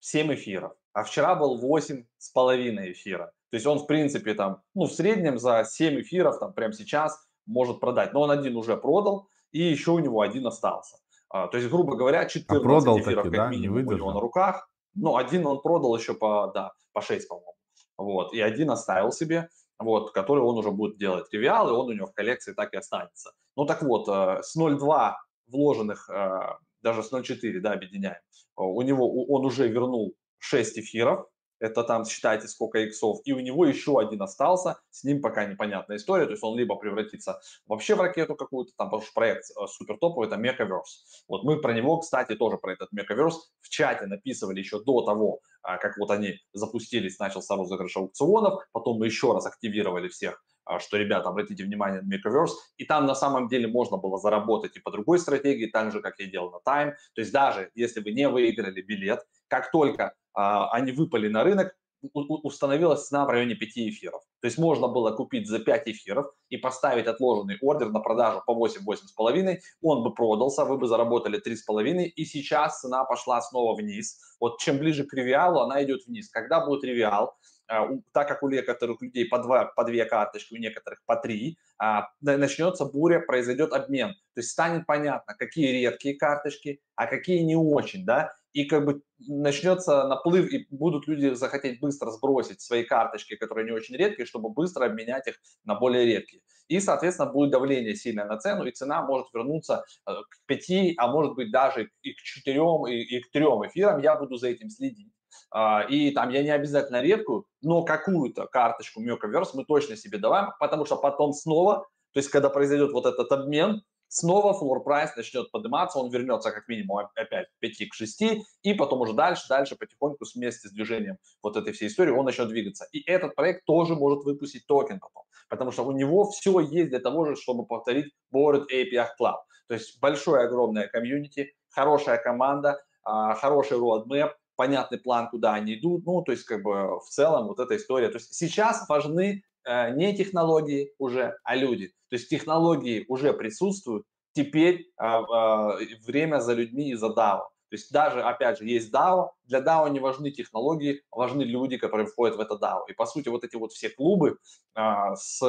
7 0.00 0.34
эфиров, 0.34 0.72
а 0.92 1.02
вчера 1.02 1.34
был 1.34 1.60
8,5 1.60 2.92
эфира. 2.92 3.32
То 3.54 3.56
есть 3.56 3.68
он, 3.68 3.78
в 3.78 3.86
принципе, 3.86 4.34
там, 4.34 4.62
ну, 4.74 4.86
в 4.86 4.92
среднем 4.92 5.38
за 5.38 5.62
7 5.64 6.00
эфиров, 6.00 6.40
там, 6.40 6.52
прямо 6.54 6.72
сейчас 6.72 7.24
может 7.46 7.78
продать. 7.78 8.12
Но 8.12 8.22
он 8.22 8.32
один 8.32 8.56
уже 8.56 8.76
продал, 8.76 9.28
и 9.52 9.62
еще 9.62 9.92
у 9.92 10.00
него 10.00 10.22
один 10.22 10.44
остался. 10.44 10.96
А, 11.28 11.46
то 11.46 11.56
есть, 11.56 11.70
грубо 11.70 11.94
говоря, 11.94 12.26
14 12.26 12.50
а 12.50 12.60
продал 12.60 12.98
эфиров 12.98 13.22
таки, 13.22 13.36
как 13.36 13.46
да? 13.46 13.48
минимум 13.50 13.86
у 13.86 13.92
него 13.92 14.12
на 14.12 14.18
руках. 14.18 14.68
Ну, 14.96 15.14
один 15.14 15.46
он 15.46 15.62
продал 15.62 15.96
еще 15.96 16.14
по, 16.14 16.50
да, 16.52 16.72
по 16.92 17.00
6, 17.00 17.28
по-моему. 17.28 17.54
Вот, 17.96 18.34
и 18.34 18.40
один 18.40 18.72
оставил 18.72 19.12
себе 19.12 19.48
вот, 19.78 20.10
который 20.10 20.42
он 20.42 20.58
уже 20.58 20.72
будет 20.72 20.98
делать 20.98 21.30
тривиал, 21.30 21.68
и 21.68 21.72
он 21.72 21.90
у 21.90 21.92
него 21.92 22.08
в 22.08 22.12
коллекции 22.12 22.54
так 22.54 22.72
и 22.72 22.76
останется. 22.76 23.34
Ну 23.54 23.66
так 23.66 23.82
вот, 23.82 24.08
э, 24.08 24.42
с 24.42 24.58
0,2 24.58 25.12
вложенных 25.46 26.10
э, 26.10 26.56
даже 26.82 27.04
с 27.04 27.12
0.4, 27.12 27.60
да, 27.60 27.74
объединяем, 27.74 28.20
у 28.56 28.82
него, 28.82 29.26
он 29.26 29.44
уже 29.44 29.68
вернул 29.68 30.16
6 30.38 30.78
эфиров, 30.78 31.28
это 31.64 31.82
там 31.82 32.04
считайте 32.04 32.46
сколько 32.46 32.78
иксов, 32.78 33.20
и 33.24 33.32
у 33.32 33.40
него 33.40 33.64
еще 33.64 33.98
один 33.98 34.20
остался, 34.22 34.78
с 34.90 35.02
ним 35.02 35.22
пока 35.22 35.46
непонятная 35.46 35.96
история, 35.96 36.26
то 36.26 36.32
есть 36.32 36.42
он 36.42 36.58
либо 36.58 36.76
превратится 36.76 37.40
вообще 37.66 37.94
в 37.94 38.00
ракету 38.00 38.36
какую-то, 38.36 38.72
там, 38.76 38.88
потому 38.88 39.02
что 39.02 39.12
проект 39.14 39.44
э, 39.50 39.66
супер 39.66 39.96
топовый, 39.98 40.28
это 40.28 40.36
Mechaverse. 40.36 41.24
Вот 41.26 41.44
мы 41.44 41.60
про 41.60 41.72
него, 41.72 41.98
кстати, 41.98 42.34
тоже 42.34 42.58
про 42.58 42.74
этот 42.74 42.90
Mechaverse 42.92 43.38
в 43.60 43.68
чате 43.70 44.06
написывали 44.06 44.58
еще 44.58 44.82
до 44.82 45.02
того, 45.02 45.40
а, 45.62 45.78
как 45.78 45.96
вот 45.96 46.10
они 46.10 46.38
запустились, 46.52 47.18
начался 47.18 47.56
розыгрыш 47.56 47.96
аукционов, 47.96 48.62
потом 48.72 48.98
мы 48.98 49.06
еще 49.06 49.32
раз 49.32 49.46
активировали 49.46 50.08
всех 50.08 50.44
а, 50.66 50.78
что, 50.78 50.96
ребята, 50.96 51.28
обратите 51.28 51.64
внимание 51.64 52.02
на 52.02 52.14
Microverse, 52.14 52.52
и 52.76 52.84
там 52.84 53.06
на 53.06 53.14
самом 53.14 53.48
деле 53.48 53.68
можно 53.68 53.96
было 53.96 54.18
заработать 54.18 54.76
и 54.76 54.80
по 54.80 54.90
другой 54.90 55.18
стратегии, 55.18 55.66
так 55.66 55.92
же, 55.92 56.00
как 56.00 56.18
я 56.18 56.26
делал 56.26 56.50
на 56.50 56.70
Time. 56.70 56.92
То 57.14 57.20
есть 57.20 57.32
даже 57.32 57.70
если 57.74 58.00
вы 58.00 58.12
не 58.12 58.28
выиграли 58.28 58.80
билет, 58.82 59.20
как 59.48 59.70
только 59.70 60.14
они 60.34 60.92
выпали 60.92 61.28
на 61.28 61.44
рынок, 61.44 61.74
установилась 62.12 63.06
цена 63.06 63.24
в 63.24 63.30
районе 63.30 63.54
5 63.54 63.78
эфиров. 63.78 64.22
То 64.40 64.46
есть 64.46 64.58
можно 64.58 64.88
было 64.88 65.10
купить 65.12 65.48
за 65.48 65.58
5 65.58 65.88
эфиров 65.88 66.26
и 66.48 66.56
поставить 66.56 67.06
отложенный 67.06 67.58
ордер 67.60 67.90
на 67.90 68.00
продажу 68.00 68.42
по 68.46 68.52
8-8,5, 68.52 69.58
он 69.82 70.02
бы 70.02 70.12
продался, 70.12 70.64
вы 70.64 70.76
бы 70.76 70.86
заработали 70.86 71.40
3,5, 71.40 72.04
и 72.04 72.24
сейчас 72.24 72.80
цена 72.80 73.04
пошла 73.04 73.40
снова 73.40 73.74
вниз. 73.74 74.20
Вот 74.40 74.58
чем 74.58 74.78
ближе 74.78 75.04
к 75.04 75.14
ревиалу, 75.14 75.60
она 75.60 75.82
идет 75.82 76.06
вниз. 76.06 76.28
Когда 76.28 76.64
будет 76.64 76.84
ревиал, 76.84 77.36
а, 77.66 77.88
так 78.12 78.28
как 78.28 78.42
у 78.42 78.50
некоторых 78.50 79.00
людей 79.00 79.24
по, 79.26 79.38
два, 79.38 79.64
по 79.64 79.84
две 79.84 80.04
карточки, 80.04 80.54
у 80.54 80.58
некоторых 80.58 81.02
по 81.06 81.16
три, 81.16 81.56
а, 81.78 82.08
начнется 82.20 82.84
буря, 82.84 83.20
произойдет 83.20 83.72
обмен. 83.72 84.10
То 84.34 84.40
есть 84.40 84.50
станет 84.50 84.86
понятно, 84.86 85.34
какие 85.34 85.80
редкие 85.80 86.16
карточки, 86.16 86.80
а 86.94 87.06
какие 87.06 87.40
не 87.40 87.56
очень, 87.56 88.04
да, 88.04 88.34
и 88.54 88.64
как 88.64 88.86
бы 88.86 89.02
начнется 89.18 90.06
наплыв, 90.06 90.50
и 90.50 90.66
будут 90.70 91.08
люди 91.08 91.34
захотеть 91.34 91.80
быстро 91.80 92.10
сбросить 92.10 92.60
свои 92.60 92.84
карточки, 92.84 93.36
которые 93.36 93.66
не 93.66 93.72
очень 93.72 93.96
редкие, 93.96 94.26
чтобы 94.26 94.48
быстро 94.48 94.86
обменять 94.86 95.26
их 95.26 95.34
на 95.64 95.74
более 95.74 96.06
редкие. 96.06 96.40
И, 96.68 96.80
соответственно, 96.80 97.30
будет 97.30 97.50
давление 97.50 97.96
сильное 97.96 98.24
на 98.24 98.38
цену, 98.38 98.64
и 98.64 98.70
цена 98.70 99.02
может 99.02 99.26
вернуться 99.34 99.84
э, 100.06 100.12
к 100.12 100.46
5, 100.46 100.94
а 100.96 101.08
может 101.08 101.34
быть 101.34 101.50
даже 101.50 101.90
и 102.02 102.12
к 102.14 102.18
4, 102.18 102.56
и, 102.88 103.16
и 103.16 103.20
к 103.20 103.30
3 103.32 103.42
эфирам. 103.42 104.00
Я 104.00 104.16
буду 104.16 104.36
за 104.36 104.48
этим 104.48 104.70
следить. 104.70 105.12
А, 105.50 105.82
и 105.82 106.12
там 106.12 106.30
я 106.30 106.42
не 106.42 106.50
обязательно 106.50 107.02
редкую, 107.02 107.46
но 107.60 107.82
какую-то 107.82 108.46
карточку 108.46 109.02
Meebits'ов 109.02 109.50
мы 109.54 109.64
точно 109.64 109.96
себе 109.96 110.18
добавим, 110.18 110.50
потому 110.60 110.86
что 110.86 110.96
потом 110.96 111.32
снова, 111.32 111.86
то 112.12 112.18
есть 112.20 112.30
когда 112.30 112.50
произойдет 112.50 112.92
вот 112.92 113.06
этот 113.06 113.30
обмен, 113.32 113.82
снова 114.14 114.54
floor 114.54 114.82
price 114.82 115.14
начнет 115.16 115.50
подниматься, 115.50 115.98
он 115.98 116.10
вернется 116.10 116.52
как 116.52 116.68
минимум 116.68 117.08
опять 117.14 117.48
5 117.58 117.88
к 117.90 117.94
6, 117.94 118.22
и 118.62 118.74
потом 118.74 119.00
уже 119.00 119.12
дальше, 119.12 119.44
дальше 119.48 119.76
потихоньку 119.76 120.24
вместе 120.34 120.68
с 120.68 120.72
движением 120.72 121.18
вот 121.42 121.56
этой 121.56 121.72
всей 121.72 121.88
истории 121.88 122.12
он 122.12 122.24
начнет 122.24 122.48
двигаться. 122.48 122.86
И 122.92 123.00
этот 123.10 123.34
проект 123.34 123.64
тоже 123.64 123.96
может 123.96 124.24
выпустить 124.24 124.66
токен 124.66 125.00
потом, 125.00 125.24
потому 125.48 125.72
что 125.72 125.84
у 125.84 125.92
него 125.92 126.30
все 126.30 126.60
есть 126.60 126.90
для 126.90 127.00
того 127.00 127.24
же, 127.24 127.34
чтобы 127.34 127.66
повторить 127.66 128.14
Bored 128.32 128.66
Ape 128.72 129.06
Club. 129.20 129.38
То 129.66 129.74
есть 129.74 130.00
большое, 130.00 130.44
огромное 130.44 130.86
комьюнити, 130.86 131.54
хорошая 131.70 132.18
команда, 132.18 132.80
а, 133.02 133.34
хороший 133.34 133.78
roadmap, 133.78 134.32
понятный 134.56 134.98
план, 134.98 135.28
куда 135.28 135.54
они 135.54 135.74
идут. 135.74 136.06
Ну, 136.06 136.22
то 136.22 136.32
есть, 136.32 136.44
как 136.44 136.62
бы 136.62 137.00
в 137.00 137.08
целом 137.08 137.48
вот 137.48 137.58
эта 137.58 137.76
история. 137.76 138.08
То 138.08 138.18
есть 138.18 138.32
сейчас 138.34 138.88
важны 138.88 139.42
не 139.66 140.14
технологии 140.16 140.92
уже, 140.98 141.36
а 141.44 141.56
люди. 141.56 141.88
То 142.10 142.16
есть 142.16 142.28
технологии 142.28 143.04
уже 143.08 143.32
присутствуют, 143.32 144.04
теперь 144.34 144.90
э, 145.00 145.04
э, 145.04 145.96
время 146.06 146.40
за 146.40 146.54
людьми 146.54 146.90
и 146.90 146.94
за 146.94 147.06
DAO. 147.06 147.40
То 147.70 147.76
есть 147.76 147.90
даже, 147.90 148.22
опять 148.22 148.58
же, 148.58 148.66
есть 148.66 148.92
DAO, 148.92 149.30
для 149.44 149.60
DAO 149.60 149.90
не 149.90 150.00
важны 150.00 150.30
технологии, 150.30 151.02
важны 151.10 151.42
люди, 151.42 151.76
которые 151.76 152.06
входят 152.06 152.36
в 152.36 152.40
это 152.40 152.54
DAO. 152.54 152.82
И 152.88 152.92
по 152.92 153.06
сути 153.06 153.28
вот 153.28 153.44
эти 153.44 153.56
вот 153.56 153.72
все 153.72 153.88
клубы 153.88 154.38
э, 154.76 154.80
с 155.16 155.42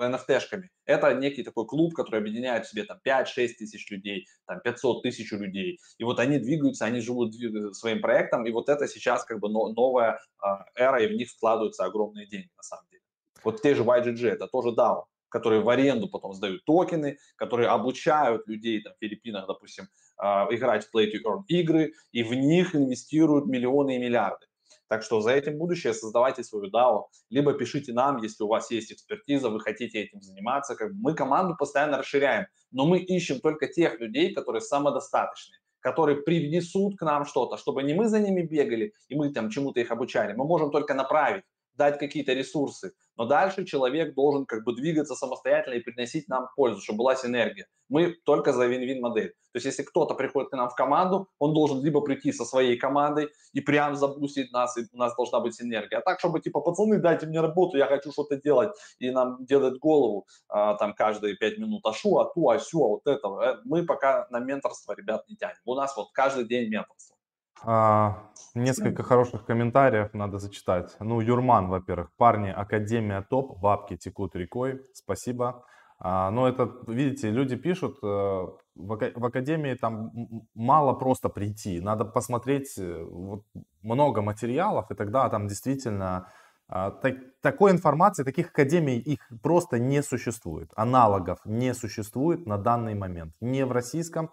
NFT-шками. 0.00 0.68
Это 0.84 1.12
некий 1.14 1.42
такой 1.42 1.66
клуб, 1.66 1.94
который 1.94 2.20
объединяет 2.20 2.66
в 2.66 2.70
себе 2.70 2.84
там 2.84 3.00
5-6 3.04 3.24
тысяч 3.58 3.90
людей, 3.90 4.26
там 4.46 4.60
500 4.60 5.02
тысяч 5.02 5.32
людей. 5.32 5.80
И 5.98 6.04
вот 6.04 6.20
они 6.20 6.38
двигаются, 6.38 6.84
они 6.84 7.00
живут 7.00 7.34
своим 7.72 8.00
проектом, 8.00 8.46
и 8.46 8.52
вот 8.52 8.68
это 8.68 8.86
сейчас 8.86 9.24
как 9.24 9.40
бы 9.40 9.48
новая 9.48 10.20
а, 10.38 10.66
эра, 10.76 11.02
и 11.02 11.08
в 11.08 11.16
них 11.16 11.28
вкладываются 11.30 11.84
огромные 11.84 12.26
деньги 12.26 12.50
на 12.56 12.62
самом 12.62 12.86
деле. 12.90 12.97
Вот 13.44 13.62
те 13.62 13.74
же 13.74 13.82
YGG, 13.82 14.28
это 14.28 14.46
тоже 14.46 14.70
DAO, 14.70 15.04
которые 15.28 15.60
в 15.60 15.68
аренду 15.68 16.08
потом 16.08 16.34
сдают 16.34 16.64
токены, 16.64 17.18
которые 17.36 17.68
обучают 17.68 18.46
людей 18.46 18.82
там, 18.82 18.94
в 18.94 18.98
Филиппинах, 18.98 19.46
допустим, 19.46 19.88
а, 20.16 20.46
играть 20.50 20.86
в 20.86 20.94
Play 20.94 21.06
to 21.06 21.18
Earn 21.24 21.42
игры, 21.48 21.92
и 22.12 22.22
в 22.22 22.34
них 22.34 22.74
инвестируют 22.74 23.46
миллионы 23.46 23.96
и 23.96 23.98
миллиарды. 23.98 24.46
Так 24.88 25.02
что 25.02 25.20
за 25.20 25.32
этим 25.32 25.58
будущее 25.58 25.92
создавайте 25.92 26.42
свою 26.42 26.70
DAO, 26.70 27.04
либо 27.28 27.52
пишите 27.52 27.92
нам, 27.92 28.16
если 28.22 28.42
у 28.42 28.48
вас 28.48 28.70
есть 28.70 28.90
экспертиза, 28.92 29.50
вы 29.50 29.60
хотите 29.60 30.00
этим 30.00 30.22
заниматься. 30.22 30.74
Как 30.76 30.92
мы 30.92 31.14
команду 31.14 31.56
постоянно 31.58 31.98
расширяем, 31.98 32.46
но 32.70 32.86
мы 32.86 32.98
ищем 32.98 33.40
только 33.40 33.66
тех 33.68 34.00
людей, 34.00 34.34
которые 34.34 34.62
самодостаточные 34.62 35.58
которые 35.80 36.22
привнесут 36.22 36.98
к 36.98 37.02
нам 37.02 37.24
что-то, 37.24 37.56
чтобы 37.56 37.82
не 37.82 37.94
мы 37.94 38.08
за 38.08 38.18
ними 38.18 38.42
бегали 38.42 38.92
и 39.08 39.14
мы 39.14 39.32
там 39.32 39.48
чему-то 39.48 39.80
их 39.80 39.90
обучали. 39.90 40.34
Мы 40.34 40.44
можем 40.44 40.70
только 40.70 40.92
направить, 40.92 41.44
дать 41.78 41.98
какие-то 41.98 42.34
ресурсы, 42.34 42.92
но 43.16 43.24
дальше 43.24 43.64
человек 43.64 44.14
должен 44.14 44.44
как 44.44 44.64
бы 44.64 44.74
двигаться 44.74 45.14
самостоятельно 45.14 45.74
и 45.74 45.80
приносить 45.80 46.28
нам 46.28 46.48
пользу, 46.56 46.82
чтобы 46.82 46.98
была 46.98 47.16
синергия. 47.16 47.66
Мы 47.88 48.14
только 48.24 48.52
за 48.52 48.66
вин-вин 48.66 49.00
модель. 49.00 49.30
То 49.52 49.56
есть 49.56 49.66
если 49.66 49.82
кто-то 49.82 50.14
приходит 50.14 50.50
к 50.50 50.56
нам 50.56 50.68
в 50.68 50.74
команду, 50.74 51.28
он 51.38 51.54
должен 51.54 51.82
либо 51.82 52.00
прийти 52.00 52.32
со 52.32 52.44
своей 52.44 52.76
командой 52.76 53.30
и 53.54 53.60
прям 53.60 53.96
запустить 53.96 54.52
нас, 54.52 54.76
и 54.76 54.82
у 54.92 54.98
нас 54.98 55.16
должна 55.16 55.40
быть 55.40 55.54
синергия. 55.54 56.00
А 56.00 56.02
так, 56.02 56.18
чтобы 56.18 56.40
типа, 56.40 56.60
пацаны, 56.60 56.98
дайте 56.98 57.26
мне 57.26 57.40
работу, 57.40 57.78
я 57.78 57.86
хочу 57.86 58.12
что-то 58.12 58.36
делать, 58.36 58.70
и 58.98 59.10
нам 59.10 59.44
делать 59.46 59.78
голову 59.78 60.26
а, 60.48 60.74
там 60.74 60.94
каждые 60.94 61.36
пять 61.36 61.58
минут, 61.58 61.80
а 61.86 61.92
шу, 61.92 62.18
а 62.18 62.26
ту, 62.26 62.50
а 62.50 62.58
сю, 62.58 62.84
а 62.84 62.88
вот 62.88 63.06
это. 63.06 63.28
Э, 63.42 63.60
мы 63.64 63.84
пока 63.86 64.26
на 64.30 64.38
менторство 64.38 64.94
ребят 64.94 65.24
не 65.28 65.36
тянем. 65.36 65.56
У 65.64 65.74
нас 65.74 65.96
вот 65.96 66.10
каждый 66.12 66.44
день 66.44 66.68
менторство. 66.68 67.17
А, 67.64 68.30
несколько 68.54 69.02
хороших 69.02 69.44
комментариев 69.44 70.14
надо 70.14 70.38
зачитать. 70.38 70.96
Ну, 71.00 71.20
Юрман, 71.20 71.68
во-первых. 71.68 72.10
Парни, 72.16 72.50
Академия 72.50 73.22
топ, 73.22 73.58
бабки 73.58 73.96
текут 73.96 74.36
рекой. 74.36 74.80
Спасибо. 74.94 75.64
А, 76.00 76.30
но 76.30 76.48
это, 76.48 76.70
видите, 76.86 77.30
люди 77.30 77.56
пишут, 77.56 77.98
э, 78.02 78.46
в, 78.76 79.24
Академии 79.24 79.74
там 79.74 80.12
мало 80.54 80.92
просто 80.94 81.28
прийти. 81.28 81.80
Надо 81.80 82.04
посмотреть 82.04 82.78
э, 82.78 83.02
вот, 83.02 83.42
много 83.82 84.22
материалов, 84.22 84.90
и 84.90 84.94
тогда 84.94 85.28
там 85.28 85.48
действительно 85.48 86.28
а, 86.68 86.90
так, 86.90 87.16
такой 87.40 87.72
информации, 87.72 88.22
таких 88.22 88.50
академий, 88.50 88.98
их 88.98 89.18
просто 89.42 89.78
не 89.78 90.02
существует. 90.02 90.70
Аналогов 90.76 91.40
не 91.44 91.74
существует 91.74 92.46
на 92.46 92.58
данный 92.58 92.94
момент. 92.94 93.34
Не 93.40 93.64
в 93.64 93.72
российском, 93.72 94.30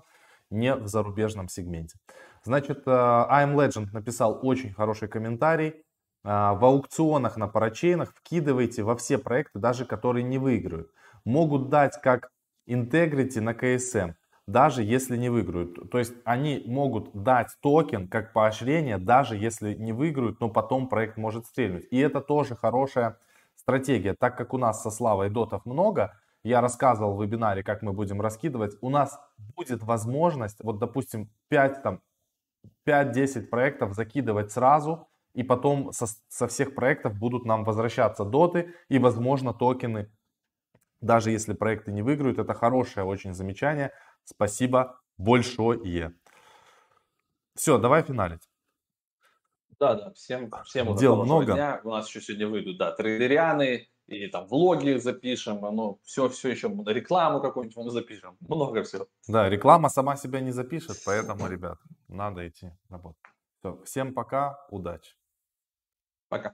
не 0.50 0.76
в 0.76 0.88
зарубежном 0.88 1.48
сегменте. 1.48 1.98
Значит, 2.46 2.84
э, 2.86 2.92
I'm 2.92 3.56
Legend 3.56 3.88
написал 3.92 4.40
очень 4.44 4.72
хороший 4.72 5.08
комментарий. 5.08 5.70
Э, 6.24 6.54
в 6.54 6.64
аукционах 6.64 7.38
на 7.38 7.48
парачейнах 7.48 8.14
вкидывайте 8.16 8.84
во 8.84 8.96
все 8.96 9.18
проекты, 9.18 9.58
даже 9.58 9.86
которые 9.86 10.24
не 10.24 10.38
выиграют. 10.38 10.92
Могут 11.26 11.70
дать 11.70 12.00
как 12.02 12.30
Integrity 12.68 13.42
на 13.42 13.54
KSM, 13.54 14.14
даже 14.46 14.84
если 14.84 15.18
не 15.18 15.30
выиграют. 15.30 15.90
То 15.90 15.98
есть 15.98 16.14
они 16.24 16.64
могут 16.68 17.10
дать 17.14 17.50
токен 17.62 18.08
как 18.08 18.32
поощрение, 18.32 19.00
даже 19.00 19.36
если 19.36 19.74
не 19.74 19.92
выиграют, 19.92 20.40
но 20.40 20.50
потом 20.50 20.88
проект 20.88 21.18
может 21.18 21.48
стрельнуть. 21.48 21.88
И 21.90 21.98
это 21.98 22.22
тоже 22.22 22.56
хорошая 22.56 23.18
стратегия. 23.56 24.14
Так 24.14 24.38
как 24.38 24.54
у 24.54 24.60
нас 24.60 24.84
со 24.84 24.92
Славой 24.92 25.32
дотов 25.32 25.66
много, 25.66 26.14
я 26.44 26.62
рассказывал 26.62 27.16
в 27.18 27.24
вебинаре, 27.24 27.64
как 27.64 27.82
мы 27.82 27.92
будем 27.92 28.22
раскидывать, 28.22 28.78
у 28.82 28.90
нас 28.90 29.20
будет 29.56 29.82
возможность, 29.82 30.64
вот 30.64 30.78
допустим, 30.78 31.32
5 31.50 31.82
там, 31.82 32.02
5-10 32.88 33.48
проектов 33.48 33.94
закидывать 33.94 34.52
сразу, 34.52 35.08
и 35.34 35.44
потом 35.44 35.92
со, 35.92 36.06
со 36.28 36.48
всех 36.48 36.76
проектов 36.76 37.18
будут 37.18 37.46
нам 37.46 37.64
возвращаться 37.64 38.24
доты 38.24 38.74
и, 38.90 39.00
возможно, 39.00 39.54
токены. 39.54 40.12
Даже 41.02 41.32
если 41.32 41.54
проекты 41.54 41.92
не 41.92 42.02
выиграют, 42.02 42.40
это 42.40 42.54
хорошее 42.54 43.06
очень 43.06 43.34
замечание. 43.34 43.92
Спасибо 44.24 45.02
большое. 45.18 46.16
Все, 47.54 47.78
давай 47.78 48.04
финалить. 48.04 48.50
Да, 49.80 49.96
да, 49.96 50.14
всем, 50.14 50.50
всем 50.64 50.96
Дел 50.96 51.24
много. 51.24 51.54
Дня. 51.54 51.82
У 51.84 51.90
нас 51.90 52.08
еще 52.08 52.22
сегодня 52.22 52.48
выйдут, 52.48 52.78
да, 52.78 52.92
трейдерианы, 52.92 53.90
и 54.08 54.28
там 54.28 54.48
влоги 54.48 54.98
запишем, 54.98 55.62
ну, 55.62 56.00
все, 56.04 56.30
все 56.30 56.50
еще, 56.50 56.68
рекламу 56.88 57.42
какую-нибудь 57.42 57.78
мы 57.78 57.90
запишем, 57.90 58.38
много 58.40 58.84
всего. 58.84 59.08
Да, 59.28 59.50
реклама 59.50 59.90
сама 59.90 60.16
себя 60.16 60.42
не 60.42 60.52
запишет, 60.52 60.98
поэтому, 61.06 61.48
ребят, 61.48 61.80
надо 62.08 62.48
идти 62.48 62.72
работать. 62.90 63.22
Все, 63.60 63.82
всем 63.84 64.14
пока, 64.14 64.66
удачи. 64.70 65.16
Пока. 66.30 66.54